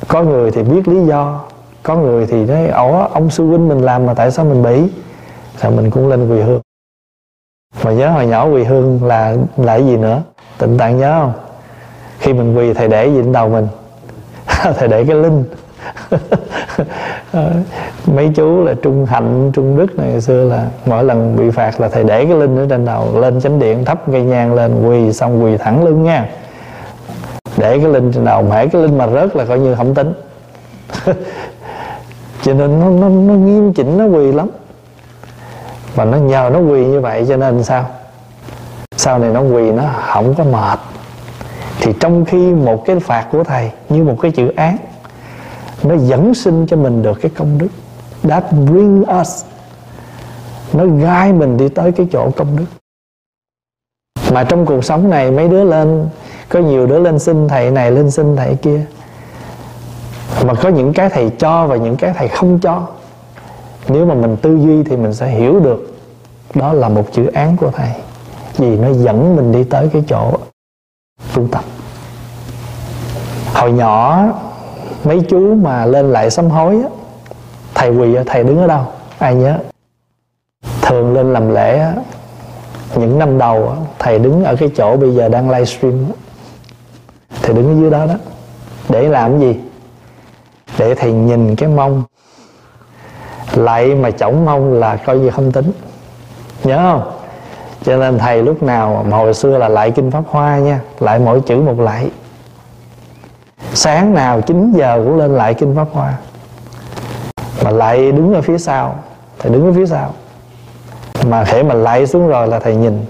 có 0.09 0.23
người 0.23 0.51
thì 0.51 0.63
biết 0.63 0.89
lý 0.89 1.07
do, 1.07 1.45
có 1.83 1.97
người 1.97 2.27
thì 2.27 2.45
nói, 2.45 2.69
ủa, 2.69 3.07
ông 3.13 3.31
sư 3.31 3.47
huynh 3.47 3.69
mình 3.69 3.79
làm 3.79 4.07
mà 4.07 4.15
tại 4.15 4.31
sao 4.31 4.45
mình 4.45 4.63
bị 4.63 4.83
sao 5.57 5.71
mình 5.71 5.91
cũng 5.91 6.09
lên 6.09 6.31
quỳ 6.31 6.41
hương. 6.41 6.61
Mà 7.85 7.93
nhớ 7.93 8.11
hồi 8.11 8.27
nhỏ 8.27 8.47
quỳ 8.47 8.65
hương 8.65 9.05
là 9.05 9.37
là 9.57 9.79
cái 9.79 9.87
gì 9.87 9.97
nữa? 9.97 10.23
Tịnh 10.59 10.79
tạng 10.79 10.99
nhớ 10.99 11.21
không? 11.21 11.33
Khi 12.19 12.33
mình 12.33 12.57
quỳ, 12.57 12.73
thầy 12.73 12.89
để 12.89 13.07
gì 13.07 13.17
trên 13.23 13.33
đầu 13.33 13.49
mình? 13.49 13.69
Thầy 14.77 14.89
để 14.89 15.05
cái 15.05 15.17
linh. 15.17 15.45
Ờ, 17.33 17.53
mấy 18.07 18.31
chú 18.35 18.65
là 18.65 18.75
trung 18.83 19.07
hạnh 19.07 19.51
trung 19.55 19.77
đức 19.77 19.99
này 19.99 20.09
ngày 20.09 20.21
xưa 20.21 20.45
là 20.45 20.67
mỗi 20.87 21.05
lần 21.05 21.37
bị 21.37 21.51
phạt 21.51 21.81
là 21.81 21.89
thầy 21.89 22.05
để 22.05 22.25
cái 22.25 22.35
linh 22.35 22.57
ở 22.57 22.67
trên 22.71 22.85
đầu 22.85 23.21
lên 23.21 23.41
chánh 23.41 23.59
điện 23.59 23.85
thắp 23.85 24.03
cây 24.13 24.23
nhang 24.23 24.55
lên 24.55 24.89
quỳ 24.89 25.13
xong 25.13 25.45
quỳ 25.45 25.57
thẳng 25.57 25.85
lưng 25.85 26.03
nha. 26.03 26.29
Để 27.57 27.79
cái 27.79 27.93
linh 27.93 28.13
trên 28.13 28.25
đầu 28.25 28.45
hễ 28.51 28.67
cái 28.67 28.83
linh 28.83 28.99
mà 28.99 29.07
rớt 29.09 29.37
là 29.37 29.45
coi 29.45 29.59
như 29.59 29.75
không 29.75 29.95
tính. 29.95 30.13
Cho 32.43 32.55
nên 32.55 32.81
nó, 32.81 32.91
nó, 32.91 33.09
nó 33.09 33.35
nghiêm 33.35 33.73
chỉnh 33.73 33.99
nó 33.99 34.05
quỳ 34.05 34.33
lắm. 34.33 34.49
Và 35.95 36.05
nó 36.05 36.17
nhờ 36.17 36.51
nó 36.53 36.59
quỳ 36.59 36.87
như 36.87 37.01
vậy 37.01 37.25
cho 37.29 37.37
nên 37.37 37.65
sao? 37.65 37.87
Sau 38.97 39.19
này 39.19 39.31
nó 39.31 39.41
quỳ 39.41 39.71
nó 39.71 39.83
không 40.01 40.35
có 40.35 40.45
mệt. 40.45 40.79
Thì 41.81 41.93
trong 42.01 42.25
khi 42.25 42.53
một 42.53 42.85
cái 42.85 43.01
phạt 43.01 43.27
của 43.33 43.45
thầy 43.45 43.71
như 43.89 44.05
một 44.05 44.17
cái 44.23 44.31
chữ 44.31 44.53
án 44.57 44.77
nó 45.83 45.95
dẫn 45.97 46.35
sinh 46.35 46.67
cho 46.67 46.77
mình 46.77 47.03
được 47.03 47.19
cái 47.21 47.31
công 47.37 47.59
đức. 47.59 47.69
That 48.23 48.45
bring 48.53 49.05
us. 49.21 49.45
Nó 50.73 50.85
gai 50.87 51.33
mình 51.33 51.57
đi 51.57 51.69
tới 51.69 51.93
cái 51.93 52.09
chỗ 52.13 52.31
công 52.37 52.57
đức. 52.57 52.65
Mà 54.33 54.45
trong 54.45 54.67
cuộc 54.67 54.85
sống 54.85 55.11
này, 55.11 55.31
mấy 55.31 55.49
đứa 55.49 55.65
lên, 55.65 56.09
có 56.49 56.61
nhiều 56.61 56.87
đứa 56.87 56.99
lên 56.99 57.19
xin 57.19 57.49
thầy 57.49 57.71
này, 57.71 57.91
lên 57.91 58.11
xin 58.11 58.37
thầy 58.37 58.55
kia. 58.55 58.87
Mà 60.45 60.55
có 60.55 60.69
những 60.69 60.93
cái 60.93 61.09
thầy 61.09 61.31
cho 61.39 61.67
và 61.67 61.77
những 61.77 61.97
cái 61.97 62.13
thầy 62.17 62.29
không 62.29 62.59
cho. 62.59 62.87
Nếu 63.89 64.07
mà 64.07 64.15
mình 64.15 64.37
tư 64.37 64.57
duy 64.57 64.83
thì 64.83 64.97
mình 64.97 65.15
sẽ 65.15 65.29
hiểu 65.29 65.61
được 65.61 65.99
đó 66.55 66.73
là 66.73 66.89
một 66.89 67.05
chữ 67.13 67.27
án 67.27 67.57
của 67.57 67.71
thầy. 67.71 67.91
Vì 68.57 68.79
nó 68.79 68.93
dẫn 68.93 69.37
mình 69.37 69.53
đi 69.53 69.65
tới 69.65 69.91
cái 69.93 70.05
chỗ 70.09 70.33
tu 71.35 71.49
tập. 71.49 71.65
Hồi 73.55 73.73
nhỏ 73.73 74.27
mấy 75.07 75.23
chú 75.29 75.55
mà 75.55 75.87
lên 75.87 76.13
lại 76.13 76.31
sám 76.31 76.51
hối 76.51 76.75
á, 76.75 76.89
thầy 77.75 77.91
quỳ 77.91 78.17
thầy 78.27 78.45
đứng 78.45 78.59
ở 78.59 78.67
đâu? 78.67 78.85
Ai 79.19 79.35
nhớ? 79.35 79.59
Thường 80.83 81.15
lên 81.15 81.33
làm 81.33 81.55
lễ 81.55 81.79
á, 81.79 81.93
những 82.95 83.19
năm 83.19 83.39
đầu 83.39 83.69
á, 83.69 83.77
thầy 83.99 84.19
đứng 84.19 84.45
ở 84.45 84.57
cái 84.57 84.71
chỗ 84.77 84.97
bây 84.97 85.15
giờ 85.15 85.29
đang 85.29 85.51
livestream 85.51 86.05
thầy 87.43 87.55
đứng 87.55 87.77
ở 87.77 87.81
dưới 87.81 87.91
đó 87.91 88.07
đó. 88.07 88.15
Để 88.89 89.09
làm 89.09 89.41
gì? 89.41 89.57
Để 90.79 90.95
thầy 90.95 91.13
nhìn 91.13 91.57
cái 91.57 91.69
mông. 91.69 92.03
Lại 93.55 93.95
mà 93.95 94.11
chổng 94.11 94.45
mông 94.45 94.73
là 94.73 94.97
coi 94.97 95.19
như 95.19 95.31
không 95.31 95.53
tính. 95.53 95.73
Nhớ 96.65 96.77
không? 96.77 97.13
Cho 97.85 97.97
nên 97.97 98.19
thầy 98.19 98.43
lúc 98.43 98.63
nào 98.63 99.05
mà 99.09 99.17
hồi 99.17 99.35
xưa 99.35 99.59
là 99.59 99.69
lại 99.69 99.91
kinh 99.91 100.11
pháp 100.11 100.23
hoa 100.31 100.59
nha 100.59 100.81
lại 101.01 101.19
mỗi 101.19 101.41
chữ 101.41 101.57
một 101.57 101.81
lại 101.81 102.11
sáng 103.77 104.15
nào 104.15 104.41
9 104.41 104.73
giờ 104.73 105.03
cũng 105.05 105.17
lên 105.17 105.31
lại 105.31 105.55
kinh 105.55 105.77
pháp 105.77 105.89
hoa. 105.93 106.15
Mà 107.65 107.71
lại 107.71 108.13
đứng 108.13 108.35
ở 108.35 108.43
phía 108.43 108.59
sau 108.59 108.95
thầy 109.39 109.53
đứng 109.53 109.67
ở 109.67 109.73
phía 109.73 109.87
sau. 109.87 110.15
Mà 111.29 111.45
thể 111.45 111.63
mà 111.63 111.75
lại 111.75 112.07
xuống 112.07 112.29
rồi 112.29 112.49
là 112.49 112.59
thầy 112.59 112.77
nhìn. 112.77 113.05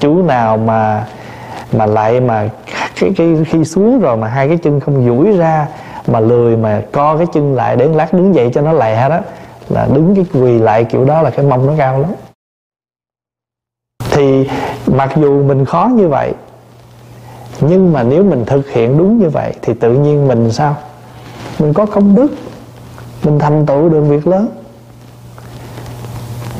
Chú 0.00 0.22
nào 0.22 0.56
mà 0.56 1.06
mà 1.72 1.86
lại 1.86 2.20
mà 2.20 2.48
cái, 3.00 3.12
cái 3.16 3.36
khi 3.46 3.64
xuống 3.64 4.00
rồi 4.00 4.16
mà 4.16 4.28
hai 4.28 4.48
cái 4.48 4.56
chân 4.56 4.80
không 4.80 5.06
duỗi 5.06 5.36
ra 5.36 5.66
mà 6.06 6.20
lười 6.20 6.56
mà 6.56 6.82
co 6.92 7.16
cái 7.16 7.26
chân 7.32 7.54
lại 7.54 7.76
đến 7.76 7.92
lát 7.92 8.12
đứng 8.12 8.34
dậy 8.34 8.50
cho 8.54 8.60
nó 8.60 8.72
lẹ 8.72 9.08
đó 9.08 9.20
là 9.68 9.88
đứng 9.94 10.14
cái 10.14 10.42
quỳ 10.42 10.58
lại 10.58 10.84
kiểu 10.84 11.04
đó 11.04 11.22
là 11.22 11.30
cái 11.30 11.44
mông 11.44 11.66
nó 11.66 11.72
cao 11.78 12.00
lắm. 12.00 12.10
Thì 14.10 14.48
mặc 14.86 15.10
dù 15.16 15.42
mình 15.42 15.64
khó 15.64 15.90
như 15.94 16.08
vậy 16.08 16.32
nhưng 17.60 17.92
mà 17.92 18.02
nếu 18.02 18.24
mình 18.24 18.44
thực 18.44 18.70
hiện 18.70 18.98
đúng 18.98 19.18
như 19.18 19.28
vậy 19.28 19.54
thì 19.62 19.74
tự 19.74 19.92
nhiên 19.92 20.28
mình 20.28 20.52
sao? 20.52 20.76
Mình 21.58 21.72
có 21.72 21.86
công 21.86 22.14
đức, 22.14 22.28
mình 23.24 23.38
thành 23.38 23.66
tựu 23.66 23.88
được 23.88 24.00
việc 24.00 24.26
lớn. 24.26 24.48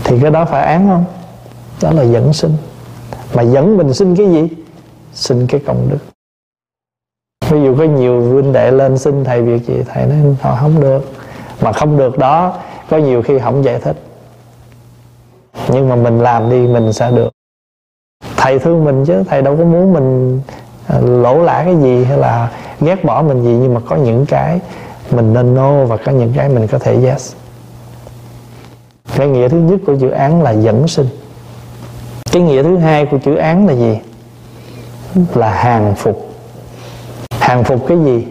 Thì 0.05 0.21
cái 0.23 0.31
đó 0.31 0.45
phải 0.45 0.63
án 0.63 0.89
không? 0.89 1.05
Đó 1.83 1.91
là 1.91 2.03
dẫn 2.03 2.33
sinh. 2.33 2.57
Mà 3.35 3.43
dẫn 3.43 3.77
mình 3.77 3.95
sinh 3.95 4.17
cái 4.17 4.27
gì? 4.27 4.49
Sinh 5.13 5.47
cái 5.47 5.61
công 5.67 5.89
đức. 5.91 5.99
Ví 7.49 7.63
dụ 7.63 7.77
có 7.77 7.85
nhiều 7.85 8.33
huynh 8.33 8.53
đệ 8.53 8.71
lên 8.71 8.99
xin 8.99 9.25
thầy 9.25 9.43
việc 9.43 9.67
gì, 9.67 9.83
thầy 9.89 10.07
nói 10.07 10.37
họ 10.41 10.57
không 10.61 10.81
được. 10.81 11.13
Mà 11.61 11.73
không 11.73 11.99
được 11.99 12.19
đó, 12.19 12.59
có 12.91 12.97
nhiều 12.97 13.23
khi 13.23 13.39
không 13.39 13.65
giải 13.65 13.79
thích. 13.81 13.97
Nhưng 15.69 15.89
mà 15.89 15.97
mình 15.97 16.19
làm 16.19 16.51
đi, 16.51 16.67
mình 16.67 16.93
sẽ 16.93 17.11
được. 17.11 17.31
Thầy 18.37 18.59
thương 18.59 18.85
mình 18.85 19.05
chứ, 19.07 19.23
thầy 19.29 19.43
đâu 19.43 19.57
có 19.57 19.65
muốn 19.65 19.93
mình 19.93 20.41
lỗ 21.03 21.43
lã 21.43 21.62
cái 21.64 21.76
gì 21.76 22.05
hay 22.05 22.18
là 22.18 22.51
ghét 22.80 23.05
bỏ 23.05 23.22
mình 23.22 23.43
gì, 23.43 23.51
nhưng 23.51 23.74
mà 23.74 23.80
có 23.88 23.97
những 23.97 24.26
cái 24.26 24.61
mình 25.11 25.32
nên 25.32 25.55
no 25.55 25.84
và 25.84 25.97
có 25.97 26.12
những 26.12 26.32
cái 26.36 26.49
mình 26.49 26.66
có 26.66 26.78
thể 26.78 27.05
yes. 27.05 27.32
Cái 29.16 29.28
nghĩa 29.28 29.49
thứ 29.49 29.59
nhất 29.59 29.80
của 29.86 29.97
chữ 30.01 30.11
án 30.11 30.43
là 30.43 30.51
dẫn 30.51 30.88
sinh. 30.88 31.09
Cái 32.32 32.43
nghĩa 32.43 32.62
thứ 32.62 32.76
hai 32.76 33.07
của 33.07 33.18
chữ 33.18 33.34
án 33.34 33.66
là 33.66 33.74
gì? 33.74 33.99
Là 35.34 35.51
hàng 35.51 35.95
phục. 35.95 36.34
Hàng 37.41 37.64
phục 37.64 37.86
cái 37.88 37.99
gì? 38.05 38.26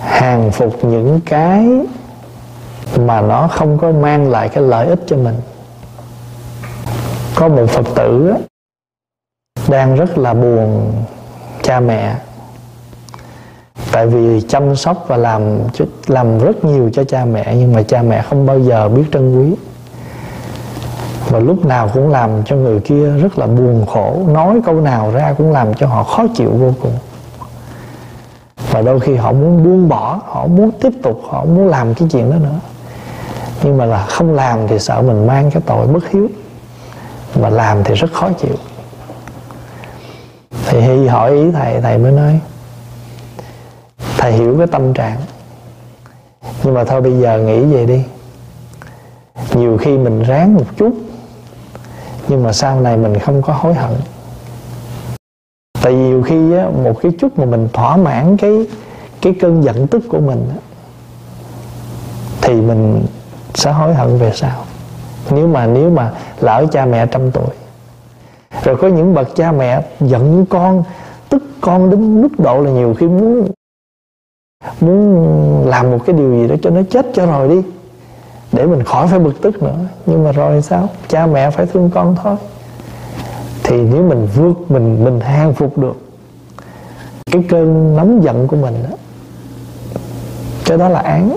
Hàng 0.00 0.50
phục 0.50 0.84
những 0.84 1.20
cái 1.24 1.68
mà 2.96 3.20
nó 3.20 3.48
không 3.48 3.78
có 3.78 3.90
mang 3.90 4.30
lại 4.30 4.48
cái 4.48 4.64
lợi 4.64 4.86
ích 4.86 5.00
cho 5.06 5.16
mình. 5.16 5.36
Có 7.34 7.48
một 7.48 7.66
phật 7.66 7.86
tử 7.94 8.34
đang 9.68 9.96
rất 9.96 10.18
là 10.18 10.34
buồn 10.34 10.92
cha 11.62 11.80
mẹ. 11.80 12.16
Tại 13.92 14.06
vì 14.06 14.40
chăm 14.48 14.76
sóc 14.76 15.04
và 15.08 15.16
làm 15.16 15.58
làm 16.06 16.38
rất 16.38 16.64
nhiều 16.64 16.90
cho 16.92 17.04
cha 17.04 17.24
mẹ, 17.24 17.54
nhưng 17.56 17.72
mà 17.72 17.82
cha 17.82 18.02
mẹ 18.02 18.22
không 18.22 18.46
bao 18.46 18.60
giờ 18.60 18.88
biết 18.88 19.04
trân 19.12 19.38
quý. 19.38 19.56
Và 21.28 21.38
lúc 21.38 21.64
nào 21.64 21.90
cũng 21.94 22.08
làm 22.08 22.30
cho 22.44 22.56
người 22.56 22.80
kia 22.80 23.06
rất 23.06 23.38
là 23.38 23.46
buồn 23.46 23.86
khổ, 23.86 24.22
nói 24.28 24.60
câu 24.66 24.80
nào 24.80 25.10
ra 25.10 25.34
cũng 25.38 25.52
làm 25.52 25.74
cho 25.74 25.86
họ 25.86 26.02
khó 26.02 26.24
chịu 26.34 26.50
vô 26.50 26.74
cùng. 26.82 26.94
Và 28.70 28.82
đôi 28.82 29.00
khi 29.00 29.16
họ 29.16 29.32
muốn 29.32 29.64
buông 29.64 29.88
bỏ, 29.88 30.20
họ 30.26 30.46
muốn 30.46 30.70
tiếp 30.80 30.92
tục, 31.02 31.20
họ 31.28 31.44
muốn 31.44 31.68
làm 31.68 31.94
cái 31.94 32.08
chuyện 32.12 32.30
đó 32.30 32.36
nữa. 32.42 32.58
Nhưng 33.62 33.78
mà 33.78 33.84
là 33.84 34.06
không 34.06 34.34
làm 34.34 34.68
thì 34.68 34.78
sợ 34.78 35.02
mình 35.02 35.26
mang 35.26 35.50
cái 35.50 35.62
tội 35.66 35.86
bất 35.86 36.08
hiếu. 36.10 36.28
Mà 37.40 37.48
làm 37.48 37.84
thì 37.84 37.94
rất 37.94 38.12
khó 38.12 38.28
chịu 38.32 38.54
thì 40.74 40.80
hy 40.80 41.06
hỏi 41.06 41.30
ý 41.30 41.50
thầy 41.50 41.80
thầy 41.80 41.98
mới 41.98 42.12
nói 42.12 42.40
thầy 44.18 44.32
hiểu 44.32 44.54
cái 44.58 44.66
tâm 44.66 44.94
trạng 44.94 45.18
nhưng 46.62 46.74
mà 46.74 46.84
thôi 46.84 47.00
bây 47.00 47.20
giờ 47.20 47.38
nghĩ 47.38 47.64
về 47.64 47.86
đi. 47.86 48.04
Nhiều 49.54 49.78
khi 49.78 49.98
mình 49.98 50.22
ráng 50.22 50.54
một 50.54 50.64
chút 50.76 50.94
nhưng 52.28 52.42
mà 52.42 52.52
sau 52.52 52.80
này 52.80 52.96
mình 52.96 53.18
không 53.18 53.42
có 53.42 53.52
hối 53.52 53.74
hận. 53.74 53.90
Tại 55.82 55.92
vì 55.92 55.98
nhiều 55.98 56.22
khi 56.22 56.56
á, 56.56 56.66
một 56.84 57.00
cái 57.02 57.12
chút 57.18 57.38
mà 57.38 57.44
mình 57.44 57.68
thỏa 57.72 57.96
mãn 57.96 58.36
cái 58.36 58.66
cái 59.22 59.34
cơn 59.40 59.64
giận 59.64 59.86
tức 59.86 60.02
của 60.08 60.20
mình 60.20 60.48
á, 60.50 60.56
thì 62.40 62.54
mình 62.54 63.06
sẽ 63.54 63.72
hối 63.72 63.94
hận 63.94 64.18
về 64.18 64.32
sau. 64.34 64.64
Nếu 65.30 65.46
mà 65.46 65.66
nếu 65.66 65.90
mà 65.90 66.12
lỡ 66.40 66.66
cha 66.72 66.84
mẹ 66.84 67.06
trăm 67.06 67.30
tuổi 67.30 67.54
rồi 68.64 68.76
có 68.76 68.88
những 68.88 69.14
bậc 69.14 69.36
cha 69.36 69.52
mẹ 69.52 69.82
giận 70.00 70.46
con, 70.46 70.84
tức 71.28 71.42
con 71.60 71.90
đến 71.90 72.22
mức 72.22 72.28
độ 72.38 72.60
là 72.60 72.70
nhiều 72.70 72.94
khi 72.98 73.06
muốn 73.06 73.48
muốn 74.80 75.68
làm 75.68 75.90
một 75.90 75.98
cái 76.06 76.16
điều 76.16 76.32
gì 76.32 76.48
đó 76.48 76.54
cho 76.62 76.70
nó 76.70 76.80
chết 76.90 77.06
cho 77.14 77.26
rồi 77.26 77.48
đi, 77.48 77.62
để 78.52 78.66
mình 78.66 78.82
khỏi 78.84 79.06
phải 79.06 79.18
bực 79.18 79.42
tức 79.42 79.62
nữa. 79.62 79.78
Nhưng 80.06 80.24
mà 80.24 80.32
rồi 80.32 80.62
sao? 80.62 80.88
Cha 81.08 81.26
mẹ 81.26 81.50
phải 81.50 81.66
thương 81.66 81.90
con 81.94 82.16
thôi. 82.22 82.36
Thì 83.62 83.82
nếu 83.82 84.02
mình 84.02 84.28
vượt, 84.34 84.70
mình 84.70 85.04
mình 85.04 85.20
hàng 85.20 85.54
phục 85.54 85.78
được 85.78 85.96
cái 87.32 87.44
cơn 87.48 87.96
nóng 87.96 88.24
giận 88.24 88.46
của 88.46 88.56
mình 88.56 88.74
đó 88.90 88.96
cái 90.64 90.78
đó 90.78 90.88
là 90.88 91.00
án. 91.00 91.36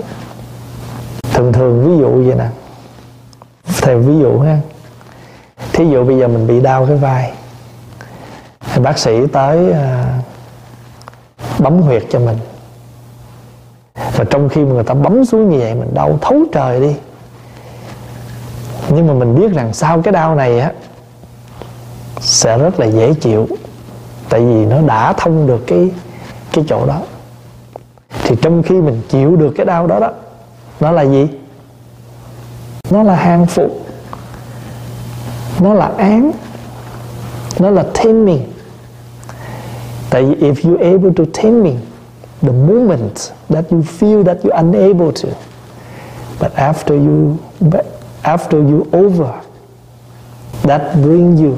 Thường 1.32 1.52
thường 1.52 1.84
ví 1.84 1.98
dụ 1.98 2.08
vậy 2.26 2.34
nè. 2.38 2.48
Thầy 3.80 3.98
ví 3.98 4.18
dụ 4.18 4.38
ha 4.38 4.60
thí 5.72 5.88
dụ 5.90 6.04
bây 6.04 6.18
giờ 6.18 6.28
mình 6.28 6.46
bị 6.46 6.60
đau 6.60 6.86
cái 6.86 6.96
vai 6.96 7.32
thì 8.60 8.82
bác 8.82 8.98
sĩ 8.98 9.26
tới 9.26 9.72
à, 9.72 10.18
bấm 11.58 11.82
huyệt 11.82 12.04
cho 12.10 12.18
mình. 12.18 12.38
Và 13.94 14.24
trong 14.30 14.48
khi 14.48 14.64
mà 14.64 14.72
người 14.72 14.84
ta 14.84 14.94
bấm 14.94 15.24
xuống 15.24 15.48
như 15.48 15.58
vậy 15.58 15.74
mình 15.74 15.94
đau 15.94 16.18
thấu 16.22 16.42
trời 16.52 16.80
đi. 16.80 16.96
Nhưng 18.88 19.06
mà 19.06 19.14
mình 19.14 19.34
biết 19.34 19.52
rằng 19.52 19.72
sau 19.72 20.02
cái 20.02 20.12
đau 20.12 20.34
này 20.34 20.60
á 20.60 20.72
sẽ 22.20 22.58
rất 22.58 22.80
là 22.80 22.86
dễ 22.86 23.14
chịu 23.14 23.48
tại 24.28 24.40
vì 24.40 24.66
nó 24.66 24.80
đã 24.80 25.12
thông 25.12 25.46
được 25.46 25.64
cái 25.66 25.90
cái 26.52 26.64
chỗ 26.68 26.86
đó. 26.86 27.00
Thì 28.24 28.36
trong 28.42 28.62
khi 28.62 28.74
mình 28.74 29.02
chịu 29.08 29.36
được 29.36 29.54
cái 29.56 29.66
đau 29.66 29.86
đó 29.86 29.98
đó 30.00 30.10
nó 30.80 30.90
là 30.90 31.02
gì? 31.02 31.28
Nó 32.90 33.02
là 33.02 33.14
hàng 33.14 33.46
phục 33.46 33.87
nó 35.60 35.74
là 35.74 35.90
án. 35.96 36.32
Nó 37.58 37.70
là 37.70 37.84
taming 37.94 38.42
tại 40.10 40.24
vì 40.24 40.34
if 40.34 40.70
you 40.70 40.78
able 40.78 41.10
to 41.16 41.24
taming 41.42 41.78
the 42.42 42.52
moment 42.52 43.32
that 43.48 43.64
you 43.70 43.80
feel 44.00 44.24
that 44.24 44.36
you 44.42 44.50
unable 44.50 45.12
to, 45.22 45.28
but 46.40 46.54
after 46.54 46.94
you, 46.94 47.36
but 47.60 47.84
after 48.22 48.58
you 48.58 48.86
over, 49.04 49.28
that 50.62 50.82
bring 50.94 51.36
you 51.36 51.56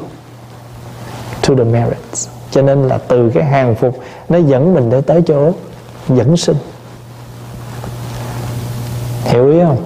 to 1.42 1.54
the 1.54 1.64
merits. 1.64 2.28
Cho 2.50 2.62
nên 2.62 2.88
là 2.88 2.98
từ 2.98 3.30
cái 3.34 3.44
hàng 3.44 3.74
phục, 3.74 4.00
nó 4.28 4.38
dẫn 4.38 4.74
mình 4.74 4.90
để 4.90 5.00
tới 5.00 5.22
chỗ 5.26 5.52
dẫn 6.08 6.36
sinh. 6.36 6.56
Hiểu 9.24 9.50
ý 9.50 9.60
không? 9.60 9.76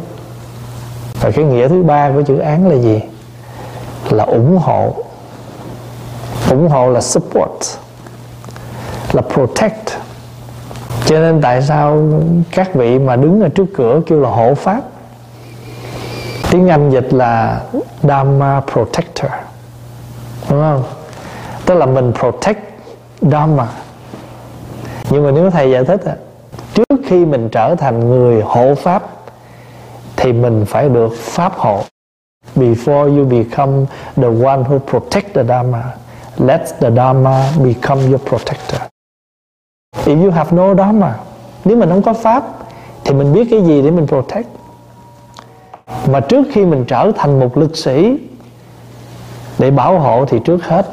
Và 1.20 1.30
cái 1.30 1.44
nghĩa 1.44 1.68
thứ 1.68 1.82
ba 1.82 2.10
của 2.14 2.22
chữ 2.22 2.38
án 2.38 2.68
là 2.68 2.76
gì? 2.76 3.00
Là 4.10 4.24
ủng 4.24 4.58
hộ. 4.58 4.94
Ủng 6.50 6.68
hộ 6.68 6.90
là 6.90 7.00
support, 7.00 7.78
là 9.12 9.22
protect. 9.22 9.90
Cho 11.06 11.20
nên 11.20 11.40
tại 11.40 11.62
sao 11.62 12.02
các 12.50 12.74
vị 12.74 12.98
mà 12.98 13.16
đứng 13.16 13.40
ở 13.40 13.48
trước 13.48 13.66
cửa 13.76 14.00
kêu 14.06 14.20
là 14.20 14.30
hộ 14.30 14.54
pháp? 14.54 14.80
Tiếng 16.50 16.68
anh 16.68 16.90
dịch 16.90 17.12
là 17.12 17.60
dharma 18.02 18.60
protector. 18.72 19.30
Đúng 20.50 20.60
không? 20.60 20.82
Tức 21.66 21.74
là 21.74 21.86
mình 21.86 22.12
protect 22.20 22.58
dharma. 23.20 23.66
Nhưng 25.10 25.24
mà 25.24 25.30
nếu 25.30 25.50
thầy 25.50 25.70
giải 25.70 25.84
thích 25.84 26.00
trước 26.74 27.00
khi 27.06 27.24
mình 27.24 27.48
trở 27.48 27.74
thành 27.74 28.08
người 28.10 28.42
hộ 28.42 28.74
pháp, 28.74 29.02
thì 30.16 30.32
mình 30.32 30.64
phải 30.68 30.88
được 30.88 31.12
pháp 31.16 31.52
hộ 31.56 31.84
before 32.56 33.08
you 33.16 33.24
become 33.24 33.86
the 34.16 34.28
one 34.28 34.62
who 34.64 34.78
protect 34.78 35.34
the 35.34 35.44
dharma, 35.44 35.82
let 36.38 36.60
the 36.80 36.90
dharma 36.90 37.52
become 37.64 38.00
your 38.08 38.20
protector. 38.28 38.80
If 40.04 40.24
you 40.24 40.30
have 40.30 40.56
no 40.56 40.74
dharma, 40.74 41.14
nếu 41.64 41.76
mình 41.76 41.88
không 41.88 42.02
có 42.02 42.12
pháp, 42.12 42.44
thì 43.04 43.14
mình 43.14 43.32
biết 43.32 43.48
cái 43.50 43.62
gì 43.62 43.82
để 43.82 43.90
mình 43.90 44.06
protect? 44.06 44.48
Mà 46.06 46.20
trước 46.20 46.46
khi 46.52 46.64
mình 46.64 46.84
trở 46.84 47.12
thành 47.16 47.40
một 47.40 47.56
lực 47.56 47.76
sĩ 47.76 48.18
để 49.58 49.70
bảo 49.70 49.98
hộ 49.98 50.24
thì 50.24 50.38
trước 50.44 50.64
hết, 50.64 50.86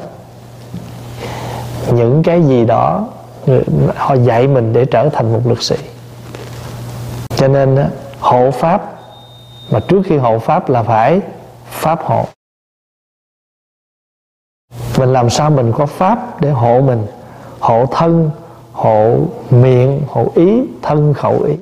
những 1.92 2.22
cái 2.22 2.42
gì 2.42 2.64
đó, 2.64 3.08
họ 3.96 4.14
dạy 4.14 4.48
mình 4.48 4.72
để 4.72 4.84
trở 4.84 5.08
thành 5.08 5.32
một 5.32 5.40
lực 5.44 5.62
sĩ. 5.62 5.76
Cho 7.36 7.48
nên 7.48 7.86
hộ 8.20 8.50
pháp, 8.50 8.92
mà 9.70 9.80
trước 9.80 10.02
khi 10.04 10.16
hộ 10.16 10.38
pháp 10.38 10.68
là 10.70 10.82
phải 10.82 11.20
pháp 11.72 12.02
hộ. 12.02 12.24
Mình 14.98 15.12
làm 15.12 15.30
sao 15.30 15.50
mình 15.50 15.72
có 15.72 15.86
pháp 15.86 16.40
để 16.40 16.50
hộ 16.50 16.80
mình? 16.80 17.06
Hộ 17.60 17.86
thân, 17.86 18.30
hộ 18.72 19.16
miệng, 19.50 20.02
hộ 20.08 20.32
ý, 20.34 20.62
thân 20.82 21.14
khẩu 21.14 21.42
ý. 21.42 21.54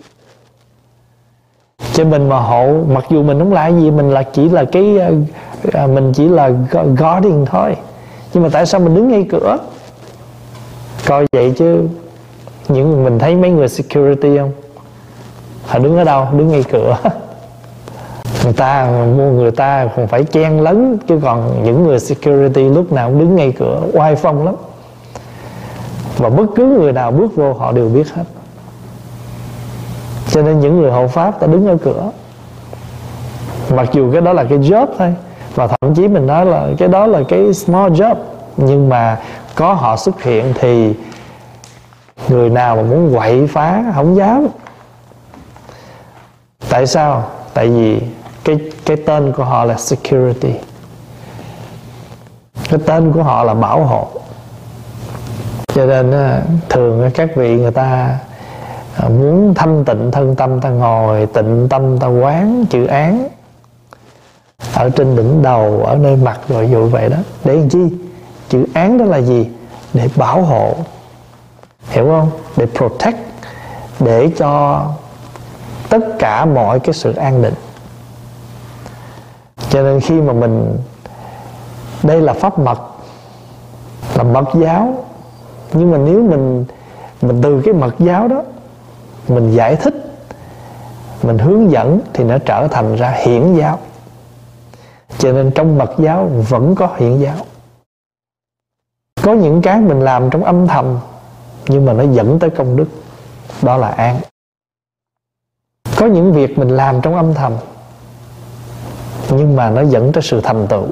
Cho 1.93 2.05
mình 2.05 2.29
mà 2.29 2.41
hộ, 2.41 2.85
mặc 2.89 3.05
dù 3.11 3.23
mình 3.23 3.39
không 3.39 3.53
là 3.53 3.69
gì, 3.69 3.91
mình 3.91 4.11
là 4.11 4.23
chỉ 4.23 4.49
là 4.49 4.65
cái 4.65 4.99
à, 5.73 5.87
mình 5.87 6.13
chỉ 6.13 6.29
là 6.29 6.49
guardian 6.97 7.47
thôi. 7.47 7.77
Nhưng 8.33 8.43
mà 8.43 8.49
tại 8.53 8.67
sao 8.67 8.81
mình 8.81 8.95
đứng 8.95 9.09
ngay 9.09 9.27
cửa? 9.31 9.59
Coi 11.07 11.27
vậy 11.33 11.53
chứ, 11.57 11.89
những 12.69 13.05
mình 13.05 13.19
thấy 13.19 13.37
mấy 13.37 13.51
người 13.51 13.69
security 13.69 14.39
không? 14.39 14.53
Họ 15.67 15.79
đứng 15.79 15.97
ở 15.97 16.05
đâu? 16.05 16.29
Đứng 16.33 16.49
ngay 16.49 16.65
cửa. 16.71 16.97
người 18.45 18.53
ta, 18.53 18.91
mua 19.17 19.31
người 19.31 19.51
ta 19.51 19.89
còn 19.97 20.07
phải 20.07 20.25
chen 20.25 20.61
lấn, 20.61 20.99
chứ 21.09 21.21
còn 21.23 21.65
những 21.65 21.85
người 21.85 22.01
security 22.01 22.69
lúc 22.69 22.93
nào 22.93 23.09
cũng 23.09 23.19
đứng 23.19 23.37
ngay 23.37 23.53
cửa, 23.59 23.81
oai 23.93 24.17
phong 24.17 24.45
lắm. 24.45 24.55
Và 26.17 26.29
bất 26.29 26.47
cứ 26.57 26.65
người 26.65 26.93
nào 26.93 27.11
bước 27.11 27.37
vô, 27.37 27.53
họ 27.53 27.73
đều 27.73 27.89
biết 27.89 28.15
hết. 28.15 28.25
Cho 30.31 30.43
nên 30.43 30.61
những 30.61 30.81
người 30.81 30.91
hộ 30.91 31.07
pháp 31.09 31.41
ta 31.41 31.47
đứng 31.47 31.67
ở 31.67 31.77
cửa. 31.85 32.11
Mặc 33.75 33.89
dù 33.93 34.13
cái 34.13 34.21
đó 34.21 34.33
là 34.33 34.45
cái 34.45 34.59
job 34.59 34.87
thôi, 34.99 35.15
và 35.55 35.67
thậm 35.67 35.95
chí 35.95 36.09
mình 36.09 36.27
nói 36.27 36.47
là 36.47 36.69
cái 36.79 36.89
đó 36.89 37.07
là 37.07 37.21
cái 37.29 37.55
small 37.55 37.93
job, 37.93 38.15
nhưng 38.57 38.89
mà 38.89 39.19
có 39.55 39.73
họ 39.73 39.97
xuất 39.97 40.23
hiện 40.23 40.53
thì 40.61 40.95
người 42.29 42.51
nào 42.51 42.77
mà 42.77 42.83
muốn 42.83 43.15
quậy 43.15 43.47
phá, 43.47 43.85
không 43.95 44.17
dám. 44.17 44.47
Tại 46.69 46.87
sao? 46.87 47.25
Tại 47.55 47.69
vì 47.69 48.01
cái 48.45 48.59
cái 48.87 48.97
tên 48.97 49.33
của 49.33 49.45
họ 49.45 49.65
là 49.65 49.77
security. 49.77 50.53
Cái 52.71 52.81
tên 52.87 53.13
của 53.13 53.23
họ 53.23 53.45
là 53.45 53.55
bảo 53.55 53.85
hộ. 53.85 54.09
Cho 55.75 55.87
nên 55.87 56.13
thường 56.69 57.11
các 57.15 57.37
vị 57.37 57.57
người 57.57 57.73
ta 57.73 58.19
à, 58.97 59.09
muốn 59.09 59.55
thanh 59.55 59.85
tịnh 59.85 60.11
thân 60.11 60.35
tâm, 60.35 60.61
ta 60.61 60.69
ngồi 60.69 61.27
tịnh 61.27 61.67
tâm, 61.71 61.99
ta 61.99 62.07
quán 62.07 62.65
chữ 62.71 62.87
án 62.87 63.29
ở 64.75 64.91
trên 64.91 65.17
đỉnh 65.17 65.43
đầu, 65.43 65.83
ở 65.87 65.97
nơi 65.97 66.17
mặt 66.17 66.41
rồi 66.49 66.71
dụ 66.71 66.89
vậy 66.89 67.09
đó. 67.09 67.17
Để 67.45 67.55
làm 67.55 67.69
chi? 67.69 67.89
Chữ 68.49 68.65
án 68.75 68.99
đó 68.99 69.05
là 69.05 69.19
gì? 69.19 69.49
Để 69.95 70.09
bảo 70.17 70.43
hộ. 70.43 70.75
Hiểu 71.89 72.05
không? 72.05 72.31
Để 72.57 72.67
protect. 72.67 73.19
Để 74.01 74.31
cho 74.37 74.85
tất 75.89 76.01
cả 76.19 76.45
mọi 76.45 76.81
cái 76.81 76.93
sự 76.93 77.15
an 77.15 77.43
định 77.43 77.55
cho 79.71 79.83
nên 79.83 80.01
khi 80.01 80.21
mà 80.21 80.33
mình, 80.33 80.77
đây 82.03 82.21
là 82.21 82.33
pháp 82.33 82.59
mật, 82.59 82.79
là 84.15 84.23
mật 84.23 84.45
giáo. 84.55 85.05
Nhưng 85.73 85.91
mà 85.91 85.99
nếu 85.99 86.23
mình 86.23 86.65
mình 87.23 87.43
từ 87.43 87.63
cái 87.65 87.75
mật 87.75 87.95
giáo 87.99 88.29
đó, 88.29 88.43
mình 89.29 89.51
giải 89.51 89.77
thích, 89.77 89.95
mình 91.23 91.39
hướng 91.39 91.71
dẫn 91.71 92.01
thì 92.13 92.25
nó 92.25 92.39
trở 92.39 92.69
thành 92.69 92.97
ra 92.97 93.11
hiển 93.11 93.55
giáo. 93.55 93.79
Cho 95.19 95.33
nên 95.33 95.51
trong 95.55 95.79
mật 95.79 95.91
giáo 95.99 96.31
vẫn 96.49 96.75
có 96.75 96.89
hiển 96.97 97.19
giáo. 97.19 97.37
Có 99.23 99.33
những 99.33 99.63
cái 99.63 99.81
mình 99.81 100.01
làm 100.01 100.31
trong 100.31 100.45
âm 100.45 100.67
thầm, 100.67 100.99
nhưng 101.69 101.87
mà 101.87 101.93
nó 101.93 102.05
dẫn 102.13 102.39
tới 102.39 102.51
công 102.51 102.77
đức. 102.77 102.87
Đó 103.63 103.77
là 103.77 103.89
an. 103.89 104.21
Có 105.97 106.07
những 106.07 106.33
việc 106.33 106.59
mình 106.59 106.69
làm 106.69 107.01
trong 107.01 107.17
âm 107.17 107.35
thầm 107.35 107.53
nhưng 109.31 109.57
mà 109.57 109.71
nó 109.71 109.83
dẫn 109.83 110.13
tới 110.13 110.23
sự 110.23 110.41
thành 110.41 110.67
tựu. 110.67 110.87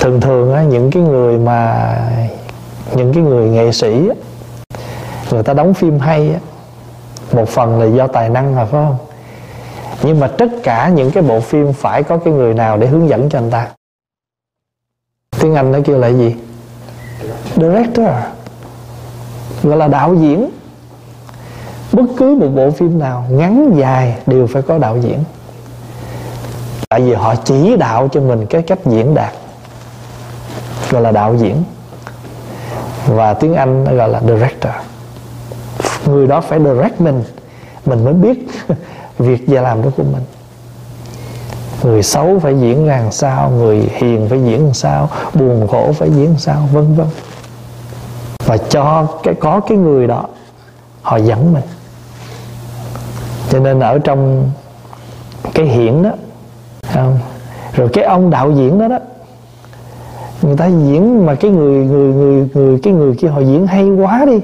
Thường 0.00 0.20
thường 0.20 0.54
á, 0.54 0.62
những 0.62 0.90
cái 0.90 1.02
người 1.02 1.38
mà 1.38 1.94
những 2.94 3.12
cái 3.14 3.22
người 3.22 3.48
nghệ 3.48 3.72
sĩ 3.72 4.08
người 5.30 5.42
ta 5.42 5.54
đóng 5.54 5.74
phim 5.74 5.98
hay 5.98 6.32
á, 6.32 6.40
một 7.32 7.48
phần 7.48 7.80
là 7.80 7.86
do 7.96 8.06
tài 8.06 8.28
năng 8.28 8.54
mà 8.54 8.64
phải 8.64 8.84
không? 8.84 8.96
Nhưng 10.02 10.20
mà 10.20 10.28
tất 10.28 10.48
cả 10.62 10.88
những 10.88 11.10
cái 11.10 11.22
bộ 11.22 11.40
phim 11.40 11.72
phải 11.72 12.02
có 12.02 12.16
cái 12.16 12.34
người 12.34 12.54
nào 12.54 12.76
để 12.76 12.86
hướng 12.86 13.08
dẫn 13.08 13.30
cho 13.30 13.38
anh 13.38 13.50
ta? 13.50 13.68
Tiếng 15.40 15.54
anh 15.54 15.72
nó 15.72 15.78
kêu 15.84 15.98
là 15.98 16.08
gì? 16.08 16.36
Director. 17.56 18.08
Gọi 19.62 19.76
là 19.76 19.88
đạo 19.88 20.14
diễn. 20.14 20.50
Bất 21.92 22.04
cứ 22.16 22.36
một 22.40 22.48
bộ 22.54 22.70
phim 22.70 22.98
nào 22.98 23.24
ngắn 23.30 23.72
dài 23.76 24.18
đều 24.26 24.46
phải 24.46 24.62
có 24.62 24.78
đạo 24.78 24.98
diễn 24.98 25.24
tại 26.88 27.00
vì 27.00 27.12
họ 27.14 27.34
chỉ 27.44 27.76
đạo 27.76 28.08
cho 28.12 28.20
mình 28.20 28.46
cái 28.46 28.62
cách 28.62 28.78
diễn 28.86 29.14
đạt, 29.14 29.32
gọi 30.90 31.02
là 31.02 31.10
đạo 31.10 31.34
diễn. 31.34 31.62
Và 33.06 33.34
tiếng 33.34 33.54
anh 33.54 33.96
gọi 33.96 34.08
là 34.08 34.20
director. 34.20 34.72
Người 36.06 36.26
đó 36.26 36.40
phải 36.40 36.58
direct 36.58 37.00
mình 37.00 37.24
mình 37.86 38.04
mới 38.04 38.14
biết 38.14 38.48
việc 39.18 39.44
và 39.46 39.60
làm 39.60 39.82
đó 39.82 39.90
của 39.96 40.02
mình. 40.02 40.22
Người 41.82 42.02
xấu 42.02 42.38
phải 42.38 42.54
diễn 42.60 42.86
ra 42.86 43.00
làm 43.00 43.12
sao, 43.12 43.50
người 43.50 43.90
hiền 43.94 44.26
phải 44.28 44.42
diễn 44.44 44.64
làm 44.64 44.74
sao, 44.74 45.10
buồn 45.34 45.68
khổ 45.68 45.92
phải 45.92 46.10
diễn 46.10 46.26
làm 46.26 46.38
sao, 46.38 46.68
vân 46.72 46.94
vân. 46.94 47.06
Và 48.46 48.56
cho 48.56 49.06
cái, 49.22 49.34
có 49.34 49.60
cái 49.60 49.78
người 49.78 50.06
đó, 50.06 50.24
họ 51.02 51.16
dẫn 51.16 51.52
mình. 51.52 51.64
Cho 53.50 53.58
nên 53.58 53.80
ở 53.80 53.98
trong 53.98 54.50
cái 55.54 55.66
hiển 55.66 56.02
đó 56.02 56.10
không? 56.94 57.18
rồi 57.78 57.88
cái 57.92 58.04
ông 58.04 58.30
đạo 58.30 58.52
diễn 58.52 58.78
đó 58.78 58.88
đó, 58.88 58.98
người 60.42 60.56
ta 60.56 60.66
diễn 60.66 61.26
mà 61.26 61.34
cái 61.34 61.50
người 61.50 61.84
người 61.84 62.14
người 62.14 62.48
người, 62.54 62.78
cái 62.82 62.92
người 62.92 63.14
kia 63.14 63.28
họ 63.28 63.40
diễn 63.40 63.66
hay 63.66 63.90
quá 63.90 64.24
đi. 64.26 64.40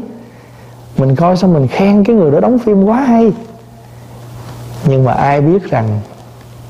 Mình 0.98 1.16
coi 1.16 1.36
xong 1.36 1.52
mình 1.52 1.68
khen 1.68 2.04
cái 2.04 2.16
người 2.16 2.30
đó 2.30 2.40
đóng 2.40 2.58
phim 2.58 2.84
quá 2.84 3.00
hay. 3.00 3.32
Nhưng 4.86 5.04
mà 5.04 5.12
ai 5.12 5.40
biết 5.40 5.70
rằng 5.70 6.00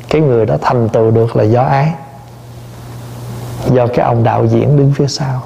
cái 0.08 0.22
người 0.22 0.46
đó 0.46 0.56
thành 0.62 0.88
tựu 0.88 1.10
được 1.10 1.36
là 1.36 1.44
do 1.44 1.62
ai? 1.62 1.92
Do 3.72 3.86
cái 3.86 4.06
ông 4.06 4.24
đạo 4.24 4.44
diễn 4.44 4.76
đứng 4.76 4.92
phía 4.92 5.06
sau. 5.06 5.42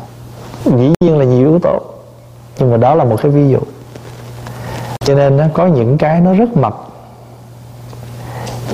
Dĩ 0.65 0.93
nhiên 1.01 1.19
là 1.19 1.25
nhiều 1.25 1.49
yếu 1.49 1.59
tố, 1.59 1.81
nhưng 2.59 2.71
mà 2.71 2.77
đó 2.77 2.95
là 2.95 3.05
một 3.05 3.17
cái 3.23 3.33
ví 3.33 3.49
dụ. 3.49 3.61
Cho 5.01 5.15
nên 5.15 5.37
nó 5.37 5.45
có 5.53 5.67
những 5.67 5.99
cái 5.99 6.21
nó 6.21 6.35
rất 6.35 6.57
mật 6.57 6.88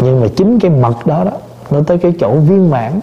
nhưng 0.02 0.20
mà 0.20 0.26
chính 0.36 0.60
cái 0.60 0.70
mật 0.70 1.06
đó 1.06 1.24
đó 1.24 1.32
nó 1.70 1.80
tới 1.86 1.98
cái 1.98 2.14
chỗ 2.20 2.36
viên 2.36 2.70
mãn 2.70 3.00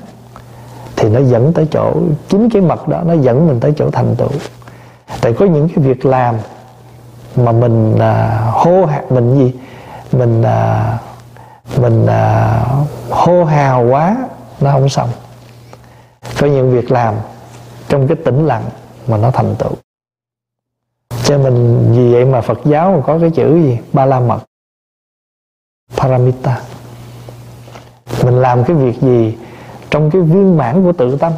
thì 0.96 1.10
nó 1.10 1.20
dẫn 1.20 1.54
tới 1.54 1.68
chỗ 1.72 1.94
chính 2.30 2.50
cái 2.50 2.62
mật 2.62 2.88
đó 2.88 3.02
nó 3.06 3.14
dẫn 3.14 3.48
mình 3.48 3.60
tới 3.60 3.74
chỗ 3.78 3.92
thành 3.92 4.16
tựu. 4.16 4.30
Tại 5.22 5.34
có 5.34 5.46
những 5.46 5.70
cái 5.70 5.86
việc 5.86 6.06
làm 6.06 6.36
mà 7.36 7.52
mình 7.52 8.00
à, 8.00 8.40
hô 8.52 8.86
hạt 8.86 9.12
mình 9.12 9.36
gì? 9.36 9.54
Mình 10.12 10.42
à, 10.42 10.98
mình 11.78 12.06
à, 12.06 12.54
hô 13.10 13.44
hào 13.44 13.88
quá 13.90 14.18
nó 14.62 14.72
không 14.72 14.90
xong. 14.90 15.10
Có 16.40 16.48
những 16.48 16.72
việc 16.72 16.92
làm 16.92 17.16
trong 17.90 18.08
cái 18.08 18.18
tĩnh 18.26 18.46
lặng 18.46 18.64
mà 19.08 19.18
nó 19.18 19.32
thành 19.32 19.56
tựu. 19.56 19.72
Cho 21.24 21.38
mình 21.38 21.88
vì 21.96 22.14
vậy 22.14 22.26
mà 22.26 22.42
Phật 22.42 22.60
giáo 22.66 23.04
có 23.08 23.20
cái 23.20 23.30
chữ 23.30 23.56
gì? 23.56 23.80
Ba 23.94 24.06
la 24.06 24.20
mật. 24.20 24.40
Paramita 25.98 26.62
mình 28.24 28.42
làm 28.42 28.64
cái 28.64 28.76
việc 28.76 29.02
gì 29.02 29.38
trong 29.90 30.12
cái 30.12 30.22
viên 30.22 30.58
mãn 30.58 30.84
của 30.84 30.92
tự 30.92 31.18
tâm? 31.18 31.32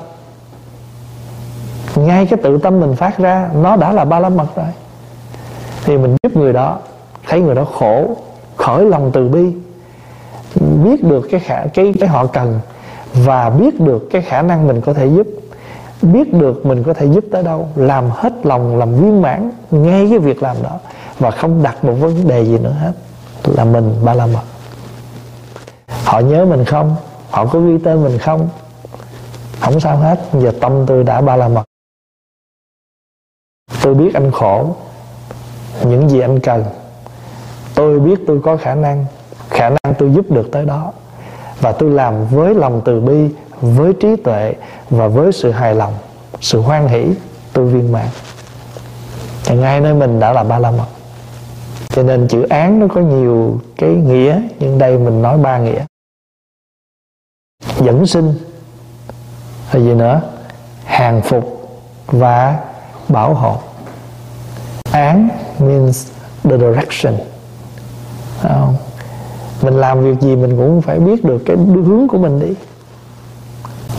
Ngay 1.96 2.26
cái 2.26 2.40
tự 2.44 2.58
tâm 2.58 2.80
mình 2.80 2.96
phát 2.96 3.18
ra, 3.18 3.50
nó 3.56 3.76
đã 3.76 3.92
là 3.92 4.06
ba 4.06 4.20
la 4.20 4.30
mật 4.30 4.56
rồi. 4.56 4.66
Thì 5.86 5.98
mình 5.98 6.16
giúp 6.24 6.38
người 6.38 6.54
đó, 6.54 6.78
thấy 7.28 7.42
người 7.42 7.56
đó 7.56 7.66
khổ, 7.80 8.18
khởi 8.56 8.86
lòng 8.86 9.12
từ 9.14 9.30
bi, 9.30 9.54
biết 10.84 11.04
được 11.04 11.28
cái 11.32 11.40
khả, 11.40 11.66
cái 11.74 11.94
cái 12.00 12.10
họ 12.10 12.26
cần, 12.26 12.60
và 13.14 13.50
biết 13.50 13.80
được 13.80 14.08
cái 14.12 14.22
khả 14.22 14.42
năng 14.42 14.68
mình 14.68 14.82
có 14.82 14.94
thể 14.94 15.08
giúp. 15.08 15.28
Biết 16.02 16.34
được 16.34 16.66
mình 16.66 16.84
có 16.84 16.94
thể 16.94 17.06
giúp 17.06 17.24
tới 17.32 17.44
đâu, 17.44 17.68
làm 17.76 18.10
hết 18.10 18.34
lòng, 18.44 18.78
làm 18.78 18.96
viên 18.96 19.22
mãn 19.22 19.52
ngay 19.72 20.08
cái 20.10 20.20
việc 20.20 20.44
làm 20.44 20.56
đó, 20.64 20.80
và 21.20 21.32
không 21.32 21.64
đặt 21.64 21.86
một 21.86 21.94
vấn 21.94 22.28
đề 22.28 22.46
gì 22.46 22.58
nữa 22.58 22.76
hết. 22.80 22.92
Là 23.46 23.66
mình 23.66 23.96
ba 24.04 24.14
la 24.14 24.26
mật 24.26 24.44
họ 26.04 26.20
nhớ 26.20 26.46
mình 26.46 26.66
không? 26.66 26.96
Họ 27.30 27.46
có 27.46 27.60
ghi 27.60 27.78
tên 27.84 28.04
mình 28.04 28.18
không? 28.18 28.50
Không 29.60 29.80
sao 29.80 29.98
hết, 29.98 30.20
giờ 30.34 30.52
tâm 30.62 30.86
tôi 30.88 31.04
đã 31.04 31.22
ba 31.22 31.36
la 31.36 31.48
mật. 31.48 31.64
Tôi 33.82 33.94
biết 33.94 34.14
anh 34.14 34.32
khổ, 34.32 34.76
những 35.86 36.10
gì 36.10 36.20
anh 36.20 36.40
cần. 36.40 36.66
Tôi 37.76 38.00
biết 38.00 38.20
tôi 38.28 38.40
có 38.44 38.58
khả 38.58 38.76
năng 38.76 39.06
khả 39.50 39.70
năng 39.70 39.94
tôi 39.98 40.12
giúp 40.14 40.32
được 40.32 40.50
tới 40.52 40.66
đó. 40.66 40.92
Và 41.62 41.72
tôi 41.72 41.90
làm 41.90 42.28
với 42.28 42.56
lòng 42.56 42.82
từ 42.86 43.02
bi, 43.02 43.30
với 43.62 43.94
trí 43.94 44.16
tuệ 44.16 44.54
và 44.90 45.08
với 45.08 45.32
sự 45.32 45.52
hài 45.52 45.76
lòng, 45.76 45.94
sự 46.42 46.62
hoan 46.62 46.88
hỷ 46.88 47.06
tôi 47.54 47.66
viên 47.66 47.92
mãn. 47.92 48.08
Thì 49.46 49.58
ngay 49.58 49.82
nơi 49.82 49.94
mình 49.94 50.20
đã 50.20 50.34
là 50.34 50.44
ba 50.44 50.60
la 50.60 50.72
mật. 50.72 50.88
Cho 51.90 52.04
nên 52.04 52.28
chữ 52.28 52.44
án 52.50 52.80
nó 52.80 52.88
có 52.88 53.02
nhiều 53.02 53.60
cái 53.78 53.90
nghĩa, 53.90 54.42
nhưng 54.60 54.78
đây 54.78 54.98
mình 54.98 55.22
nói 55.22 55.38
ba 55.38 55.58
nghĩa 55.58 55.86
dẫn 57.86 58.08
sinh. 58.08 58.34
Là 59.74 59.80
gì 59.80 59.94
nữa? 59.94 60.22
Hàng 60.86 61.22
phục 61.22 61.70
và 62.08 62.60
bảo 63.10 63.34
hộ. 63.34 63.58
Án 64.92 65.30
means 65.60 66.08
the 66.44 66.58
direction. 66.58 67.14
Không? 68.42 68.76
mình 69.64 69.74
làm 69.74 70.04
việc 70.04 70.22
gì 70.22 70.36
mình 70.36 70.58
cũng 70.58 70.82
phải 70.82 71.00
biết 71.00 71.26
được 71.26 71.42
cái 71.46 71.58
hướng 71.58 72.08
của 72.08 72.18
mình 72.18 72.40
đi. 72.40 72.54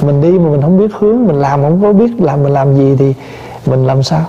Mình 0.02 0.20
đi 0.20 0.38
mà 0.38 0.50
mình 0.50 0.62
không 0.62 0.78
biết 0.78 0.94
hướng, 0.98 1.26
mình 1.26 1.36
làm 1.36 1.62
không 1.62 1.82
có 1.82 1.92
biết 1.92 2.20
làm 2.20 2.42
mình 2.42 2.52
làm 2.52 2.76
gì 2.76 2.96
thì 2.98 3.14
mình 3.66 3.86
làm 3.86 4.02
sao? 4.02 4.26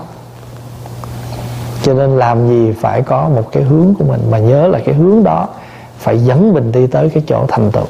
Cho 1.83 1.93
nên 1.93 2.17
làm 2.17 2.47
gì 2.47 2.71
phải 2.71 3.01
có 3.01 3.29
một 3.29 3.51
cái 3.51 3.63
hướng 3.63 3.93
của 3.99 4.05
mình, 4.05 4.21
mà 4.31 4.39
nhớ 4.39 4.67
là 4.67 4.79
cái 4.85 4.95
hướng 4.95 5.23
đó 5.23 5.47
phải 5.97 6.19
dẫn 6.19 6.53
mình 6.53 6.71
đi 6.71 6.87
tới 6.87 7.09
cái 7.09 7.23
chỗ 7.27 7.45
thành 7.47 7.71
tựu 7.71 7.85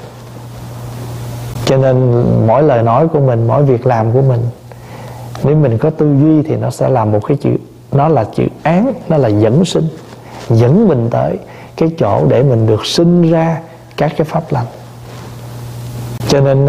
cho 1.66 1.78
nên 1.78 2.24
mỗi 2.47 2.63
lời 2.63 2.84
nói 2.84 3.07
của 3.07 3.20
mình, 3.20 3.47
mỗi 3.47 3.63
việc 3.63 3.86
làm 3.86 4.11
của 4.11 4.22
mình, 4.22 4.39
nếu 5.43 5.55
mình 5.55 5.78
có 5.78 5.89
tư 5.89 6.16
duy 6.22 6.41
thì 6.41 6.55
nó 6.55 6.70
sẽ 6.70 6.89
là 6.89 7.05
một 7.05 7.26
cái 7.26 7.38
chữ, 7.38 7.51
nó 7.91 8.07
là 8.07 8.24
chữ 8.24 8.43
án, 8.63 8.93
nó 9.09 9.18
là 9.18 9.28
dẫn 9.28 9.66
sinh, 9.66 9.88
dẫn 10.49 10.88
mình 10.88 11.07
tới 11.11 11.38
cái 11.78 11.89
chỗ 11.97 12.26
để 12.30 12.43
mình 12.43 12.68
được 12.68 12.86
sinh 12.86 13.32
ra 13.32 13.61
các 13.97 14.11
cái 14.18 14.26
pháp 14.26 14.43
lành. 14.49 14.66
Cho 16.28 16.41
nên 16.41 16.68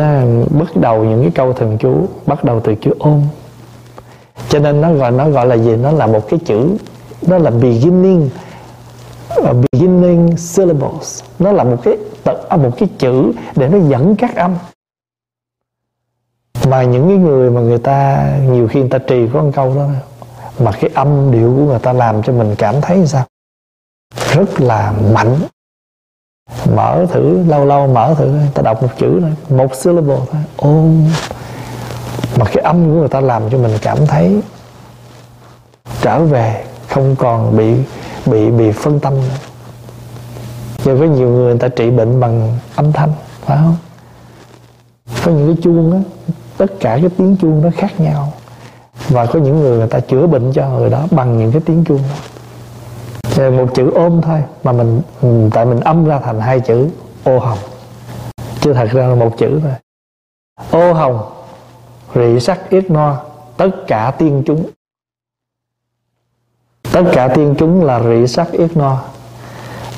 bắt 0.50 0.76
đầu 0.76 1.04
những 1.04 1.22
cái 1.22 1.30
câu 1.30 1.52
thần 1.52 1.78
chú 1.78 2.08
bắt 2.26 2.44
đầu 2.44 2.60
từ 2.60 2.74
chữ 2.74 2.90
ôm. 2.98 3.22
Cho 4.48 4.58
nên 4.58 4.80
nó 4.80 4.92
gọi 4.92 5.10
nó 5.10 5.28
gọi 5.28 5.46
là 5.46 5.54
gì? 5.56 5.76
Nó 5.76 5.92
là 5.92 6.06
một 6.06 6.28
cái 6.28 6.40
chữ, 6.44 6.68
nó 7.26 7.38
là 7.38 7.50
beginning 7.50 8.30
ờ, 9.28 9.54
beginning 9.72 10.36
syllables. 10.36 11.22
Nó 11.38 11.52
là 11.52 11.64
một 11.64 11.76
cái 11.82 11.96
à, 12.48 12.56
một 12.56 12.70
cái 12.78 12.88
chữ 12.98 13.32
để 13.56 13.68
nó 13.68 13.78
dẫn 13.88 14.16
các 14.16 14.36
âm 14.36 14.54
mà 16.68 16.82
những 16.82 17.08
cái 17.08 17.16
người 17.16 17.50
mà 17.50 17.60
người 17.60 17.78
ta 17.78 18.28
nhiều 18.50 18.68
khi 18.68 18.80
người 18.80 18.88
ta 18.88 18.98
trì 18.98 19.28
có 19.32 19.42
một 19.42 19.50
câu 19.54 19.74
đó, 19.76 19.86
mà 20.58 20.72
cái 20.72 20.90
âm 20.94 21.32
điệu 21.32 21.54
của 21.56 21.64
người 21.64 21.78
ta 21.78 21.92
làm 21.92 22.22
cho 22.22 22.32
mình 22.32 22.54
cảm 22.58 22.80
thấy 22.80 23.06
sao? 23.06 23.24
Rất 24.32 24.60
là 24.60 24.92
mạnh. 25.12 25.36
Mở 26.74 27.06
thử, 27.10 27.42
lâu 27.48 27.64
lâu 27.64 27.86
mở 27.86 28.14
thử, 28.18 28.38
ta 28.54 28.62
đọc 28.62 28.82
một 28.82 28.88
chữ 28.98 29.20
thôi, 29.20 29.58
một 29.58 29.74
syllable 29.74 30.18
thôi. 30.32 30.42
Ôm. 30.56 31.04
Mà 32.38 32.44
cái 32.44 32.64
âm 32.64 32.84
của 32.84 32.98
người 32.98 33.08
ta 33.08 33.20
làm 33.20 33.50
cho 33.50 33.58
mình 33.58 33.78
cảm 33.82 34.06
thấy 34.06 34.40
trở 36.00 36.24
về, 36.24 36.64
không 36.88 37.16
còn 37.16 37.56
bị 37.56 37.74
bị 38.26 38.50
bị 38.50 38.72
phân 38.72 39.00
tâm 39.00 39.14
nữa. 39.14 39.36
Giờ 40.84 40.96
có 41.00 41.04
nhiều 41.04 41.28
người 41.28 41.44
người 41.44 41.58
ta 41.58 41.68
trị 41.68 41.90
bệnh 41.90 42.20
bằng 42.20 42.58
âm 42.76 42.92
thanh, 42.92 43.12
phải 43.40 43.56
không? 43.56 43.76
Có 45.24 45.32
những 45.32 45.54
cái 45.54 45.62
chuông 45.62 45.92
á 45.92 45.98
tất 46.56 46.66
cả 46.80 46.98
cái 47.00 47.10
tiếng 47.16 47.36
chuông 47.40 47.62
nó 47.62 47.68
khác 47.76 48.00
nhau. 48.00 48.32
Và 49.08 49.26
có 49.26 49.38
những 49.38 49.60
người 49.60 49.78
người 49.78 49.88
ta 49.88 50.00
chữa 50.00 50.26
bệnh 50.26 50.52
cho 50.52 50.68
người 50.68 50.90
đó 50.90 51.06
bằng 51.10 51.38
những 51.38 51.52
cái 51.52 51.60
tiếng 51.66 51.84
chuông 51.84 52.02
đó. 52.02 52.16
Rồi 53.34 53.50
một 53.50 53.66
chữ 53.74 53.90
ôm 53.94 54.20
thôi 54.22 54.42
mà 54.64 54.72
mình 54.72 55.02
tại 55.54 55.64
mình 55.64 55.80
âm 55.80 56.04
ra 56.04 56.18
thành 56.18 56.40
hai 56.40 56.60
chữ 56.60 56.88
ô 57.24 57.38
hồng. 57.38 57.58
Chứ 58.60 58.72
thật 58.72 58.88
ra 58.92 59.06
là 59.06 59.14
một 59.14 59.38
chữ 59.38 59.60
thôi. 59.62 59.72
Ô 60.70 60.92
hồng 60.92 61.32
rị 62.14 62.40
sắc 62.40 62.70
yết 62.70 62.90
no 62.90 63.20
tất 63.56 63.70
cả 63.86 64.12
tiên 64.18 64.42
chúng. 64.46 64.70
Tất 66.92 67.02
cả 67.12 67.28
tiên 67.28 67.54
chúng 67.58 67.84
là 67.84 68.02
rị 68.02 68.26
sắc 68.26 68.52
yết 68.52 68.76
no. 68.76 69.02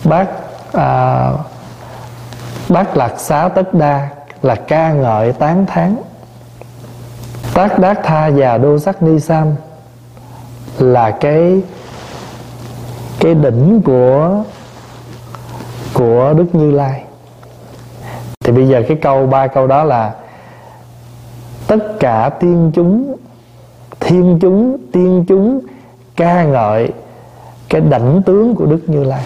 Bác 0.04 0.28
à, 0.72 1.32
bác 2.68 2.96
lạc 2.96 3.20
xá 3.20 3.48
tất 3.48 3.74
đa 3.74 4.08
là 4.42 4.54
ca 4.54 4.92
ngợi 4.92 5.32
tán 5.32 5.66
thán 5.66 5.96
tác 7.54 7.78
đát 7.78 7.98
tha 8.04 8.30
và 8.36 8.58
đô 8.58 8.78
sắc 8.78 9.02
ni 9.02 9.20
sam 9.20 9.46
là 10.78 11.10
cái 11.10 11.62
cái 13.20 13.34
đỉnh 13.34 13.80
của 13.84 14.42
của 15.94 16.34
đức 16.36 16.46
như 16.52 16.70
lai. 16.70 17.04
Thì 18.44 18.52
bây 18.52 18.68
giờ 18.68 18.82
cái 18.88 18.96
câu 19.02 19.26
ba 19.26 19.46
câu 19.46 19.66
đó 19.66 19.84
là, 19.84 20.14
tất 21.66 22.00
cả 22.00 22.30
tiên 22.40 22.70
chúng, 22.74 23.16
thiên 24.00 24.38
chúng, 24.40 24.76
tiên 24.92 25.24
chúng 25.28 25.60
ca 26.16 26.44
ngợi 26.44 26.92
cái 27.68 27.80
đảnh 27.80 28.22
tướng 28.26 28.54
của 28.54 28.66
đức 28.66 28.80
như 28.86 29.04
lai. 29.04 29.24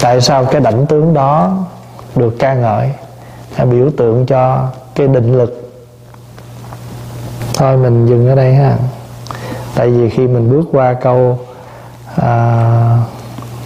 Tại 0.00 0.20
sao 0.20 0.44
cái 0.44 0.60
đảnh 0.60 0.86
tướng 0.86 1.14
đó 1.14 1.58
được 2.16 2.36
ca 2.38 2.54
ngợi? 2.54 2.90
Biểu 3.70 3.90
tượng 3.96 4.26
cho 4.26 4.68
cái 4.94 5.08
định 5.08 5.38
lực 5.38 5.65
thôi 7.56 7.76
mình 7.76 8.06
dừng 8.06 8.28
ở 8.28 8.34
đây 8.34 8.54
ha. 8.54 8.76
Tại 9.74 9.90
vì 9.90 10.10
khi 10.10 10.26
mình 10.26 10.50
bước 10.50 10.68
qua 10.72 10.92
câu 10.92 11.38
à, 12.16 12.98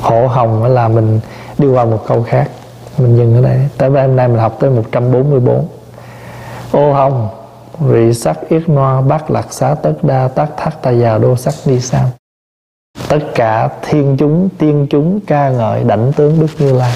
hộ 0.00 0.26
hồng 0.26 0.64
là 0.64 0.88
mình 0.88 1.20
đi 1.58 1.68
qua 1.68 1.84
một 1.84 2.04
câu 2.06 2.22
khác. 2.22 2.50
Mình 2.98 3.16
dừng 3.16 3.36
ở 3.36 3.42
đây. 3.42 3.58
Tới 3.78 3.90
hôm 3.90 4.16
nay 4.16 4.28
mình 4.28 4.38
học 4.38 4.56
tới 4.60 4.70
144 4.70 5.68
ô 6.72 6.92
hồng 6.92 7.28
rị 7.92 8.14
sắc 8.14 8.38
yết 8.48 8.68
noa 8.68 9.00
bát 9.00 9.30
lạc 9.30 9.52
xá 9.52 9.74
tất 9.74 9.94
đa 10.02 10.28
tác 10.28 10.48
thác 10.56 10.82
tà 10.82 10.90
già 10.90 11.18
đô 11.18 11.36
sắc 11.36 11.54
đi 11.64 11.80
sam. 11.80 12.06
Tất 13.08 13.18
cả 13.34 13.68
thiên 13.82 14.16
chúng 14.18 14.48
tiên 14.58 14.86
chúng 14.90 15.20
ca 15.26 15.50
ngợi 15.50 15.84
đảnh 15.84 16.12
tướng 16.12 16.40
đức 16.40 16.46
như 16.58 16.72
lai. 16.72 16.92